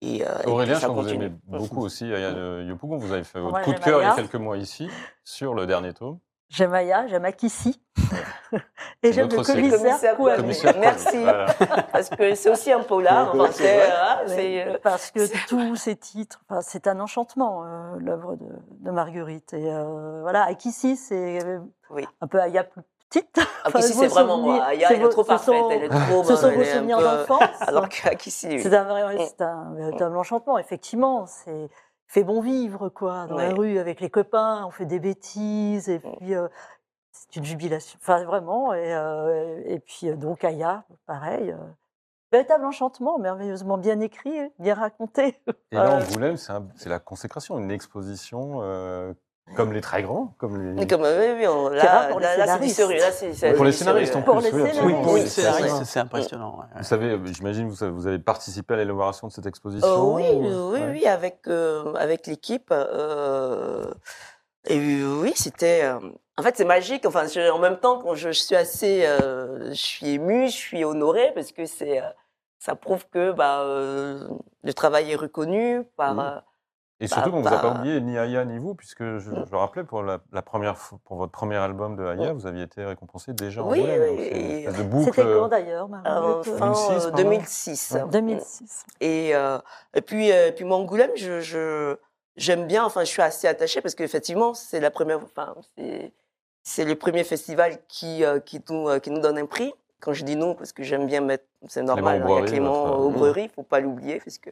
et, 0.00 0.24
euh, 0.24 0.28
et 0.44 0.46
Aurélien, 0.46 0.74
je 0.74 0.80
ça 0.80 0.86
que 0.88 0.92
vous 0.92 1.08
aimez 1.08 1.32
beaucoup 1.46 1.82
aussi 1.82 2.04
Aya 2.12 2.32
de 2.32 2.64
Yopougon. 2.68 2.98
Vous 2.98 3.12
avez 3.12 3.24
fait 3.24 3.40
votre 3.40 3.60
coup 3.62 3.72
de 3.72 3.78
cœur 3.78 4.00
il 4.00 4.04
y 4.04 4.08
a 4.08 4.14
quelques 4.14 4.34
mois 4.36 4.56
ici, 4.56 4.88
sur 5.24 5.54
le 5.54 5.66
dernier 5.66 5.92
tome. 5.92 6.18
J'aime 6.48 6.74
Aya, 6.74 7.06
j'aime 7.08 7.24
Akissi. 7.24 7.80
Et 9.02 9.12
j'aime 9.12 9.28
le 9.28 9.42
commissaire 9.42 10.76
Merci. 10.78 11.22
Voilà. 11.22 11.46
Parce 11.92 12.10
que 12.10 12.34
c'est 12.34 12.50
aussi 12.50 12.70
un 12.70 12.82
polar. 12.82 13.34
Enfin, 13.34 13.50
c'est, 13.50 13.82
hein, 13.90 14.18
c'est, 14.26 14.66
euh, 14.66 14.78
Parce 14.82 15.10
que 15.10 15.48
tous 15.48 15.74
ces 15.74 15.96
titres, 15.96 16.40
enfin, 16.48 16.60
c'est 16.62 16.86
un 16.86 17.00
enchantement, 17.00 17.64
euh, 17.64 17.96
l'œuvre 17.98 18.36
de, 18.36 18.46
de 18.80 18.90
Marguerite. 18.90 19.52
Et 19.54 19.68
euh, 19.68 20.20
voilà, 20.22 20.44
Akissi, 20.44 20.96
c'est 20.96 21.44
euh, 21.44 21.58
Oui. 21.90 22.06
un 22.20 22.26
peu 22.28 22.40
Aya 22.40 22.62
plus 22.62 22.82
petite. 23.20 23.38
Enfin, 23.66 23.78
Ah, 23.78 23.82
c'est 23.82 24.06
vraiment 24.08 24.38
moi. 24.38 24.62
Aya, 24.64 24.88
c'est 24.88 24.94
elle 24.96 25.02
est 25.02 25.08
trop 25.08 25.24
parfaite. 25.24 25.54
sont- 25.54 25.70
Elle 25.70 25.84
est 25.84 25.88
trop 25.88 26.24
Ce 26.24 26.36
sont 26.36 26.50
vos 26.50 26.64
souvenirs 26.64 26.98
peu- 26.98 27.04
d'enfance. 27.04 27.40
Alors 27.68 27.88
qu'Akissi, 27.88 28.48
oui. 28.48 28.60
C'est 28.62 28.74
un, 28.74 28.84
vrai- 28.84 29.16
Mm. 29.16 29.26
c'est 29.28 29.40
un 29.42 29.74
véritable 29.74 30.16
enchantement, 30.16 30.58
effectivement. 30.58 31.26
C'est 31.26 31.68
fait 32.06 32.22
bon 32.24 32.40
vivre, 32.40 32.88
quoi, 32.90 33.26
dans 33.26 33.36
la 33.36 33.48
Ouais. 33.48 33.54
rue 33.54 33.78
avec 33.78 34.00
les 34.00 34.10
copains, 34.10 34.64
on 34.66 34.70
fait 34.70 34.86
des 34.86 35.00
bêtises, 35.00 35.88
et 35.88 35.98
Mm. 35.98 36.16
puis 36.18 36.34
euh, 36.34 36.48
c'est 37.12 37.36
une 37.36 37.44
jubilation. 37.44 37.98
Enfin, 38.02 38.22
vraiment. 38.24 38.72
Et, 38.74 38.94
euh, 38.94 39.62
et 39.66 39.78
puis, 39.80 40.08
euh, 40.10 40.16
donc, 40.16 40.44
Aya, 40.44 40.84
pareil. 41.06 41.50
euh, 41.50 41.56
véritable 42.32 42.64
enchantement, 42.64 43.18
merveilleusement 43.18 43.78
bien 43.78 44.00
écrit, 44.00 44.36
bien 44.58 44.74
raconté. 44.74 45.40
Et 45.70 45.76
là, 45.76 45.86
Euh, 45.98 46.00
Angoulême, 46.02 46.36
c'est 46.36 46.52
un- 46.52 46.66
c'est 46.74 46.88
la 46.88 46.98
consécration, 46.98 47.58
une 47.58 47.70
exposition 47.70 48.58
euh, 48.62 49.12
comme 49.56 49.72
les 49.72 49.80
très 49.80 50.02
grands, 50.02 50.34
comme 50.38 50.56
les. 50.60 50.72
Mais 50.72 50.86
comme, 50.86 51.02
oui, 51.02 51.32
oui, 51.36 51.46
on- 51.46 51.68
là, 51.68 51.84
rare 51.84 52.08
pour 52.08 52.18
les 52.18 52.24
là, 52.26 52.36
là, 52.38 52.58
c'est 52.58 52.64
du 52.66 52.68
scénaristes. 52.70 53.54
Pour 53.56 53.64
les 53.64 53.72
scénaristes, 53.72 54.16
en 54.16 54.22
Pour 54.22 54.38
plus, 54.38 54.44
les 54.46 54.52
oui, 54.52 54.68
scénaristes. 54.72 54.82
Oui, 54.84 55.12
Oui, 55.14 55.20
oui, 55.22 55.84
c'est 55.84 56.00
impressionnant. 56.00 56.58
ouais. 56.58 56.66
Vous 56.78 56.84
savez, 56.84 57.18
j'imagine 57.26 57.74
que 57.76 57.84
vous 57.84 58.06
avez 58.06 58.18
participé 58.18 58.74
à 58.74 58.76
l'élaboration 58.78 59.28
de 59.28 59.32
cette 59.32 59.46
exposition. 59.46 59.86
Euh, 59.86 60.16
oui, 60.16 60.24
ou- 60.32 60.46
euh, 60.48 60.72
oui, 60.72 60.80
ouais. 60.80 60.90
oui, 60.92 61.06
avec 61.06 61.46
euh, 61.46 61.92
avec 61.94 62.26
l'équipe. 62.26 62.68
euh, 62.72 63.84
et 64.66 64.78
euh, 64.78 65.20
oui, 65.20 65.32
c'était. 65.36 65.82
euh, 65.84 65.98
en 66.36 66.42
fait, 66.42 66.56
c'est 66.56 66.64
magique. 66.64 67.04
Enfin, 67.06 67.26
je- 67.28 67.50
en 67.50 67.58
même 67.58 67.76
temps, 67.78 68.00
quand 68.00 68.14
je, 68.14 68.30
je 68.32 68.40
suis 68.40 68.56
assez, 68.56 69.04
euh, 69.06 69.68
je 69.68 69.74
suis 69.74 70.08
émue, 70.14 70.46
je 70.48 70.56
suis 70.56 70.84
honorée 70.84 71.30
parce 71.34 71.52
que 71.52 71.66
c'est, 71.66 72.00
euh, 72.00 72.06
ça 72.58 72.74
prouve 72.74 73.06
que 73.12 73.30
bah, 73.32 73.60
euh, 73.60 74.26
le 74.64 74.72
travail 74.74 75.12
est 75.12 75.16
reconnu 75.16 75.84
par. 75.96 76.14
Mhm. 76.14 76.40
Et 77.04 77.06
surtout, 77.08 77.30
on 77.32 77.40
ne 77.40 77.42
vous 77.48 77.54
a 77.54 77.58
pas 77.58 77.70
oublié 77.78 78.00
ni 78.00 78.18
Aya 78.18 78.44
ni 78.44 78.58
vous, 78.58 78.74
puisque 78.74 79.02
je, 79.02 79.18
je 79.20 79.50
le 79.50 79.56
rappelais, 79.56 79.84
pour, 79.84 80.02
la, 80.02 80.18
la 80.32 80.42
première, 80.42 80.76
pour 81.04 81.16
votre 81.16 81.32
premier 81.32 81.56
album 81.56 81.96
de 81.96 82.04
Aya, 82.04 82.32
vous 82.32 82.46
aviez 82.46 82.62
été 82.62 82.84
récompensé 82.84 83.32
déjà 83.32 83.62
en 83.62 83.70
Oui, 83.70 83.80
Angoulême. 83.80 84.02
oui. 84.92 85.04
C'était 85.04 85.22
quand 85.22 85.48
d'ailleurs, 85.48 85.88
euh, 86.06 86.42
fin 86.42 86.72
2006, 86.72 86.82
euh, 86.96 87.08
pardon. 87.10 87.12
2006. 87.12 87.90
Ouais. 87.94 88.04
2006. 88.10 88.84
Et, 89.00 89.34
euh, 89.34 89.58
et 89.94 90.00
puis, 90.00 90.32
euh, 90.32 90.50
puis 90.52 90.64
moi, 90.64 90.76
Angoulême, 90.78 91.10
je, 91.16 91.40
je, 91.40 91.96
j'aime 92.36 92.66
bien, 92.66 92.84
enfin, 92.84 93.00
je 93.02 93.10
suis 93.10 93.22
assez 93.22 93.46
attachée 93.46 93.80
parce 93.80 93.94
qu'effectivement, 93.94 94.54
c'est 94.54 94.80
la 94.80 94.90
première, 94.90 95.20
enfin, 95.22 95.54
c'est, 95.76 96.12
c'est 96.62 96.84
le 96.84 96.94
premier 96.94 97.24
festival 97.24 97.78
qui, 97.88 98.24
euh, 98.24 98.40
qui, 98.40 98.62
nous, 98.70 98.88
euh, 98.88 98.98
qui 98.98 99.10
nous 99.10 99.20
donne 99.20 99.38
un 99.38 99.46
prix. 99.46 99.72
Quand 100.00 100.12
je 100.12 100.24
dis 100.24 100.36
nous, 100.36 100.54
parce 100.54 100.72
que 100.72 100.82
j'aime 100.82 101.06
bien 101.06 101.20
mettre, 101.22 101.44
c'est 101.68 101.82
normal, 101.82 102.22
hein, 102.22 102.26
il 102.28 102.34
y 102.34 102.38
a 102.38 102.42
Clément 102.42 102.86
votre- 102.86 103.00
Aubrerie, 103.00 103.44
il 103.44 103.50
faut 103.50 103.62
pas 103.62 103.80
l'oublier. 103.80 104.20
Parce 104.24 104.38
que... 104.38 104.50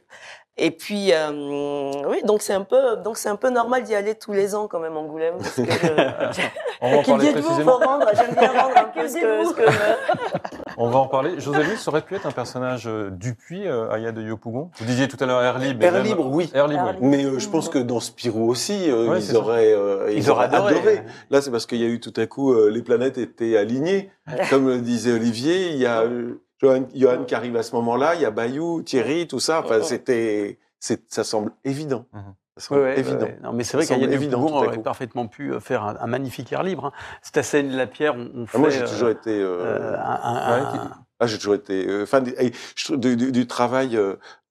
Et 0.57 0.69
puis, 0.71 1.11
euh, 1.13 1.91
oui, 2.07 2.21
donc 2.25 2.41
c'est 2.43 2.53
un 2.53 2.61
peu, 2.63 2.97
donc 2.97 3.17
c'est 3.17 3.29
un 3.29 3.35
peu 3.35 3.49
normal 3.49 3.83
d'y 3.83 3.95
aller 3.95 4.13
tous 4.15 4.33
les 4.33 4.53
ans 4.53 4.67
quand 4.67 4.79
même, 4.79 4.95
Angoulême. 4.95 5.35
Parce 5.39 5.55
que 5.55 5.63
je, 5.63 6.41
On 6.81 6.91
va 6.91 6.97
en 6.97 7.03
parler 7.03 7.31
précisément. 7.31 7.71
faut 7.71 7.79
vendre, 7.83 8.05
j'aime 8.15 8.35
bien 8.37 8.51
vendre 8.53 8.77
un 8.77 8.83
peu 8.85 9.07
ce 9.07 9.13
que, 9.13 9.45
ce 9.49 9.53
que 9.53 9.61
me- 9.61 10.73
On 10.77 10.89
va 10.89 10.99
en 10.99 11.07
parler. 11.07 11.39
José 11.39 11.63
Louis, 11.63 11.77
ça 11.77 11.89
aurait 11.91 12.01
pu 12.01 12.15
être 12.15 12.25
un 12.27 12.31
personnage 12.31 12.87
euh, 12.87 13.09
Dupuis, 13.09 13.67
euh, 13.67 13.89
Aya 13.89 14.11
de 14.11 14.21
Yopougon? 14.21 14.69
Vous 14.77 14.85
disiez 14.85 15.07
tout 15.07 15.17
à 15.21 15.25
l'heure 15.25 15.41
Air 15.41 15.59
Libre. 15.59 15.79
mais 15.79 15.85
Air 15.87 16.03
libre, 16.03 16.27
oui. 16.29 16.51
Air 16.53 16.67
Libre, 16.67 16.91
oui. 16.99 17.07
Mais 17.07 17.23
euh, 17.25 17.39
je 17.39 17.47
pense 17.49 17.69
que 17.69 17.79
dans 17.79 17.99
Spirou 17.99 18.49
aussi, 18.49 18.89
euh, 18.91 19.07
Ouais, 19.09 19.21
ils 19.21 19.35
auraient, 19.37 19.73
euh, 19.73 20.11
Ils 20.13 20.29
auraient 20.29 20.45
adoré. 20.45 21.03
Là, 21.29 21.41
c'est 21.41 21.51
parce 21.51 21.65
qu'il 21.65 21.79
y 21.79 21.85
a 21.85 21.87
eu 21.87 21.99
tout 21.99 22.13
à 22.17 22.25
coup, 22.27 22.53
euh, 22.53 22.69
les 22.69 22.81
planètes 22.81 23.17
étaient 23.17 23.57
alignées. 23.57 24.11
Comme 24.49 24.67
le 24.67 24.79
disait 24.79 25.13
Olivier, 25.13 25.69
il 25.69 25.77
y 25.77 25.85
a 25.85 26.01
euh, 26.01 26.41
Johan, 26.63 26.87
Johan 26.95 27.23
qui 27.25 27.35
arrive 27.35 27.55
à 27.57 27.63
ce 27.63 27.75
moment-là, 27.75 28.15
il 28.15 28.21
y 28.21 28.25
a 28.25 28.31
Bayou, 28.31 28.81
Thierry, 28.81 29.27
tout 29.27 29.39
ça. 29.39 29.59
Enfin, 29.63 29.81
c'était, 29.83 30.59
c'est, 30.79 31.01
ça 31.13 31.23
semble 31.23 31.51
évident. 31.65 32.05
Mhm. 32.13 32.33
Ça 32.57 32.67
semble 32.67 32.81
Ouais, 32.81 32.99
évident. 32.99 33.25
ouais. 33.25 33.39
Non, 33.43 33.51
mais 33.51 33.63
c'est 33.63 33.77
vrai 33.77 33.85
tout 34.51 34.55
à 34.55 34.67
aurait 34.67 34.81
parfaitement 34.83 35.27
pu 35.27 35.51
euh, 35.53 35.59
faire 35.59 35.83
un, 35.83 35.97
un 35.99 36.07
magnifique 36.07 36.51
air 36.53 36.61
libre. 36.63 36.85
hein. 36.85 36.91
Cette 37.21 37.43
scène 37.43 37.69
de 37.69 37.75
la 37.75 37.87
pierre, 37.87 38.15
on, 38.15 38.29
on 38.35 38.45
fait 38.45 38.57
Ah, 38.57 38.59
moi, 38.59 38.69
j'ai 38.69 38.81
euh, 38.83 38.87
toujours 38.87 39.09
été. 39.09 39.31
euh, 39.31 39.57
euh, 39.59 39.97
un- 39.97 40.19
un- 40.23 40.55
ouais, 40.73 40.77
un- 40.77 40.91
Ah, 41.19 41.27
j'ai 41.27 41.37
toujours 41.37 41.55
été 41.55 41.87
euh, 41.87 42.05
fan 42.05 42.23
du, 42.23 43.47
travail 43.47 43.99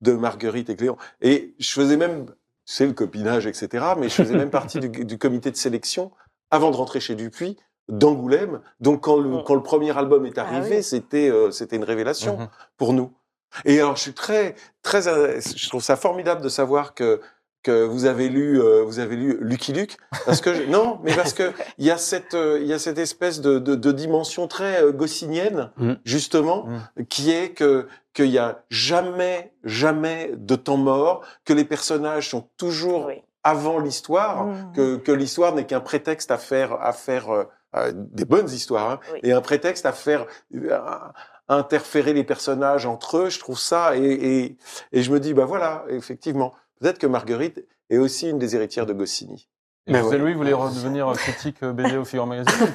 de 0.01 0.13
Marguerite 0.13 0.69
et 0.71 0.77
Cléon. 0.77 0.97
Et 1.21 1.55
je 1.61 1.71
faisais 1.71 1.97
même, 1.97 2.27
c'est 2.65 2.87
le 2.87 2.93
copinage, 2.93 3.47
etc. 3.47 3.85
Mais 3.99 4.09
je 4.09 4.15
faisais 4.15 4.37
même 4.37 4.51
partie 4.51 4.81
du, 4.81 4.89
du 5.05 5.17
comité 5.19 5.51
de 5.51 5.57
sélection 5.57 6.11
avant 6.51 6.71
de 6.73 6.77
rentrer 6.77 6.99
chez 7.01 7.15
Dupuis 7.15 7.57
d'Angoulême. 7.99 8.61
Donc 8.81 9.03
quand 9.05 9.17
le, 9.19 9.29
Mm. 9.29 9.43
quand 9.47 9.55
le 9.55 9.63
premier 9.63 9.97
album 9.97 10.27
est 10.27 10.39
Ah 10.39 10.43
arrivé, 10.47 10.77
oui. 10.79 10.83
c'était 10.83 11.29
euh, 11.31 11.51
c'était 11.51 11.77
une 11.77 11.85
révélation 11.85 12.37
Mhm. 12.39 12.49
pour 12.77 12.93
nous. 12.93 13.13
Et 13.67 13.79
alors 13.81 13.97
je 13.97 14.03
suis 14.03 14.15
très 14.15 14.55
très, 14.83 15.07
euh, 15.09 15.41
je 15.57 15.69
trouve 15.69 15.83
ça 15.83 15.97
formidable 15.97 16.41
de 16.43 16.49
savoir 16.49 16.95
que 16.95 17.21
que 17.63 17.85
vous 17.85 18.07
avez 18.07 18.29
lu 18.29 18.61
euh, 18.61 18.83
vous 18.83 18.99
avez 18.99 19.15
lu 19.15 19.39
Lucky 19.41 19.73
Luke 19.73 19.97
parce 20.27 20.41
que 20.41 20.53
je- 20.53 20.65
non 20.65 20.99
mais 21.05 21.15
parce 21.15 21.33
que 21.33 21.53
il 21.79 21.85
y 21.87 21.93
a 21.93 21.97
cette 21.99 22.35
euh, 22.35 22.59
il 22.61 22.67
y 22.67 22.73
a 22.73 22.79
cette 22.81 22.99
espèce 22.99 23.41
de, 23.41 23.61
de, 23.61 23.77
de 23.77 23.93
dimension 23.93 24.49
très 24.49 24.83
euh, 24.83 24.91
goscinienne 24.91 25.71
Mm. 25.77 25.93
justement 26.05 26.65
Mm. 26.67 27.05
qui 27.09 27.31
est 27.31 27.51
que 27.51 27.87
qu'il 28.15 28.31
y 28.31 28.39
a 28.39 28.65
jamais 28.71 29.53
jamais 29.65 30.33
de 30.37 30.57
temps 30.57 30.77
mort 30.77 31.21
que 31.45 31.53
les 31.53 31.65
personnages 31.65 32.31
sont 32.31 32.49
toujours 32.57 33.07
Oui. 33.07 33.23
avant 33.45 33.79
l'histoire 33.79 34.49
que 34.75 34.97
que 34.97 35.13
l'histoire 35.13 35.55
n'est 35.55 35.67
qu'un 35.67 35.81
prétexte 35.81 36.31
à 36.33 36.39
faire 36.39 36.73
à 36.81 36.93
faire 36.93 37.31
euh, 37.31 37.45
des 37.93 38.25
bonnes 38.25 38.49
histoires 38.51 38.91
hein, 38.91 39.01
Oui. 39.13 39.21
et 39.23 39.33
un 39.33 39.41
prétexte 39.41 39.87
à 39.87 39.93
faire 39.93 40.27
euh, 40.55 40.73
à 40.75 41.13
interférer 41.49 42.13
les 42.13 42.25
personnages 42.25 42.87
entre 42.87 43.19
eux 43.19 43.29
je 43.31 43.39
trouve 43.39 43.59
ça 43.59 43.97
et, 43.97 44.01
et 44.03 44.57
et 44.93 45.03
je 45.03 45.11
me 45.13 45.19
dis 45.21 45.35
bah 45.35 45.45
voilà 45.45 45.85
effectivement 45.89 46.53
peut-être 46.81 46.99
que 46.99 47.07
Marguerite 47.07 47.67
est 47.91 47.99
aussi 47.99 48.29
une 48.31 48.39
des 48.39 48.55
héritières 48.57 48.87
de 48.87 48.93
Goscinny 48.93 49.49
Et 49.87 49.93
Mais 49.93 49.99
José 50.01 50.17
ouais. 50.17 50.23
Louis 50.23 50.35
voulait 50.35 50.53
redevenir 50.53 51.13
critique 51.15 51.63
euh, 51.63 51.73
BD 51.73 51.97
au 51.97 52.05
Figaro 52.05 52.27
Magazine 52.27 52.53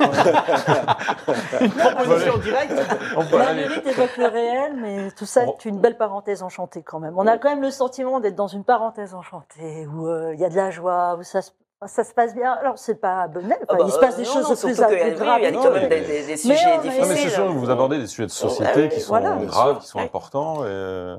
Une 1.61 1.71
proposition 1.71 2.37
directe. 2.37 2.73
Aller. 2.73 3.31
Marguerite 3.31 3.87
évoque 3.87 4.17
le 4.17 4.27
réel, 4.27 4.75
mais 4.81 5.11
tout 5.11 5.25
ça 5.25 5.45
est 5.45 5.65
une 5.65 5.79
belle 5.79 5.97
parenthèse 5.97 6.43
enchantée 6.43 6.83
quand 6.83 6.99
même. 6.99 7.13
On 7.17 7.25
a 7.25 7.37
quand 7.37 7.49
même 7.49 7.61
le 7.61 7.71
sentiment 7.71 8.19
d'être 8.19 8.35
dans 8.35 8.47
une 8.47 8.63
parenthèse 8.65 9.13
enchantée, 9.13 9.87
où 9.87 10.07
euh, 10.07 10.33
il 10.33 10.39
y 10.39 10.45
a 10.45 10.49
de 10.49 10.55
la 10.55 10.69
joie, 10.69 11.15
où 11.17 11.23
ça 11.23 11.41
se, 11.41 11.51
ça 11.85 12.03
se 12.03 12.13
passe 12.13 12.33
bien. 12.33 12.53
Alors, 12.53 12.77
c'est 12.77 12.95
pas 12.99 13.27
bonnet, 13.27 13.57
Ah 13.61 13.65
enfin, 13.69 13.77
bah, 13.77 13.83
il 13.87 13.91
se 13.93 13.99
passe 13.99 14.17
des 14.17 14.23
non, 14.23 14.31
choses 14.33 14.49
non, 14.49 14.55
plus, 14.55 14.81
a- 14.81 14.87
plus 14.87 15.13
graves. 15.15 15.39
Il 15.39 15.43
y 15.43 15.47
a 15.47 15.51
Non, 15.51 15.61
quand 15.63 15.71
mais- 15.71 15.79
même 15.81 15.89
des, 15.89 16.01
des- 16.01 16.21
des 16.23 16.27
Mais 16.27 16.37
sujets 16.37 16.53
a- 16.65 16.77
difficiles. 16.79 17.01
Non, 17.03 17.07
mais 17.09 17.15
c'est 17.15 17.29
sûr, 17.29 17.51
vous 17.51 17.69
abordez 17.69 17.99
des 17.99 18.07
sujets 18.07 18.25
de 18.27 18.31
société 18.31 18.71
Ah 18.73 18.77
oui, 18.77 18.89
qui 18.89 18.99
sont 19.01 19.09
voilà. 19.09 19.35
graves, 19.45 19.79
qui 19.79 19.87
sont 19.87 19.99
Ouais. 19.99 20.05
importants. 20.05 20.63
Et... 20.63 20.67
euh, 20.67 21.17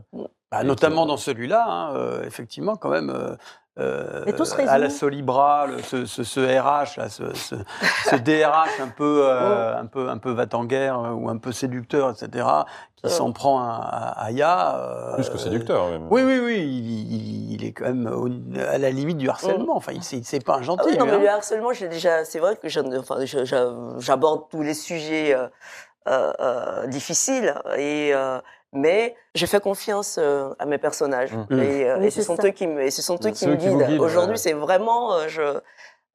Bah, 0.50 0.62
Et 0.62 0.64
notamment 0.64 1.02
qui- 1.02 1.08
dans 1.08 1.16
celui-là, 1.18 1.64
hein, 1.68 1.94
euh, 1.94 2.24
effectivement, 2.24 2.76
quand 2.76 2.88
même. 2.88 3.36
Euh, 3.78 4.24
à 4.66 4.78
la. 4.78 4.90
Solibra, 4.90 5.66
le- 5.66 5.82
ce, 5.82 6.04
ce, 6.06 6.22
ce 6.24 6.40
RH, 6.40 6.96
là, 6.98 7.08
ce, 7.08 7.32
ce, 7.34 7.54
ce 8.10 8.16
DRH 8.24 8.80
un 8.80 8.88
peu, 8.88 9.22
euh, 9.24 9.76
un 9.78 9.86
peu, 9.86 10.08
un 10.08 10.18
peu 10.18 10.30
va-t-en-guerre 10.32 10.98
euh, 11.00 11.10
ou 11.10 11.28
un 11.28 11.36
peu 11.38 11.52
séducteur, 11.52 12.10
etc., 12.10 12.46
qui 12.96 13.06
Euh. 13.06 13.08
s'en 13.08 13.30
prend 13.32 13.60
à, 13.60 13.76
à 14.16 14.24
Aya. 14.26 14.76
euh, 14.76 15.14
Plus 15.14 15.28
que 15.30 15.38
séducteur, 15.38 15.88
même. 15.88 16.06
Oui, 16.10 16.22
oui, 16.22 16.40
oui, 16.42 16.56
il, 16.58 17.12
il- 17.12 17.52
il 17.54 17.64
est 17.64 17.72
quand 17.72 17.84
même 17.84 18.06
au- 18.12 18.28
à 18.60 18.78
la 18.78 18.90
limite 18.90 19.18
du 19.18 19.28
harcèlement. 19.28 19.76
Enfin, 19.76 19.92
il 19.94 20.02
c'est 20.02 20.44
pas 20.44 20.54
un 20.54 20.58
Ah 20.58 20.62
gentil. 20.62 20.88
oui, 20.90 20.98
non, 20.98 21.04
lui, 21.04 21.10
mais 21.12 21.16
hein. 21.18 21.20
le 21.20 21.28
harcèlement, 21.30 21.72
j'ai 21.72 21.88
déjà, 21.88 22.24
c'est 22.24 22.40
vrai 22.40 22.56
que 22.56 22.98
enfin, 22.98 23.16
j'aborde 23.98 24.48
tous 24.50 24.62
les 24.62 24.74
sujets 24.74 25.34
euh, 25.34 25.46
euh, 26.08 26.32
euh, 26.40 26.86
difficiles 26.86 27.54
et 27.76 28.12
euh, 28.14 28.38
mais 28.72 29.14
je 29.34 29.46
fais 29.46 29.60
confiance 29.60 30.16
euh, 30.18 30.54
à 30.58 30.66
mes 30.66 30.78
personnages 30.78 31.32
Mm. 31.34 31.60
et, 31.60 31.88
euh, 31.90 31.98
Oui, 31.98 32.06
et 32.06 32.10
ce 32.10 32.22
sont 32.22 32.36
ça. 32.36 32.46
eux 32.46 32.50
qui 32.50 32.66
me, 32.66 32.82
et 32.82 32.90
ce 32.90 33.02
sont 33.02 33.14
eux 33.14 33.18
C'est 33.22 33.32
qui 33.32 33.46
eux 33.46 33.50
me 33.52 33.56
qui 33.56 33.68
vous 33.68 33.78
guident. 33.78 33.88
guident, 33.88 34.00
Aujourd'hui, 34.02 34.32
ouais. 34.32 34.36
c'est 34.36 34.52
vraiment 34.52 35.14
euh, 35.14 35.28
je. 35.28 35.42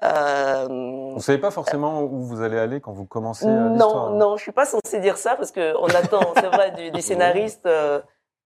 euh, 0.03 0.67
Vous 1.15 1.21
savez 1.21 1.37
pas 1.37 1.51
forcément 1.51 2.01
où 2.03 2.23
vous 2.23 2.41
allez 2.41 2.59
aller 2.59 2.81
quand 2.81 2.91
vous 2.91 3.05
commencez 3.05 3.45
euh, 3.47 3.69
l'histoire. 3.69 4.09
non, 4.11 4.17
non, 4.17 4.37
je 4.37 4.43
suis 4.43 4.51
pas 4.51 4.65
censée 4.65 4.99
dire 4.99 5.17
ça 5.17 5.35
parce 5.35 5.51
que 5.51 5.75
on 5.77 5.87
attend, 5.87 6.33
c'est 6.35 6.47
vrai, 6.47 6.71
du, 6.71 6.91
du 6.91 7.01
scénariste 7.01 7.65
euh, 7.65 8.01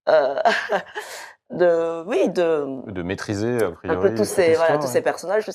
euh, 0.10 0.36
de, 1.50 2.04
oui, 2.08 2.30
de, 2.30 2.92
De 2.92 3.02
maîtriser, 3.04 3.64
a 3.64 3.68
un 3.68 3.72
priori. 3.72 4.10
peu 4.10 4.16
tous 4.16 4.26
ces, 4.26 4.48
l'histoire, 4.50 4.68
voilà, 4.68 4.80
tous 4.82 4.88
ouais. 4.88 4.94
ces 4.94 5.02
personnages, 5.02 5.46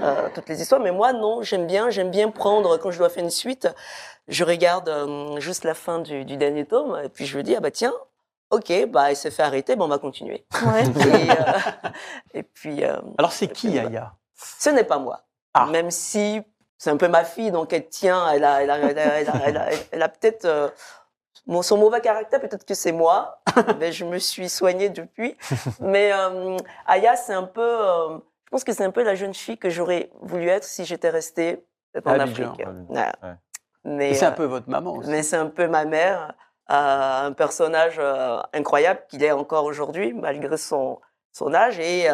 euh, 0.00 0.28
toutes 0.34 0.48
les 0.48 0.60
histoires. 0.62 0.80
Mais 0.80 0.92
moi, 0.92 1.12
non, 1.12 1.42
j'aime 1.42 1.66
bien, 1.66 1.90
j'aime 1.90 2.10
bien 2.10 2.30
prendre, 2.30 2.76
quand 2.78 2.90
je 2.90 2.98
dois 2.98 3.08
faire 3.08 3.22
une 3.24 3.30
suite, 3.30 3.68
je 4.28 4.44
regarde 4.44 4.88
euh, 4.88 5.38
juste 5.40 5.64
la 5.64 5.74
fin 5.74 5.98
du, 5.98 6.24
du 6.24 6.36
dernier 6.36 6.64
tome, 6.64 7.00
et 7.04 7.08
puis 7.08 7.26
je 7.26 7.36
me 7.36 7.42
dis, 7.42 7.54
ah 7.56 7.60
bah 7.60 7.70
tiens, 7.70 7.92
ok, 8.50 8.86
bah 8.88 9.10
il 9.10 9.16
s'est 9.16 9.30
fait 9.30 9.42
arrêter, 9.42 9.76
bah 9.76 9.84
on 9.84 9.88
va 9.88 9.98
continuer. 9.98 10.46
Ouais. 10.64 10.84
et, 10.84 11.30
euh, 11.30 11.90
et 12.34 12.42
puis, 12.42 12.84
euh, 12.84 12.96
Alors, 13.18 13.32
c'est 13.32 13.48
qui, 13.48 13.78
Aya? 13.78 14.12
ce 14.36 14.70
n'est 14.70 14.84
pas 14.84 14.98
moi. 14.98 15.22
Ah. 15.54 15.66
Même 15.66 15.90
si 15.90 16.40
c'est 16.78 16.90
un 16.90 16.96
peu 16.96 17.08
ma 17.08 17.24
fille, 17.24 17.50
donc 17.50 17.72
elle 17.72 17.88
tient, 17.88 18.28
elle 18.30 18.44
a, 18.44 18.62
elle 18.62 18.70
a, 18.70 18.78
elle 18.78 18.98
a, 18.98 19.20
elle 19.20 19.28
a, 19.28 19.32
elle 19.46 19.56
a- 19.56 19.68
elle 19.92 20.02
a 20.02 20.08
peut-être 20.08 20.44
euh, 20.46 20.68
son 21.62 21.76
mauvais 21.76 22.00
caractère, 22.00 22.40
peut-être 22.40 22.64
que 22.64 22.74
c'est 22.74 22.92
moi, 22.92 23.40
mais 23.78 23.92
je 23.92 24.04
me 24.04 24.18
suis 24.18 24.48
soignée 24.48 24.88
depuis. 24.88 25.36
Mais 25.80 26.10
euh, 26.12 26.56
Aya, 26.86 27.16
c'est 27.16 27.34
un 27.34 27.42
peu, 27.44 27.60
euh, 27.62 28.18
pense 28.52 28.64
que 28.64 28.72
c'est 28.72 28.84
un 28.84 28.90
peu 28.90 29.02
la 29.02 29.14
jeune 29.14 29.34
fille 29.34 29.58
que 29.58 29.70
j'aurais 29.70 30.10
voulu 30.20 30.48
être 30.48 30.64
si 30.64 30.84
j'étais 30.84 31.10
restée 31.10 31.64
en 32.04 32.20
Abidjan, 32.20 32.52
Afrique. 32.52 32.66
Ouais. 32.90 33.34
Mais, 33.84 34.14
c'est 34.14 34.26
un 34.26 34.30
euh, 34.30 34.34
peu 34.34 34.44
votre 34.44 34.70
maman 34.70 34.92
aussi. 34.94 35.10
mais 35.10 35.22
c'est 35.24 35.36
un 35.36 35.48
peu 35.48 35.66
ma 35.66 35.84
mère, 35.84 36.34
euh, 36.70 37.26
un 37.26 37.32
personnage 37.32 37.96
euh, 37.98 38.38
incroyable 38.52 39.00
qu'il 39.08 39.24
est 39.24 39.32
encore 39.32 39.64
aujourd'hui, 39.64 40.12
malgré 40.12 40.56
son, 40.56 41.00
son 41.32 41.52
âge, 41.52 41.80
et 41.80 42.06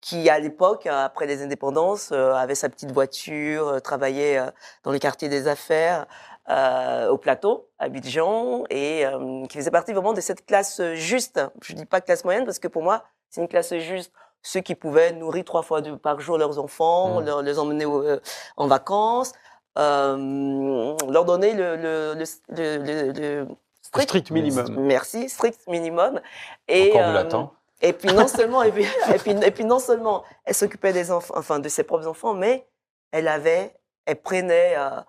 qui, 0.00 0.30
à 0.30 0.38
l'époque, 0.38 0.86
après 0.86 1.26
les 1.26 1.42
indépendances, 1.42 2.12
avait 2.12 2.54
sa 2.54 2.68
petite 2.68 2.92
voiture, 2.92 3.80
travaillait 3.82 4.40
dans 4.84 4.92
les 4.92 5.00
quartiers 5.00 5.28
des 5.28 5.48
affaires, 5.48 6.06
euh, 6.48 7.08
au 7.08 7.18
plateau, 7.18 7.68
à 7.80 7.86
Abidjan, 7.86 8.66
et 8.70 9.04
euh, 9.04 9.46
qui 9.48 9.58
faisait 9.58 9.72
partie 9.72 9.92
vraiment 9.92 10.12
de 10.12 10.20
cette 10.20 10.46
classe 10.46 10.80
juste. 10.94 11.40
Je 11.60 11.72
dis 11.72 11.86
pas 11.86 12.00
classe 12.00 12.24
moyenne, 12.24 12.44
parce 12.44 12.60
que 12.60 12.68
pour 12.68 12.84
moi, 12.84 13.02
c'est 13.30 13.40
une 13.40 13.48
classe 13.48 13.74
juste. 13.78 14.12
Ceux 14.52 14.60
qui 14.60 14.74
pouvaient 14.76 15.12
nourrir 15.12 15.44
trois 15.44 15.62
fois 15.62 15.80
par 16.00 16.20
jour 16.20 16.38
leurs 16.38 16.56
enfants, 16.60 17.20
Mm. 17.20 17.24
leur- 17.26 17.42
les 17.42 17.58
emmener 17.58 17.84
au- 17.84 18.02
euh, 18.04 18.20
en 18.56 18.68
vacances, 18.68 19.32
euh, 19.78 20.94
leur 21.08 21.24
donner 21.24 21.52
le, 21.52 21.76
le, 21.76 22.14
le, 22.14 22.24
le, 22.56 22.78
le- 22.78 23.12
le 23.12 23.46
strict, 23.82 24.08
Strict 24.10 24.30
minimum. 24.30 24.66
Merci, 24.78 25.28
strict 25.28 25.66
minimum. 25.66 26.20
Et, 26.68 26.90
Encore 26.92 27.02
du 27.02 27.08
euh, 27.08 27.12
latin. 27.12 27.50
et 27.82 27.92
puis 27.92 28.08
non 28.12 28.26
seulement, 28.38 28.62
et 28.62 28.70
puis, 28.72 28.84
et 29.14 29.18
puis, 29.18 29.32
et 29.32 29.50
puis 29.50 29.64
non 29.64 29.78
seulement, 29.80 30.22
elle 30.44 30.54
s'occupait 30.54 30.92
des 30.92 31.10
enfants, 31.10 31.34
enfin 31.36 31.58
de 31.58 31.68
ses 31.68 31.82
propres 31.82 32.06
enfants, 32.06 32.34
mais 32.34 32.66
elle 33.10 33.26
avait, 33.28 33.74
elle 34.06 34.20
prenait 34.20 34.74
euh, 34.76 35.00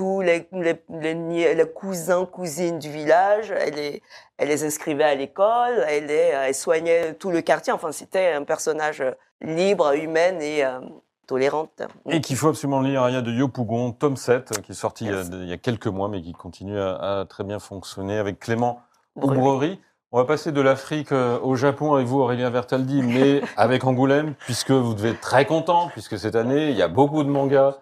tous 0.00 0.22
les, 0.22 0.48
les, 0.52 0.82
les, 0.88 1.14
nie- 1.14 1.54
les 1.54 1.68
cousins, 1.70 2.24
cousines 2.24 2.78
du 2.78 2.90
village, 2.90 3.50
elle 3.54 3.74
les, 3.74 4.02
elle 4.38 4.48
les 4.48 4.64
inscrivait 4.64 5.04
à 5.04 5.14
l'école, 5.14 5.84
elle, 5.86 6.06
les, 6.06 6.14
elle 6.32 6.54
soignait 6.54 7.12
tout 7.12 7.30
le 7.30 7.42
quartier. 7.42 7.70
Enfin, 7.70 7.92
c'était 7.92 8.32
un 8.32 8.44
personnage 8.44 9.04
libre, 9.42 9.92
humaine 9.94 10.40
et 10.40 10.64
euh, 10.64 10.80
tolérante. 11.26 11.82
Et 12.08 12.22
qu'il 12.22 12.36
faut 12.36 12.48
absolument 12.48 12.80
lire 12.80 13.02
Aya 13.02 13.20
de 13.20 13.30
Yopougon, 13.30 13.92
tome 13.92 14.16
7, 14.16 14.62
qui 14.62 14.72
est 14.72 14.74
sorti 14.74 15.04
il 15.04 15.10
y, 15.10 15.12
a, 15.12 15.16
Merci. 15.16 15.30
il 15.34 15.48
y 15.48 15.52
a 15.52 15.58
quelques 15.58 15.86
mois, 15.88 16.08
mais 16.08 16.22
qui 16.22 16.32
continue 16.32 16.78
à, 16.80 17.20
à 17.20 17.24
très 17.26 17.44
bien 17.44 17.58
fonctionner 17.58 18.16
avec 18.16 18.38
Clément. 18.40 18.80
Oubrerie. 19.16 19.82
On 20.12 20.16
va 20.18 20.24
passer 20.24 20.50
de 20.50 20.62
l'Afrique 20.62 21.12
euh, 21.12 21.38
au 21.42 21.56
Japon 21.56 21.92
avec 21.92 22.06
vous, 22.06 22.20
Aurélien 22.20 22.48
Vertaldi, 22.48 23.02
mais 23.02 23.42
avec 23.58 23.84
Angoulême, 23.84 24.32
puisque 24.46 24.70
vous 24.70 24.94
devez 24.94 25.10
être 25.10 25.20
très 25.20 25.44
content, 25.44 25.88
puisque 25.88 26.18
cette 26.18 26.36
année, 26.36 26.70
il 26.70 26.76
y 26.76 26.82
a 26.82 26.88
beaucoup 26.88 27.22
de 27.22 27.28
mangas 27.28 27.76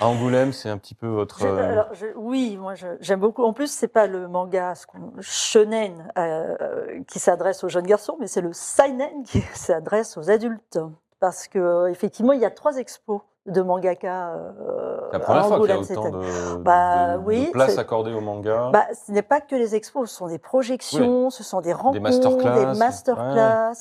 Angoulême. 0.00 0.52
C'est 0.52 0.68
un 0.68 0.78
petit 0.78 0.94
peu 0.94 1.06
votre... 1.06 1.38
Je- 1.40 1.46
euh, 1.46 1.72
alors, 1.72 1.86
je- 1.94 2.06
oui, 2.16 2.56
moi 2.56 2.74
j'aime 3.00 3.20
beaucoup. 3.20 3.44
En 3.44 3.52
plus, 3.52 3.70
c'est 3.70 3.88
pas 3.88 4.06
le 4.06 4.28
manga 4.28 4.74
shonen 5.20 6.10
euh, 6.18 7.02
qui 7.08 7.18
s'adresse 7.18 7.64
aux 7.64 7.68
jeunes 7.68 7.86
garçons, 7.86 8.16
mais 8.20 8.26
c'est 8.26 8.40
le 8.42 8.52
seinen 8.52 9.22
qui 9.24 9.40
s'adresse 9.54 10.16
aux 10.16 10.30
adultes. 10.30 10.78
Parce 11.20 11.48
que 11.48 11.88
effectivement, 11.88 12.32
il 12.32 12.40
y 12.40 12.44
a 12.44 12.50
trois 12.50 12.76
expos 12.76 13.22
de 13.46 13.62
mangaka. 13.62 14.32
Euh, 14.34 14.98
C'est 15.12 15.18
la 15.18 15.20
première 15.24 15.44
à 15.44 15.46
fois 15.46 15.60
qu'il 15.60 15.68
y 15.68 15.72
a 15.72 15.78
autant 15.78 16.10
de, 16.10 16.56
Bah, 16.58 17.16
de- 17.16 17.22
de 17.22 17.24
oui, 17.26 17.50
place 17.52 17.78
accordée 17.78 18.12
au 18.12 18.20
manga. 18.20 18.70
Bah, 18.72 18.84
ce 19.06 19.12
n'est 19.12 19.22
pas 19.22 19.40
que 19.40 19.54
les 19.56 19.74
expos, 19.74 20.10
ce 20.10 20.16
sont 20.16 20.26
des 20.26 20.38
projections, 20.38 21.30
ce 21.30 21.42
sont 21.42 21.60
des 21.62 21.72
rencontres, 21.72 22.00
masterclass, 22.02 22.72
des 22.72 22.78
masterclass. 22.78 23.78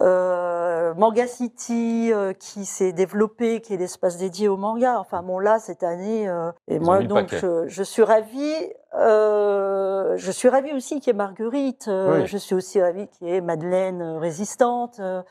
Euh, 0.00 0.92
Manga 0.94 1.26
City 1.26 2.10
euh, 2.12 2.32
qui 2.32 2.64
s'est 2.64 2.92
développé, 2.92 3.60
qui 3.60 3.74
est 3.74 3.76
l'espace 3.76 4.16
dédié 4.16 4.48
au 4.48 4.56
manga. 4.56 4.98
Enfin 4.98 5.22
bon 5.22 5.38
là 5.38 5.58
cette 5.60 5.82
année 5.84 6.28
euh, 6.28 6.50
et 6.68 6.76
Ils 6.76 6.80
moi 6.80 7.00
donc 7.02 7.32
je, 7.34 7.68
je 7.68 7.82
suis 7.82 8.02
ravie. 8.02 8.72
euh, 8.98 10.14
je 10.16 10.30
suis 10.32 10.48
ravie 10.48 10.72
aussi 10.72 11.00
qu'il 11.00 11.08
y 11.08 11.10
ait 11.10 11.18
Marguerite. 11.18 11.86
euh, 11.88 12.20
Oui. 12.22 12.26
Je 12.26 12.36
suis 12.38 12.54
aussi 12.54 12.80
ravie 12.82 13.06
qu'il 13.08 13.28
y 13.28 13.34
ait 13.34 13.40
Madeleine 13.40 14.02
euh, 14.02 14.18
résistante. 14.18 14.98
euh, 15.00 15.22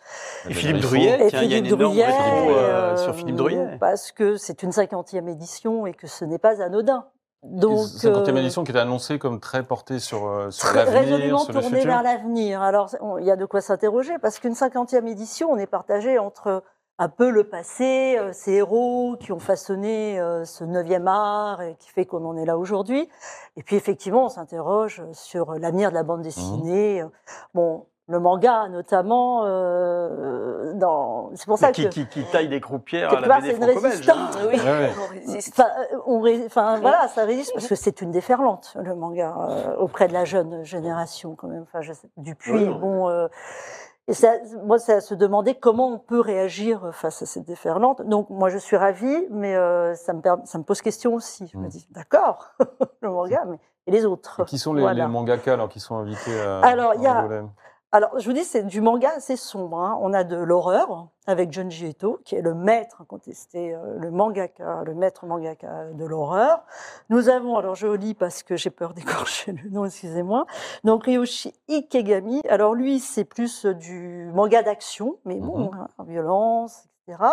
Et 0.49 0.53
Philippe. 0.53 0.79
Druyet, 0.81 1.27
et 1.27 1.27
il 1.43 1.51
y 1.51 1.53
a 1.55 1.57
une 1.57 1.65
Philippe 1.65 1.79
Druyet, 1.79 2.05
euh, 2.05 2.49
euh, 2.49 2.97
sur 2.97 3.15
Philippe 3.15 3.35
Druyet. 3.35 3.77
Parce 3.79 4.11
que 4.11 4.37
c'est 4.37 4.63
une 4.63 4.71
50e 4.71 5.27
édition 5.29 5.85
et 5.87 5.93
que 5.93 6.07
ce 6.07 6.23
n'est 6.25 6.39
pas 6.39 6.61
anodin. 6.61 7.05
Donc, 7.43 7.87
50e 7.87 8.29
euh, 8.29 8.39
édition 8.39 8.63
qui 8.63 8.71
était 8.71 8.79
annoncée 8.79 9.19
comme 9.19 9.39
très 9.39 9.63
portée 9.63 9.99
sur, 9.99 10.27
euh, 10.27 10.49
sur 10.49 10.69
très 10.69 10.85
l'avenir, 10.85 11.01
résolument 11.01 11.39
sur 11.39 11.53
tournée 11.53 11.83
vers 11.83 12.01
l'avenir. 12.01 12.61
Alors, 12.61 12.89
il 13.19 13.25
y 13.25 13.31
a 13.31 13.35
de 13.35 13.45
quoi 13.45 13.59
s'interroger 13.59 14.17
parce 14.21 14.39
qu'une 14.39 14.53
50e 14.53 15.05
édition, 15.07 15.51
on 15.51 15.57
est 15.57 15.67
partagé 15.67 16.17
entre 16.19 16.63
un 16.99 17.09
peu 17.09 17.29
le 17.29 17.43
passé, 17.43 18.15
euh, 18.17 18.31
ces 18.33 18.53
héros 18.53 19.17
qui 19.19 19.31
ont 19.31 19.39
façonné 19.39 20.19
euh, 20.19 20.45
ce 20.45 20.63
9e 20.63 21.07
art 21.07 21.61
et 21.61 21.75
qui 21.79 21.89
fait 21.89 22.05
qu'on 22.05 22.23
en 22.25 22.37
est 22.37 22.45
là 22.45 22.57
aujourd'hui. 22.57 23.09
Et 23.57 23.63
puis, 23.63 23.75
effectivement, 23.75 24.25
on 24.25 24.29
s'interroge 24.29 25.01
sur 25.11 25.53
l'avenir 25.55 25.89
de 25.89 25.95
la 25.95 26.03
bande 26.03 26.21
dessinée. 26.21 27.03
Bon, 27.53 27.87
le 28.07 28.19
manga, 28.19 28.67
notamment, 28.69 29.43
euh, 29.45 30.73
dans... 30.75 31.29
c'est 31.35 31.45
pour 31.45 31.57
ça 31.57 31.71
qui, 31.71 31.83
que... 31.85 31.89
qui, 31.89 32.05
qui 32.07 32.23
taille 32.25 32.49
des 32.49 32.59
croupières 32.59 33.07
à 33.09 33.11
Quelque 33.15 33.21
la 33.21 33.27
part, 33.29 33.41
BD 33.41 33.51
c'est 33.51 33.57
une 33.57 33.63
résistance. 33.63 34.37
Oui, 34.47 34.59
Ouais, 34.59 34.91
on 35.01 35.11
résiste. 35.13 35.53
Enfin, 35.57 35.69
euh, 35.93 35.97
on 36.05 36.19
ré- 36.19 36.43
enfin, 36.45 36.79
voilà, 36.81 37.07
ça 37.07 37.23
résiste 37.23 37.53
parce 37.53 37.67
que 37.67 37.75
c'est 37.75 38.01
une 38.01 38.11
déferlante, 38.11 38.75
le 38.81 38.93
manga, 38.95 39.33
euh, 39.49 39.75
auprès 39.77 40.07
de 40.09 40.13
la 40.13 40.25
jeune 40.25 40.63
génération, 40.63 41.35
quand 41.35 41.47
même. 41.47 41.63
Enfin, 41.63 41.81
je 41.81 41.93
sais- 41.93 42.09
Dupuis, 42.17 42.65
bon. 42.65 43.07
euh, 43.09 43.27
et 44.09 44.13
ça, 44.13 44.33
moi, 44.65 44.79
c'est 44.79 44.95
à 44.95 45.01
se 45.01 45.13
demander 45.15 45.55
comment 45.55 45.87
on 45.87 45.97
peut 45.97 46.19
réagir 46.19 46.89
face 46.91 47.21
à 47.21 47.25
cette 47.25 47.45
déferlante. 47.45 48.01
Donc, 48.01 48.29
moi, 48.29 48.49
je 48.49 48.57
suis 48.57 48.75
ravie, 48.75 49.27
mais 49.31 49.55
euh, 49.55 49.95
ça, 49.95 50.11
me 50.11 50.19
per- 50.19 50.43
ça 50.43 50.57
me 50.57 50.63
pose 50.65 50.81
question 50.81 51.13
aussi. 51.13 51.47
Je 51.53 51.57
me 51.57 51.67
Mm. 51.67 51.69
dis, 51.69 51.87
d'accord, 51.91 52.49
le 53.01 53.09
manga, 53.09 53.43
mais 53.47 53.59
et 53.87 53.91
les 53.91 54.05
autres? 54.05 54.41
Et 54.41 54.45
qui 54.45 54.57
sont 54.57 54.73
les, 54.73 54.81
Voilà. 54.81 55.05
les 55.05 55.09
mangaka 55.11 55.53
alors, 55.53 55.69
qui 55.69 55.79
sont 55.79 55.95
invités 55.95 56.37
à, 56.41 56.59
Alors, 56.59 56.93
il 56.95 57.01
y 57.01 57.07
a- 57.07 57.19
Angoulême 57.21 57.49
Alors, 57.95 58.17
je 58.19 58.25
vous 58.25 58.33
dis, 58.33 58.43
c'est 58.43 58.63
du 58.63 58.81
manga 58.81 59.11
assez 59.15 59.35
sombre. 59.35 59.77
hein. 59.79 59.99
On 60.01 60.13
a 60.13 60.23
de 60.23 60.35
l'horreur 60.35 61.09
avec 61.27 61.53
Junji 61.53 61.89
Ito, 61.89 62.19
qui 62.25 62.35
est 62.35 62.41
le 62.41 62.55
maître 62.55 63.01
incontesté, 63.01 63.75
euh, 63.75 63.97
le 63.99 64.09
mangaka, 64.09 64.81
le 64.83 64.95
maître 64.95 65.27
mangaka 65.27 65.91
de 65.93 66.03
l'horreur. 66.03 66.63
Nous 67.09 67.29
avons, 67.29 67.55
alors 67.55 67.75
je 67.75 67.85
lis 67.87 68.15
parce 68.15 68.41
que 68.41 68.55
j'ai 68.57 68.71
peur 68.71 68.93
d'écorcher 68.95 69.51
le 69.51 69.69
nom, 69.69 69.85
excusez-moi. 69.85 70.47
Donc 70.83 71.03
Ryoshi 71.05 71.53
Ikegami. 71.69 72.41
Alors 72.49 72.73
lui, 72.73 72.99
c'est 72.99 73.25
plus 73.25 73.67
euh, 73.67 73.75
du 73.75 74.27
manga 74.33 74.63
d'action, 74.63 75.17
mais 75.23 75.35
bon, 75.35 75.69
hein, 75.75 75.87
violence, 76.07 76.89
etc. 77.07 77.23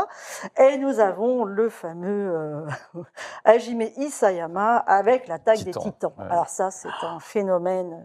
Et 0.59 0.77
nous 0.77 1.01
avons 1.01 1.45
le 1.45 1.71
fameux 1.71 2.35
euh, 2.37 2.67
Hajime 3.47 3.81
Isayama 3.97 4.77
avec 4.77 5.27
l'attaque 5.27 5.61
des 5.65 5.71
Titan, 5.71 5.81
titans. 5.81 6.13
ouais. 6.19 6.25
Alors 6.29 6.49
ça, 6.51 6.71
c'est 6.71 6.91
un 7.03 7.19
phénomène. 7.19 8.05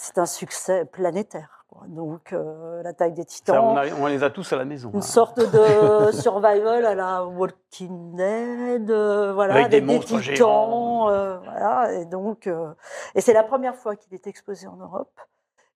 C'est 0.00 0.18
un 0.18 0.26
succès 0.26 0.84
planétaire. 0.84 1.64
quoi. 1.68 1.82
Donc, 1.88 2.32
euh, 2.32 2.82
l'attaque 2.82 3.14
des 3.14 3.22
Ça, 3.22 3.60
on, 3.62 3.74
titans, 3.74 3.78
a- 3.78 3.94
on 4.00 4.06
les 4.06 4.22
a 4.22 4.30
tous 4.30 4.52
à 4.52 4.56
la 4.56 4.64
maison. 4.64 4.90
une 4.92 4.98
hein. 4.98 5.02
sorte 5.02 5.38
de 5.40 6.12
survival 6.12 6.86
à 6.86 6.94
la 6.94 7.24
Walking 7.24 8.14
Dead, 8.16 8.90
euh, 8.90 9.32
voilà, 9.34 9.54
Avec 9.54 9.66
avec, 9.66 9.80
des 9.80 9.86
des, 9.86 9.92
monstres 9.94 10.20
titans, 10.20 11.08
euh, 11.08 11.38
voilà, 11.38 11.92
et 11.94 12.04
donc, 12.04 12.46
euh, 12.46 12.72
et 13.14 13.20
c'est 13.20 13.32
la 13.32 13.42
première 13.42 13.74
fois 13.74 13.96
qu'il 13.96 14.14
est 14.14 14.26
exposé 14.28 14.66
en 14.68 14.76
Europe. 14.76 15.10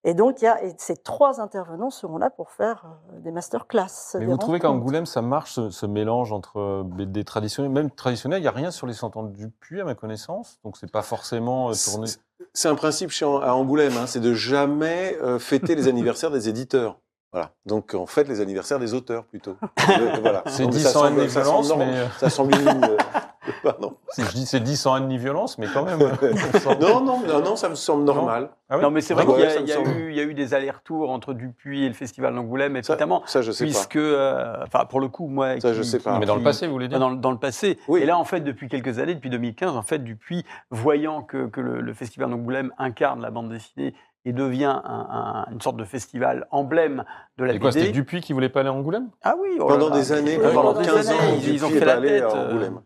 Et 0.04 0.14
donc, 0.14 0.42
il 0.42 0.46
y 0.46 0.48
a, 0.48 0.62
et 0.64 0.74
ces 0.78 0.96
trois 0.96 1.40
intervenants 1.40 1.90
seront 1.90 2.18
là 2.18 2.28
pour 2.28 2.50
faire 2.50 2.84
euh, 3.14 3.20
des 3.20 3.30
masterclass. 3.30 3.86
Mais 4.14 4.20
des 4.20 4.26
vous 4.26 4.36
trouvez 4.36 4.58
qu'à. 4.58 4.68
Angoulême, 4.70 5.06
ça 5.06 5.22
marche, 5.22 5.52
ce, 5.52 5.70
ce 5.70 5.86
mélange 5.86 6.32
entre 6.32 6.58
euh, 6.58 6.82
BD 6.84 7.22
traditionnels, 7.24 7.70
même 7.70 7.90
traditionnels, 7.90 8.40
il 8.40 8.42
n'y 8.42 8.48
a 8.48 8.52
rien 8.52 8.72
sur 8.72 8.86
les 8.88 8.94
100 8.94 9.16
ans 9.16 9.22
du 9.22 9.48
puits, 9.48 9.80
à 9.80 9.84
ma 9.84 9.94
connaissance, 9.94 10.58
donc 10.64 10.76
c'est 10.76 10.90
pas 10.90 11.02
forcément 11.02 11.70
euh, 11.70 11.74
tourné. 11.74 12.08
C'est- 12.52 12.68
un 12.68 12.74
principe 12.74 13.10
chez, 13.10 13.24
à 13.24 13.54
Angoulême, 13.54 13.96
hein, 13.96 14.06
c'est 14.06 14.18
de 14.20 14.34
jamais 14.34 15.16
euh, 15.22 15.38
fêter 15.38 15.74
les 15.76 15.86
anniversaires 15.86 16.32
des 16.32 16.48
éditeurs. 16.48 16.98
Voilà. 17.30 17.50
Donc 17.64 17.94
en 17.94 18.04
fait, 18.06 18.24
les 18.24 18.40
anniversaires 18.40 18.78
des 18.80 18.92
auteurs 18.94 19.24
plutôt. 19.24 19.56
Voilà. 20.20 20.42
C'est 20.48 20.64
Non, 20.64 20.70
mais 20.70 20.76
10 20.76 20.82
ça 20.82 20.90
sans 20.90 21.00
semble- 21.04 21.18
haine 21.20 21.24
ni 21.26 21.30
ça 21.30 21.40
violence, 21.42 21.72
mais, 21.78 21.94
Ça 22.18 22.28
semble 22.28 22.54
une. 22.54 22.84
euh, 22.84 22.96
pardon. 23.62 23.96
Je 24.16 24.30
dis 24.32 24.46
c'est 24.46 24.60
10 24.60 24.76
sans 24.76 24.96
haine 24.96 25.08
ni 25.08 25.18
violence, 25.18 25.58
mais 25.58 25.66
quand 25.72 25.84
même. 25.84 25.98
Non, 26.80 27.00
non, 27.02 27.20
non, 27.26 27.40
non, 27.42 27.56
ça 27.56 27.68
me 27.68 27.74
semble 27.74 28.04
normal. 28.04 28.50
Ah 28.70 28.76
oui 28.76 28.82
Non, 28.82 28.90
mais 28.90 29.00
c'est 29.00 29.14
vrai 29.14 29.24
Ouais, 29.26 29.32
qu'il 29.34 29.42
y, 29.42 29.46
a- 29.46 29.50
ça 29.50 29.60
y 29.60 29.68
semble. 29.68 29.88
eu- 29.90 30.10
il 30.10 30.16
y 30.16 30.20
a 30.20 30.22
eu 30.22 30.34
des 30.34 30.54
allers-retours 30.54 31.10
entre 31.10 31.34
Dupuis 31.34 31.84
et 31.84 31.88
le 31.88 31.94
Festival 31.94 32.34
d'Angoulême, 32.34 32.80
Ça, 32.82 32.94
évidemment, 32.94 33.22
ça, 33.26 33.42
je 33.42 33.50
sais 33.52 33.64
puisque, 33.64 33.96
euh, 33.96 34.56
enfin, 34.66 34.84
pour 34.86 35.00
le 35.00 35.08
coup, 35.08 35.26
moi, 35.26 35.60
Ça, 35.60 35.70
qui- 35.70 35.76
je 35.76 35.82
sais 35.82 35.98
pas. 35.98 36.18
Mais 36.18 36.26
dans 36.26 36.36
le 36.36 36.42
passé, 36.42 36.66
vous 36.66 36.72
voulez 36.72 36.88
dire 36.88 36.98
dans, 36.98 37.10
le- 37.10 37.16
dans 37.16 37.32
le 37.32 37.38
passé. 37.38 37.78
Oui. 37.88 38.00
Et 38.00 38.06
là, 38.06 38.16
en 38.18 38.24
fait, 38.24 38.40
depuis 38.40 38.68
quelques 38.68 38.98
années, 38.98 39.14
depuis 39.14 39.30
2015, 39.30 39.76
en 39.76 39.82
fait, 39.82 39.98
Dupuis, 39.98 40.44
voyant 40.70 41.22
que, 41.22 41.46
que 41.46 41.60
le, 41.60 41.80
le 41.80 41.94
Festival 41.94 42.30
d'Angoulême 42.30 42.72
incarne 42.78 43.20
la 43.20 43.30
bande 43.30 43.48
dessinée 43.50 43.94
et 44.24 44.32
devient 44.32 44.64
un- 44.84 45.46
un- 45.48 45.52
une 45.52 45.60
sorte 45.60 45.76
de 45.76 45.84
festival 45.84 46.46
emblème 46.50 47.04
de 47.38 47.44
la 47.44 47.54
Et 47.54 47.58
quoi, 47.58 47.72
c'était 47.72 47.86
BD. 47.86 47.92
Dupuis 47.94 48.20
qui 48.20 48.32
voulait 48.32 48.48
pas 48.48 48.60
aller 48.60 48.68
à 48.68 48.72
Angoulême? 48.72 49.10
Ah 49.22 49.34
oui, 49.40 49.50
oh 49.58 49.68
là 49.68 49.74
Pendant 49.74 49.88
là. 49.90 49.96
des 49.96 50.12
années, 50.12 50.36
Oui, 50.36 50.42
pendant 50.44 50.62
pendant 50.74 50.80
des 50.80 50.86
15 50.86 51.08
ans, 51.10 51.18
années, 51.18 51.38
ils- 51.42 51.54
ils 51.54 51.64
ont 51.64 51.68
fait 51.70 51.78
est 51.78 51.84
la 51.84 51.92
allé 51.96 52.08
tête, 52.08 52.22
à 52.22 52.26
euh. 52.36 52.48
Angoulême. 52.50 52.80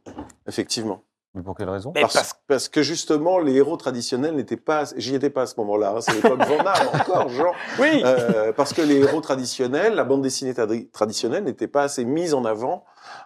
Effectivement. 0.46 1.02
Mais 1.34 1.42
pour 1.42 1.54
quelle 1.54 1.68
raison? 1.68 1.92
Parce, 1.92 2.14
parce- 2.14 2.40
parce 2.48 2.68
que 2.70 2.80
justement, 2.82 3.38
les 3.38 3.52
héros 3.56 3.76
traditionnels 3.76 4.34
n'étaient 4.36 4.56
pas. 4.56 4.84
J'y 4.96 5.14
étais 5.14 5.28
pas 5.28 5.42
à 5.42 5.46
ce 5.46 5.54
moment-là. 5.58 5.92
hein, 5.96 6.00
c'est 6.00 6.14
l'époque 6.14 6.42
Van 6.46 6.62
Damme 6.62 6.64
encore, 6.94 7.28
genre. 7.28 7.54
Oui, 7.78 8.00
Euh, 8.06 8.54
parce 8.54 8.72
que 8.72 8.80
les 8.80 9.00
héros 9.00 9.20
traditionnels, 9.20 9.94
la 9.94 10.04
bande 10.04 10.22
dessinée 10.22 10.54
tradi- 10.54 10.90
traditionnelle 10.90 11.44
n'était 11.44 11.68
pas 11.68 11.82
assez 11.82 12.06
mise 12.06 12.32
en 12.32 12.46
avant 12.46 12.84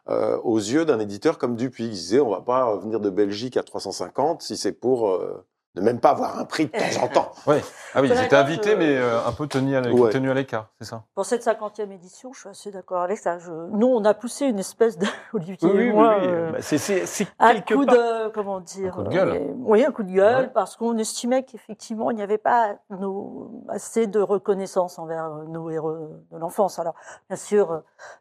euh, 0.08 0.36
aux 0.42 0.58
yeux 0.58 0.84
d'un 0.84 0.98
éditeur 0.98 1.38
comme 1.38 1.54
Dupuis. 1.54 1.84
Il 1.84 1.90
disait, 1.90 2.18
on 2.18 2.30
va 2.30 2.40
pas 2.40 2.76
venir 2.78 2.98
de 2.98 3.10
Belgique 3.10 3.56
à 3.56 3.62
350 3.62 4.42
si 4.42 4.56
c'est 4.56 4.72
pour 4.72 5.08
euh, 5.10 5.46
ne 5.76 5.80
même 5.82 6.00
pas 6.00 6.10
avoir 6.10 6.38
un 6.38 6.44
prix 6.44 6.66
de 6.66 6.72
temps 6.72 7.02
en 7.04 7.08
temps. 7.08 7.32
Ouais. 7.46 7.62
Ah 7.94 8.02
oui, 8.02 8.10
ils 8.12 8.24
étaient 8.24 8.36
invités, 8.36 8.72
je- 8.72 8.76
mais 8.76 8.96
euh, 8.96 9.24
un 9.26 9.32
peu 9.32 9.46
tenus 9.46 9.76
à 9.76 9.80
Ouais. 9.90 10.34
l'écart, 10.34 10.68
c'est 10.78 10.84
ça? 10.86 11.04
Pour 11.14 11.24
cette 11.24 11.42
50e 11.42 11.90
édition, 11.90 12.32
je 12.32 12.40
suis 12.40 12.48
assez 12.48 12.70
d'accord 12.70 13.02
avec 13.02 13.18
ça. 13.18 13.38
Je- 13.38 13.50
Nous, 13.50 13.86
on 13.86 14.04
a 14.04 14.12
poussé 14.14 14.46
une 14.46 14.58
espèce 14.58 14.98
de. 14.98 15.06
Olivier 15.32 15.56
oui, 15.62 15.70
et 15.70 15.72
oui, 15.74 15.86
oui, 15.88 15.92
moi, 15.92 16.16
oui. 16.20 16.26
euh, 16.28 16.52
Bah, 16.52 16.58
c'est- 16.60 17.26
un 17.38 17.54
quelque 17.54 17.74
coup 17.74 17.86
part. 17.86 17.94
de 17.94 18.28
comment 18.30 18.60
dire 18.60 18.92
Un 18.98 19.02
coup 19.04 19.08
de 19.08 19.14
gueule. 19.14 19.28
euh, 19.30 19.52
oui 19.58 19.84
un 19.84 19.90
coup 19.92 20.02
de 20.02 20.10
gueule 20.12 20.42
Ouais. 20.46 20.50
parce 20.52 20.76
qu'on 20.76 20.98
estimait 20.98 21.44
qu'effectivement 21.44 22.10
il 22.10 22.16
n'y 22.16 22.22
avait 22.22 22.36
pas 22.38 22.74
nos- 22.90 23.50
assez 23.68 24.06
de 24.06 24.20
reconnaissance 24.20 24.98
envers 24.98 25.24
euh, 25.26 25.44
nos 25.46 25.70
héros 25.70 25.92
de 26.32 26.36
l'enfance 26.38 26.78
alors 26.78 26.94
bien 27.28 27.36
sûr 27.36 27.70
euh, 27.72 27.78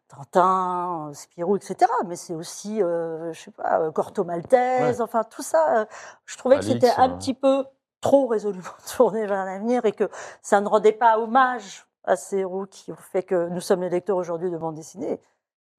Tintin 0.10 1.10
euh, 1.10 1.14
Spirou 1.14 1.56
etc 1.56 1.90
mais 2.08 2.16
c'est 2.16 2.36
aussi 2.36 2.82
euh, 2.82 3.32
je 3.32 3.40
sais 3.40 3.52
pas 3.52 3.80
euh, 3.80 3.92
Corto 3.92 4.24
Maltese 4.24 5.02
enfin 5.02 5.24
tout 5.24 5.42
ça 5.42 5.82
euh, 5.82 5.86
je 6.26 6.38
trouvais 6.38 6.58
que 6.58 6.66
c'était 6.66 6.92
un 6.98 7.12
euh. 7.12 7.18
petit 7.18 7.34
peu 7.34 7.66
trop 8.02 8.28
résolument 8.28 8.64
tourné 8.98 9.26
vers 9.26 9.46
l'avenir 9.46 9.86
et 9.86 9.92
que 9.92 10.10
ça 10.42 10.60
ne 10.62 10.68
rendait 10.68 10.92
pas 10.92 11.20
hommage 11.20 11.88
à 12.04 12.16
ces 12.16 12.40
héros 12.40 12.66
qui 12.66 12.92
ont 12.92 12.96
fait 12.96 13.24
que 13.24 13.50
nous 13.50 13.62
sommes 13.62 13.82
les 13.82 13.90
lecteurs 13.90 14.18
aujourd'hui 14.18 14.50
de 14.50 14.58
bande 14.58 14.76
dessinée 14.76 15.22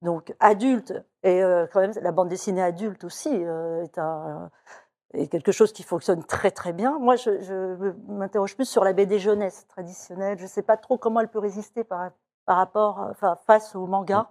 donc 0.01 0.33
adulte 0.39 0.93
et 1.23 1.43
euh, 1.43 1.67
quand 1.71 1.81
même 1.81 1.93
la 2.01 2.11
bande 2.11 2.29
dessinée 2.29 2.63
adulte 2.63 3.03
aussi 3.03 3.29
euh, 3.31 3.83
est 3.83 3.97
un 3.97 4.49
est 5.13 5.27
quelque 5.27 5.51
chose 5.51 5.73
qui 5.73 5.83
fonctionne 5.83 6.23
très 6.23 6.51
très 6.51 6.73
bien. 6.73 6.97
Moi, 6.99 7.15
je, 7.17 7.41
je 7.41 7.91
m'interroge 8.07 8.55
plus 8.55 8.65
sur 8.65 8.83
la 8.83 8.93
BD 8.93 9.19
jeunesse 9.19 9.67
traditionnelle. 9.67 10.37
Je 10.37 10.43
ne 10.43 10.49
sais 10.49 10.61
pas 10.61 10.77
trop 10.77 10.97
comment 10.97 11.19
elle 11.19 11.27
peut 11.27 11.39
résister 11.39 11.83
par, 11.83 12.11
par 12.45 12.57
rapport, 12.57 13.07
enfin, 13.11 13.37
face 13.47 13.75
au 13.75 13.85
manga. 13.87 14.27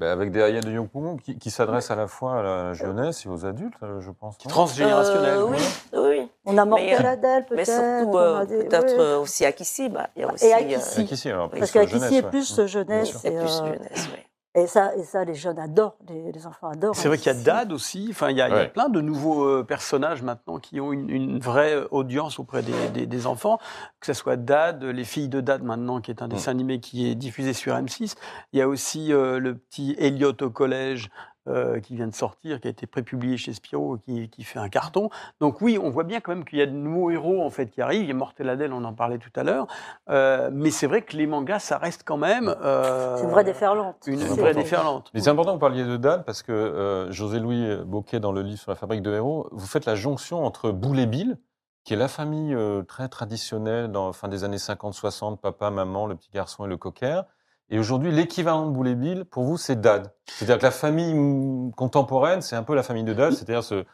Ben, 0.00 0.08
Avec 0.08 0.32
des 0.32 0.42
Aya 0.42 0.60
de 0.60 0.72
Yonkumo 0.72 1.16
qui, 1.16 1.38
qui 1.38 1.50
s'adressent 1.52 1.92
à 1.92 1.94
la 1.94 2.08
fois 2.08 2.40
à 2.40 2.42
la 2.42 2.72
jeunesse 2.72 3.24
et 3.26 3.28
aux 3.28 3.46
adultes, 3.46 3.74
euh, 3.84 4.00
je 4.00 4.10
pense. 4.10 4.36
Transgénérationnel. 4.38 5.36
Euh, 5.38 5.44
oui, 5.46 5.58
oui. 5.94 6.28
On 6.44 6.58
a 6.58 6.64
Mais, 6.64 6.96
euh, 6.96 7.16
Mais 7.22 7.42
peut-être. 7.44 7.66
surtout, 7.66 8.18
euh, 8.18 8.40
a 8.40 8.44
des- 8.46 8.64
peut-être 8.64 8.98
euh, 8.98 9.20
aussi 9.20 9.44
Akissi. 9.46 9.88
Bah, 9.88 10.08
il 10.16 10.22
y 10.22 10.24
a 10.24 10.32
aussi, 10.32 10.46
Et 10.46 10.52
euh, 10.52 10.56
Akissi. 11.02 11.30
Alors, 11.30 11.48
plus 11.48 11.60
Parce 11.60 11.70
qu'Akissi 11.70 12.16
est 12.16 12.24
ouais. 12.24 12.30
plus 12.30 12.66
jeunesse. 12.66 13.16
c'est 13.20 13.28
Et, 13.32 13.38
plus 13.38 13.60
euh, 13.60 13.66
jeunesse, 13.72 14.08
oui. 14.12 14.18
Et 14.54 14.66
ça, 14.66 14.94
et 14.96 15.02
ça, 15.02 15.24
les 15.24 15.34
jeunes 15.34 15.58
adorent, 15.58 15.96
les, 16.08 16.30
les 16.32 16.46
enfants 16.46 16.68
adorent. 16.68 16.94
C'est 16.94 17.08
vrai 17.08 17.18
qu'il 17.18 17.26
y 17.26 17.36
a. 17.36 17.42
Dad 17.42 17.72
aussi. 17.72 18.06
Enfin, 18.10 18.30
il 18.30 18.36
y 18.36 18.40
a, 18.40 18.48
il 18.48 18.52
y 18.52 18.54
a 18.54 18.58
Ouais. 18.58 18.68
plein 18.68 18.88
de 18.88 19.00
nouveaux 19.00 19.44
euh, 19.44 19.64
personnages 19.64 20.22
maintenant 20.22 20.58
qui 20.58 20.80
ont 20.80 20.92
une, 20.92 21.10
une 21.10 21.38
vraie 21.40 21.76
audience 21.90 22.38
auprès 22.38 22.62
des, 22.62 22.88
des- 22.92 23.06
des 23.06 23.26
enfants. 23.26 23.58
Que 24.00 24.06
ce 24.06 24.12
soit 24.12 24.36
Dad, 24.36 24.82
les 24.84 25.04
filles 25.04 25.28
de 25.28 25.40
Dad 25.40 25.62
maintenant, 25.62 26.00
qui 26.00 26.10
est 26.10 26.22
un 26.22 26.28
dessin 26.28 26.52
animé 26.52 26.78
qui 26.80 27.08
est 27.10 27.14
diffusé 27.14 27.52
sur 27.52 27.74
M6. 27.74 28.14
Il 28.52 28.58
y 28.58 28.62
a 28.62 28.68
aussi 28.68 29.12
euh, 29.12 29.38
le 29.40 29.56
petit 29.56 29.94
Elliot 29.98 30.32
au 30.42 30.50
collège. 30.50 31.10
Euh, 31.48 31.80
qui 31.80 31.96
vient 31.96 32.06
de 32.06 32.14
sortir, 32.14 32.60
qui 32.60 32.68
a 32.68 32.70
été 32.70 32.86
prépublié 32.86 33.36
chez 33.36 33.52
Spirou, 33.52 33.98
qui, 33.98 34.28
qui 34.28 34.44
fait 34.44 34.58
un 34.58 34.68
carton. 34.68 35.10
Donc 35.40 35.60
oui, 35.60 35.78
on 35.80 35.90
voit 35.90 36.04
bien 36.04 36.20
quand 36.20 36.34
même 36.34 36.44
qu'il 36.44 36.58
y 36.58 36.62
a 36.62 36.66
de 36.66 36.72
nouveaux 36.72 37.10
héros 37.10 37.42
en 37.44 37.50
fait 37.50 37.66
qui 37.66 37.80
arrivent. 37.82 38.02
Il 38.02 38.08
y 38.08 38.12
a 38.12 38.14
Mortel 38.14 38.48
Adèle, 38.48 38.72
on 38.72 38.84
en 38.84 38.92
parlait 38.94 39.18
tout 39.18 39.32
à 39.36 39.42
l'heure. 39.42 39.66
Euh, 40.10 40.50
mais 40.52 40.70
c'est 40.70 40.86
vrai 40.86 41.02
que 41.02 41.16
les 41.16 41.26
mangas, 41.26 41.58
ça 41.60 41.78
reste 41.78 42.02
quand 42.04 42.16
même 42.16 42.54
euh, 42.62 43.16
C'est 43.16 43.24
une 43.24 43.30
vraie 43.30 43.44
déferlante. 43.44 43.96
une 44.06 44.18
C'est 44.18 44.26
vraie 44.26 44.50
important. 44.50 44.60
déferlante. 44.60 45.10
Mais 45.14 45.20
c'est 45.20 45.30
important 45.30 45.50
que 45.50 45.54
vous 45.56 45.60
parliez 45.60 45.84
de 45.84 45.96
Dan 45.96 46.22
parce 46.24 46.42
que 46.42 46.52
euh, 46.52 47.10
José-Louis 47.12 47.76
Boquet, 47.84 48.20
dans 48.20 48.32
le 48.32 48.42
livre 48.42 48.58
sur 48.60 48.70
la 48.70 48.76
fabrique 48.76 49.02
de 49.02 49.12
héros, 49.12 49.48
vous 49.52 49.66
faites 49.66 49.86
la 49.86 49.94
jonction 49.94 50.44
entre 50.44 50.70
Boule 50.70 50.98
et 51.00 51.06
Bill, 51.06 51.38
qui 51.84 51.92
est 51.92 51.96
la 51.98 52.08
famille 52.08 52.54
euh, 52.54 52.82
très 52.82 53.08
traditionnelle 53.08 53.88
dans 53.92 54.12
fin 54.14 54.28
des 54.28 54.42
années 54.44 54.56
50-60, 54.56 55.36
papa, 55.38 55.70
maman, 55.70 56.06
le 56.06 56.14
petit 56.16 56.30
garçon 56.32 56.64
et 56.64 56.68
le 56.68 56.76
cocker. 56.78 57.22
Et 57.70 57.78
aujourd'hui, 57.78 58.12
l'équivalent 58.12 58.66
de 58.66 58.72
Boulet 58.72 58.94
Bill, 58.94 59.24
pour 59.24 59.44
vous, 59.44 59.56
c'est 59.56 59.80
Dad. 59.80 60.12
C'est-à-dire 60.26 60.58
que 60.58 60.64
la 60.64 60.70
famille 60.70 61.14
mm, 61.14 61.72
contemporaine, 61.76 62.42
c'est 62.42 62.56
un 62.56 62.62
peu 62.62 62.74
la 62.74 62.82
famille 62.82 63.04
de 63.04 63.14
Dad, 63.14 63.32
c'est-à-dire 63.32 63.64
ce, 63.64 63.84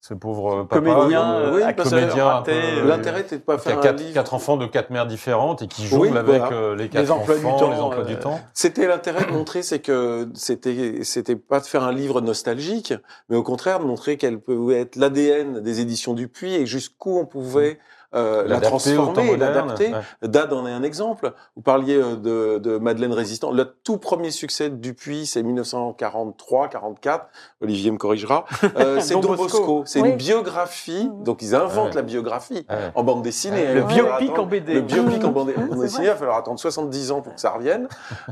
ce 0.00 0.14
pauvre 0.14 0.64
papa, 0.64 0.76
Comédien, 0.92 1.34
euh, 1.34 1.54
oui, 1.56 1.62
euh, 1.62 1.72
comédien 1.72 2.42
peu, 2.42 2.50
euh, 2.50 2.54
euh, 2.54 2.84
L'intérêt, 2.86 3.22
c'était 3.22 3.38
de 3.38 3.42
pas 3.42 3.56
qui 3.56 3.68
a 3.68 3.70
faire 3.70 3.78
un 3.78 3.82
quatre, 3.82 3.98
livre. 4.00 4.14
quatre 4.14 4.34
enfants 4.34 4.56
de 4.56 4.66
quatre 4.66 4.90
mères 4.90 5.06
différentes 5.06 5.62
et 5.62 5.68
qui 5.68 5.86
jongle 5.86 6.08
Oui, 6.08 6.16
avec 6.18 6.40
voilà. 6.40 6.56
euh, 6.56 6.74
les 6.74 6.88
quatre 6.88 7.10
emplois 7.10 7.38
du 7.38 7.44
enfants, 7.46 7.58
temps, 7.58 7.70
les 7.70 7.78
emplois 7.78 8.02
euh, 8.02 8.06
du 8.06 8.16
temps. 8.18 8.40
C'était 8.52 8.86
l'intérêt 8.88 9.24
de 9.26 9.30
montrer, 9.30 9.62
c'est 9.62 9.80
que 9.80 10.28
c'était 10.34 11.04
c'était 11.04 11.36
pas 11.36 11.60
de 11.60 11.66
faire 11.66 11.84
un 11.84 11.92
livre 11.92 12.20
nostalgique, 12.20 12.94
mais 13.28 13.36
au 13.36 13.42
contraire 13.42 13.78
de 13.78 13.84
montrer 13.84 14.16
qu'elle 14.16 14.40
pouvait 14.40 14.80
être 14.80 14.96
l'ADN 14.96 15.60
des 15.60 15.80
éditions 15.80 16.14
Dupuis 16.14 16.54
et 16.54 16.66
jusqu'où 16.66 17.18
on 17.18 17.26
pouvait 17.26 17.78
euh, 18.14 18.44
la 18.46 18.60
transformer, 18.60 19.36
l'adapter. 19.36 19.92
ouais. 19.92 20.28
Dad 20.28 20.52
en 20.52 20.66
est 20.66 20.72
un 20.72 20.82
exemple. 20.82 21.32
Vous 21.56 21.62
parliez 21.62 21.96
euh, 21.96 22.16
de, 22.16 22.58
de 22.58 22.78
Madeleine 22.78 23.12
Résistant. 23.12 23.52
Le 23.52 23.64
tout 23.84 23.98
premier 23.98 24.30
succès 24.30 24.68
de 24.70 24.74
Dupuis, 24.76 25.26
c'est 25.26 25.42
1943-44. 25.42 27.20
Olivier 27.60 27.90
me 27.90 27.98
corrigera. 27.98 28.44
Euh, 28.76 28.98
c'est 29.00 29.14
Don 29.14 29.20
Don 29.20 29.34
Bosco. 29.34 29.58
Bosco. 29.58 29.82
C'est 29.86 30.00
Oui. 30.00 30.10
une 30.10 30.16
biographie. 30.16 31.08
Donc 31.24 31.42
ils 31.42 31.54
inventent 31.54 31.90
Ouais. 31.90 31.94
la 31.96 32.02
biographie 32.02 32.66
Ouais. 32.68 32.90
en 32.94 33.02
bande 33.02 33.22
dessinée. 33.22 33.74
Le 33.74 33.82
biopic 33.82 34.38
en 34.38 34.46
BD. 34.46 34.74
Le 34.74 34.80
biopic 34.82 35.24
en 35.24 35.30
bande, 35.30 35.52
dessinée, 35.80 36.04
il 36.04 36.10
va 36.10 36.16
falloir 36.16 36.36
attendre 36.38 36.58
70 36.58 37.12
ans 37.12 37.20
pour 37.22 37.34
que 37.34 37.40
ça 37.40 37.50
revienne. 37.50 37.88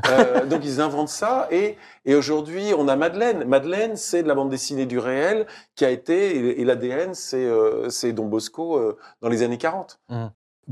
Euh, 0.09 0.45
donc 0.45 0.61
ils 0.63 0.81
inventent 0.81 1.09
ça 1.09 1.47
et, 1.51 1.77
et 2.05 2.15
aujourd'hui 2.15 2.73
on 2.77 2.87
a 2.87 2.95
Madeleine. 2.95 3.45
Madeleine 3.45 3.95
c'est 3.95 4.23
de 4.23 4.27
la 4.27 4.35
bande 4.35 4.49
dessinée 4.49 4.85
du 4.85 4.99
réel 4.99 5.45
qui 5.75 5.85
a 5.85 5.89
été 5.89 6.59
et, 6.59 6.65
l'ADN 6.65 7.13
c'est 7.13 7.45
euh, 7.45 7.89
c'est 7.89 8.13
Don 8.13 8.25
Bosco 8.25 8.77
euh, 8.77 8.97
dans 9.21 9.29
les 9.29 9.43
années 9.43 9.57
40. 9.57 9.99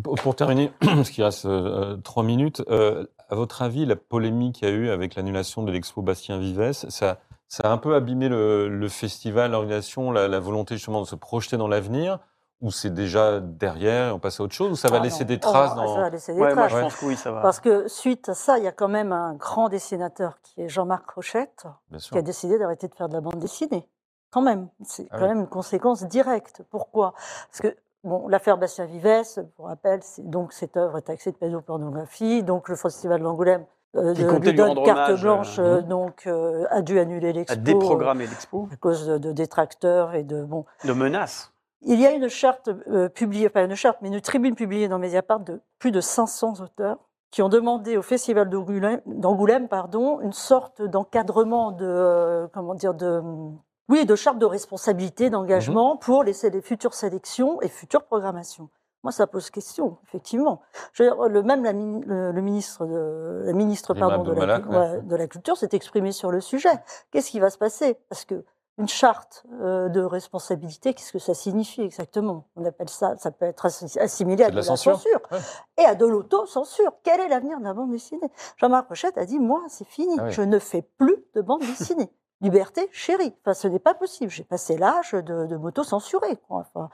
Pour 0.03 0.15
pour 0.15 0.35
terminer, 0.35 0.71
parce 0.81 1.09
qu'il 1.09 1.23
reste 1.23 1.45
euh, 1.45 1.97
trois 1.97 2.23
minutes, 2.23 2.63
à 2.69 3.35
votre 3.35 3.61
avis, 3.61 3.85
la 3.85 3.95
polémique 3.95 4.55
qu'il 4.55 4.69
y 4.69 4.71
a 4.71 4.73
eu 4.73 4.89
avec 4.89 5.15
l'annulation 5.15 5.63
de 5.63 5.71
l'expo 5.71 6.01
Bastien 6.01 6.39
Vives, 6.39 6.71
ça, 6.71 7.17
a 7.63 7.69
un 7.69 7.77
peu 7.77 7.95
abîmé 7.95 8.29
le, 8.29 8.87
festival, 8.89 9.51
l'organisation, 9.51 10.11
la 10.11 10.39
volonté 10.39 10.75
justement 10.75 11.01
de 11.01 11.07
se 11.07 11.15
projeter 11.15 11.57
dans 11.57 11.67
l'avenir, 11.67 12.19
ou 12.61 12.71
c'est 12.71 12.89
déjà 12.93 13.39
derrière 13.39 14.15
on 14.15 14.19
passe 14.19 14.39
à 14.39 14.43
autre 14.43 14.53
chose, 14.53 14.71
ou 14.71 14.75
ça 14.75 14.89
va 14.89 14.97
Ah 14.99 15.03
laisser 15.03 15.23
non. 15.23 15.27
des 15.27 15.39
traces 15.39 15.71
Oh, 15.73 15.79
dans... 15.79 15.95
Ça 15.95 16.01
va 16.01 16.09
laisser 16.09 16.33
des 16.33 16.39
Ouais, 16.39 16.55
moi, 16.55 16.67
traces. 16.67 16.77
je 16.77 16.83
pense 16.83 16.95
que 16.95 17.05
oui, 17.05 17.15
ça 17.15 17.31
va. 17.31 17.41
Parce 17.41 17.59
que 17.59 17.87
suite 17.87 18.29
à 18.29 18.33
ça, 18.33 18.57
il 18.57 18.63
y 18.63 18.67
a 18.67 18.71
quand 18.71 18.87
même 18.87 19.11
un 19.11 19.33
grand 19.35 19.69
dessinateur 19.69 20.39
qui 20.41 20.61
est 20.61 20.69
Jean-Marc 20.69 21.09
Rochette, 21.11 21.65
qui 21.99 22.17
a 22.17 22.21
décidé 22.21 22.57
d'arrêter 22.57 22.87
de 22.87 22.95
faire 22.95 23.09
de 23.09 23.13
la 23.13 23.21
bande 23.21 23.37
dessinée. 23.39 23.87
Quand 24.31 24.41
même, 24.41 24.67
c'est 24.83 25.07
Ah 25.11 25.17
quand 25.19 25.23
oui. 25.23 25.29
même 25.29 25.39
une 25.41 25.47
conséquence 25.47 26.03
directe. 26.03 26.61
Pourquoi? 26.69 27.13
Parce 27.49 27.61
que 27.61 27.75
bon, 28.03 28.27
l'affaire 28.27 28.57
Bastien 28.57 28.85
Vives, 28.85 29.45
pour 29.55 29.67
rappel, 29.67 30.01
donc 30.19 30.51
cette 30.51 30.75
œuvre 30.77 30.97
est 30.97 31.03
taxée 31.03 31.31
de 31.31 31.37
pédopornographie, 31.37 32.43
donc 32.43 32.67
le 32.69 32.75
festival 32.75 33.21
d'Angoulême 33.21 33.65
euh, 33.95 34.13
lui 34.13 34.53
donne 34.53 34.75
carte 34.83 35.09
hommage, 35.09 35.21
blanche, 35.21 35.59
euh, 35.59 35.77
euh, 35.77 35.81
donc 35.81 36.27
euh, 36.27 36.65
a 36.71 36.81
dû 36.81 36.99
annuler 36.99 37.29
à 37.29 37.31
l'expo 37.31 37.55
déprogrammer 37.61 38.27
l'expo 38.27 38.67
à 38.71 38.75
cause 38.75 39.07
de, 39.07 39.17
de 39.17 39.31
détracteurs 39.31 40.13
et 40.13 40.23
de 40.23 40.43
bon. 40.43 40.65
de 40.83 40.91
menaces. 40.93 41.53
Il 41.81 41.99
y 41.99 42.05
a 42.05 42.11
une 42.11 42.27
charte 42.27 42.69
euh, 42.87 43.07
publiée, 43.09 43.49
pas 43.49 43.63
une 43.63 43.75
charte, 43.75 43.99
mais 44.01 44.09
une 44.09 44.21
tribune 44.21 44.55
publiée 44.55 44.87
dans 44.87 44.99
Mediapart 44.99 45.39
de 45.39 45.61
plus 45.79 45.91
de 45.91 46.01
500 46.01 46.61
auteurs 46.61 46.97
qui 47.29 47.41
ont 47.41 47.49
demandé 47.49 47.97
au 47.97 48.01
Festival 48.01 48.49
d'Angoulême, 48.49 49.67
pardon, 49.67 50.21
une 50.21 50.33
sorte 50.33 50.81
d'encadrement 50.81 51.71
de, 51.71 51.85
euh, 51.85 52.47
comment 52.53 52.73
dire, 52.73 52.93
de, 52.93 53.21
oui, 53.89 54.05
de 54.05 54.15
charte 54.15 54.39
de 54.39 54.45
responsabilité, 54.45 55.29
d'engagement 55.29 55.97
pour 55.97 56.23
les, 56.23 56.33
les 56.51 56.61
futures 56.61 56.93
sélections 56.93 57.61
et 57.61 57.67
futures 57.67 58.03
programmations. 58.03 58.69
Moi, 59.03 59.11
ça 59.11 59.27
pose 59.27 59.49
question, 59.51 59.97
effectivement. 60.03 60.61
Je 60.93 61.03
veux 61.03 61.09
dire, 61.09 61.29
le 61.29 61.43
même 61.43 61.63
la, 61.63 61.71
le, 61.71 62.31
le 62.31 62.41
ministre, 62.41 62.85
de, 62.85 63.43
la 63.45 63.53
ministre 63.53 63.93
pardon, 63.93 64.23
de, 64.23 64.33
la, 64.33 64.59
de 64.59 65.25
culture 65.27 65.55
s'est 65.55 65.69
exprimée 65.73 66.11
sur 66.11 66.31
le 66.31 66.41
sujet. 66.41 66.71
Qu'est-ce 67.11 67.29
qui 67.29 67.39
va 67.39 67.49
se 67.49 67.57
passer? 67.57 67.97
Parce 68.09 68.25
que 68.25 68.43
une 68.77 68.87
charte 68.87 69.43
euh, 69.61 69.89
de 69.89 70.01
responsabilité, 70.01 70.93
qu'est-ce 70.93 71.11
que 71.11 71.19
ça 71.19 71.33
signifie 71.33 71.81
exactement? 71.81 72.45
On 72.55 72.63
appelle 72.65 72.89
ça, 72.89 73.17
ça 73.17 73.31
peut 73.31 73.45
être 73.45 73.65
assi- 73.65 73.97
assimilé 73.99 74.43
à 74.43 74.47
de 74.47 74.51
de 74.51 74.55
la 74.57 74.61
la 74.61 74.67
censure, 74.67 74.97
censure, 74.97 75.19
ouais. 75.31 75.39
et 75.79 75.85
à 75.85 75.95
de 75.95 76.05
l'auto-censure. 76.05 76.91
Quel 77.03 77.19
est 77.21 77.27
l'avenir 77.27 77.57
de 77.59 77.63
la 77.63 77.73
bande 77.73 77.91
dessinée? 77.91 78.29
Jean-Marc 78.57 78.87
Rochette 78.89 79.17
a 79.17 79.25
dit 79.25 79.39
Moi, 79.39 79.63
c'est 79.67 79.87
fini, 79.87 80.15
Ah 80.19 80.25
oui. 80.25 80.31
je 80.31 80.41
ne 80.43 80.59
fais 80.59 80.83
plus 80.97 81.17
de 81.33 81.41
bande 81.41 81.61
dessinée. 81.61 82.09
Liberté, 82.39 82.87
chérie. 82.91 83.33
Enfin, 83.41 83.53
ce 83.55 83.67
n'est 83.67 83.79
pas 83.79 83.95
possible. 83.95 84.29
J'ai 84.29 84.43
passé 84.43 84.77
l'âge 84.77 85.13
de, 85.13 85.47
de 85.47 85.55
m'auto-censurer. 85.57 86.37
Enfin, 86.49 86.89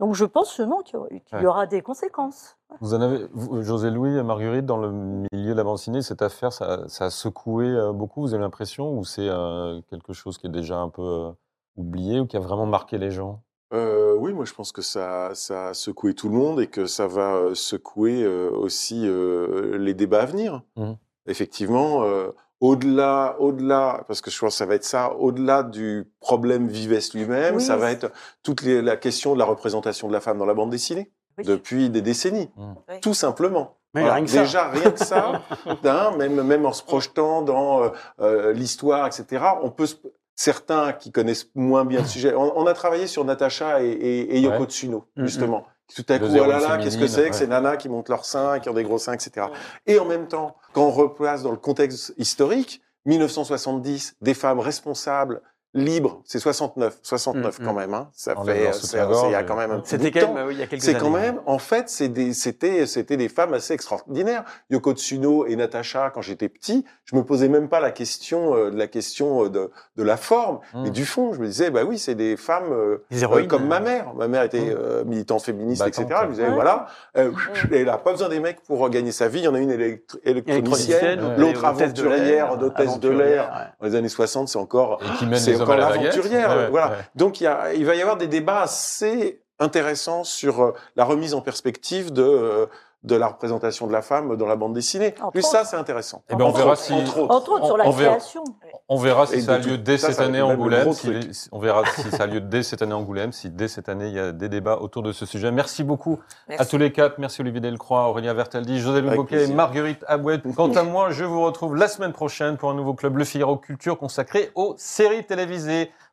donc, 0.00 0.14
je 0.14 0.24
pense 0.24 0.58
non 0.60 0.80
qu'il 0.82 0.98
y 0.98 1.46
aura- 1.46 1.60
Ouais. 1.60 1.66
des 1.66 1.82
conséquences. 1.82 2.56
Vous 2.80 2.94
en 2.94 3.00
avez, 3.02 3.26
vous, 3.32 3.60
José 3.62 3.90
Louis 3.90 4.16
et 4.16 4.22
Marguerite, 4.22 4.64
dans 4.64 4.78
le 4.78 4.90
milieu 4.90 5.52
de 5.52 5.56
la 5.56 5.64
bande 5.64 5.76
dessinée, 5.76 6.00
cette 6.00 6.22
affaire, 6.22 6.52
ça, 6.52 6.88
ça 6.88 7.04
a 7.06 7.10
secoué 7.10 7.66
euh, 7.66 7.92
beaucoup, 7.92 8.22
vous 8.22 8.32
avez 8.32 8.42
l'impression, 8.42 8.96
ou 8.98 9.04
c'est 9.04 9.28
euh, 9.28 9.80
quelque 9.90 10.14
chose 10.14 10.38
qui 10.38 10.46
est 10.46 10.50
déjà 10.50 10.78
un 10.78 10.88
peu 10.88 11.02
euh, 11.02 11.30
oublié, 11.76 12.20
ou 12.20 12.26
qui 12.26 12.36
a 12.38 12.40
vraiment 12.40 12.66
marqué 12.66 12.96
les 12.96 13.10
gens? 13.10 13.42
Euh, 13.74 14.14
oui, 14.16 14.32
moi 14.32 14.44
je 14.44 14.54
pense 14.54 14.70
que 14.70 14.80
ça, 14.80 15.34
ça 15.34 15.68
a 15.68 15.74
secoué 15.74 16.14
tout 16.14 16.28
le 16.28 16.36
monde 16.36 16.60
et 16.60 16.68
que 16.68 16.86
ça 16.86 17.08
va 17.08 17.52
secouer 17.54 18.22
euh, 18.22 18.48
aussi 18.50 19.02
euh, 19.06 19.76
les 19.76 19.92
débats 19.92 20.22
à 20.22 20.26
venir. 20.26 20.62
Mhm. 20.76 20.96
Effectivement, 21.26 22.04
euh, 22.04 22.30
au-delà, 22.60 23.36
au-delà, 23.38 24.04
parce 24.06 24.20
que 24.20 24.30
je 24.30 24.38
pense 24.38 24.54
que 24.54 24.58
ça 24.58 24.66
va 24.66 24.74
être 24.74 24.84
ça, 24.84 25.12
au-delà 25.14 25.62
du 25.62 26.10
problème 26.20 26.66
Vives 26.68 26.98
lui-même, 27.14 27.56
Oui. 27.56 27.62
ça 27.62 27.76
va 27.76 27.90
être 27.90 28.10
toute 28.42 28.62
les- 28.62 28.82
la 28.82 28.96
question 28.96 29.34
de 29.34 29.38
la 29.38 29.44
représentation 29.44 30.08
de 30.08 30.12
la 30.12 30.20
femme 30.20 30.38
dans 30.38 30.46
la 30.46 30.54
bande 30.54 30.70
dessinée 30.70 31.12
Oui. 31.38 31.44
depuis 31.44 31.90
des 31.90 32.02
décennies, 32.02 32.50
Oui. 32.56 33.00
tout 33.02 33.14
simplement. 33.14 33.76
Mais 33.94 34.00
Voilà. 34.02 34.16
rien 34.16 34.24
que 34.24 34.30
ça. 34.30 34.42
Déjà, 34.42 34.68
rien 34.70 34.90
que 34.90 34.98
ça, 35.04 35.42
hein, 35.84 36.16
même, 36.16 36.42
même 36.42 36.66
en 36.66 36.72
se 36.72 36.82
projetant 36.82 37.42
dans 37.42 37.82
euh, 37.84 37.88
euh, 38.20 38.52
l'histoire, 38.52 39.06
etc., 39.06 39.44
on 39.62 39.70
peut 39.70 39.86
se- 39.86 39.96
Certains 40.38 40.92
qui 40.92 41.12
connaissent 41.12 41.48
moins 41.54 41.86
bien 41.86 42.02
le 42.02 42.06
sujet, 42.06 42.34
on, 42.34 42.58
on 42.58 42.66
a 42.66 42.74
travaillé 42.74 43.06
sur 43.06 43.24
Natacha 43.24 43.82
et, 43.82 43.86
et, 43.88 44.36
et 44.36 44.40
Yoko 44.40 44.58
Ouais. 44.58 44.66
Tsuno, 44.66 45.06
Mhm. 45.16 45.24
justement. 45.24 45.64
Tout 45.94 46.04
à 46.08 46.18
coup, 46.18 46.26
oh 46.28 46.46
là 46.46 46.58
là, 46.58 46.78
qu'est-ce 46.78 46.98
que 46.98 47.06
c'est 47.06 47.30
que 47.30 47.36
ces 47.36 47.46
nanas 47.46 47.76
qui 47.76 47.88
montent 47.88 48.08
leurs 48.08 48.24
seins, 48.24 48.58
qui 48.58 48.68
ont 48.68 48.74
des 48.74 48.82
gros 48.82 48.98
seins, 48.98 49.12
etc. 49.12 49.46
Et 49.86 49.98
en 49.98 50.04
même 50.04 50.26
temps, 50.26 50.56
quand 50.72 50.82
on 50.82 50.90
replace 50.90 51.42
dans 51.42 51.52
le 51.52 51.56
contexte 51.56 52.12
historique, 52.18 52.82
1970, 53.04 54.16
des 54.20 54.34
femmes 54.34 54.58
responsables, 54.58 55.42
libres, 55.76 56.22
c'est 56.24 56.38
69, 56.38 56.98
69 57.02 57.58
Mhm. 57.60 57.66
quand 57.66 57.72
même, 57.74 57.94
hein. 57.94 58.08
Ça 58.12 58.34
fait, 58.44 58.72
c'est- 58.72 58.86
c'est- 58.86 58.98
il 59.26 59.30
y 59.32 59.34
a 59.34 59.42
quand 59.42 59.56
même 59.56 59.70
un 59.70 59.78
petit 59.80 59.90
C'était 59.90 60.10
quand 60.10 60.26
temps. 60.26 60.34
même, 60.34 60.46
oui, 60.48 60.54
il 60.54 60.60
y 60.60 60.62
a 60.62 60.66
quelques 60.66 60.82
C'est 60.82 60.94
quand 60.98 61.10
même, 61.10 61.40
en 61.46 61.58
fait, 61.58 61.88
c'est 61.88 62.08
des, 62.08 62.32
c'était, 62.32 62.86
c'était 62.86 63.16
des 63.16 63.28
femmes 63.28 63.54
assez 63.54 63.74
extraordinaires. 63.74 64.44
Yoko 64.70 64.92
Tsuno 64.94 65.46
et 65.46 65.54
Natacha, 65.56 66.10
quand 66.14 66.22
j'étais 66.22 66.48
petit, 66.48 66.84
je 67.04 67.14
me 67.14 67.22
posais 67.22 67.48
même 67.48 67.68
pas 67.68 67.80
la 67.80 67.90
question, 67.90 68.54
euh, 68.56 68.70
de 68.70 68.76
la 68.78 68.86
question 68.86 69.44
euh, 69.44 69.48
de, 69.50 69.70
de 69.96 70.02
la 70.02 70.16
forme, 70.16 70.60
Mm. 70.74 70.82
mais 70.84 70.90
du 70.90 71.04
fond. 71.04 71.32
Je 71.34 71.40
me 71.40 71.46
disais, 71.46 71.70
bah 71.70 71.82
oui, 71.86 71.98
c'est 71.98 72.14
des 72.14 72.36
femmes 72.36 72.72
euh, 72.72 73.04
Des 73.10 73.22
héroïnes. 73.22 73.44
euh, 73.44 73.48
comme 73.48 73.66
ma 73.66 73.80
mère. 73.80 74.14
Ma 74.14 74.28
mère 74.28 74.42
était 74.42 74.60
Mm. 74.60 74.76
euh, 74.78 75.04
militante 75.04 75.42
féministe, 75.42 75.82
Battante. 75.84 76.04
etc. 76.06 76.20
Je 76.22 76.26
me 76.28 76.32
disais, 76.32 76.48
Ouais. 76.48 76.54
voilà, 76.54 76.86
euh, 77.16 77.30
Mm. 77.30 77.74
elle 77.74 77.88
a 77.90 77.98
pas 77.98 78.12
besoin 78.12 78.28
des 78.28 78.40
mecs 78.40 78.62
pour 78.62 78.88
gagner 78.90 79.12
sa 79.12 79.28
vie. 79.28 79.40
Il 79.40 79.44
y 79.44 79.48
en 79.48 79.54
a 79.54 79.58
une 79.60 79.70
électro- 79.70 80.18
électronicienne, 80.24 81.20
l'autre 81.36 81.64
et 81.64 81.68
hôtesse 81.68 81.92
de 81.94 82.02
aventurière, 82.06 82.46
l'air, 82.46 82.56
d'hôtesse 82.58 82.98
de 83.00 83.08
l'air. 83.08 83.72
Dans 83.80 83.86
les 83.86 83.94
années 83.94 84.08
60, 84.08 84.48
c'est 84.48 84.58
encore, 84.58 85.00
Et 85.02 85.18
qui 85.18 85.26
mène 85.26 85.38
à 85.70 85.76
la 85.76 85.90
l'aventurière. 85.90 86.50
Ouais, 86.50 86.56
ouais, 86.56 86.70
voilà. 86.70 86.90
ouais. 86.90 86.96
Donc 87.14 87.40
il, 87.40 87.44
y 87.44 87.46
a, 87.46 87.72
il 87.74 87.84
va 87.84 87.94
y 87.94 88.00
avoir 88.00 88.16
des 88.16 88.26
débats 88.28 88.62
assez 88.62 89.40
intéressants 89.58 90.24
sur 90.24 90.62
euh, 90.62 90.72
la 90.96 91.04
remise 91.04 91.34
en 91.34 91.40
perspective 91.40 92.12
de, 92.12 92.22
euh, 92.22 92.66
de 93.06 93.16
la 93.16 93.28
représentation 93.28 93.86
de 93.86 93.92
la 93.92 94.02
femme 94.02 94.36
dans 94.36 94.46
la 94.46 94.56
bande 94.56 94.74
dessinée. 94.74 95.14
Entre 95.22 95.30
Plus 95.32 95.42
ça, 95.42 95.64
c'est 95.64 95.76
intéressant. 95.76 96.22
Eh 96.28 96.34
ben, 96.34 96.44
on 96.44 96.48
Entre 96.48 96.58
verra 96.58 96.72
autres, 96.72 96.80
si- 96.82 96.92
entre 96.92 97.18
autres. 97.20 97.34
Entre 97.34 97.52
autres, 97.52 97.66
sur 97.66 97.76
la 97.76 97.86
on 97.86 97.90
verra. 97.90 98.16
création. 98.16 98.44
On 98.88 98.96
verra 98.98 99.26
si 99.26 99.36
Et 99.36 99.40
ça 99.40 99.54
a 99.54 99.58
lieu 99.58 99.78
dès 99.78 99.96
ça, 99.96 100.08
cette 100.08 100.16
ça 100.16 100.22
année 100.24 100.42
Angoulême. 100.42 100.92
si 100.92 101.10
on 101.52 101.58
verra 101.58 101.82
si 101.86 102.10
ça 102.10 102.24
a 102.24 102.26
lieu 102.26 102.40
dès 102.40 102.62
cette 102.62 102.82
année 102.82 102.92
à 102.92 102.96
Angoulême, 102.96 103.32
si 103.32 103.50
dès 103.50 103.68
cette 103.68 103.88
année 103.88 104.08
il 104.08 104.14
y 104.14 104.18
a 104.20 104.32
des 104.32 104.48
débats 104.48 104.78
autour 104.78 105.02
de 105.02 105.12
ce 105.12 105.24
sujet. 105.26 105.50
Merci 105.50 105.82
beaucoup 105.84 106.20
Merci. 106.48 106.62
à 106.62 106.66
tous 106.66 106.78
les 106.78 106.92
quatre. 106.92 107.18
Merci 107.18 107.40
Olivier 107.40 107.60
Delcroix, 107.60 108.08
Aurélien 108.08 108.34
Vertaldi, 108.34 108.78
José 108.80 108.98
et 109.00 109.24
plaisir. 109.24 109.54
Marguerite 109.56 110.04
Abouet. 110.06 110.40
Quant 110.56 110.72
à 110.72 110.82
moi, 110.82 111.10
je 111.10 111.24
vous 111.24 111.42
retrouve 111.42 111.74
la 111.76 111.88
semaine 111.88 112.12
prochaine 112.12 112.56
pour 112.56 112.70
un 112.70 112.74
nouveau 112.74 112.94
club 112.94 113.16
Le 113.16 113.24
Figaro 113.24 113.56
Culture 113.56 113.98
consacré 113.98 114.50
aux 114.54 114.74
séries 114.78 115.24
télévisées. 115.24 115.90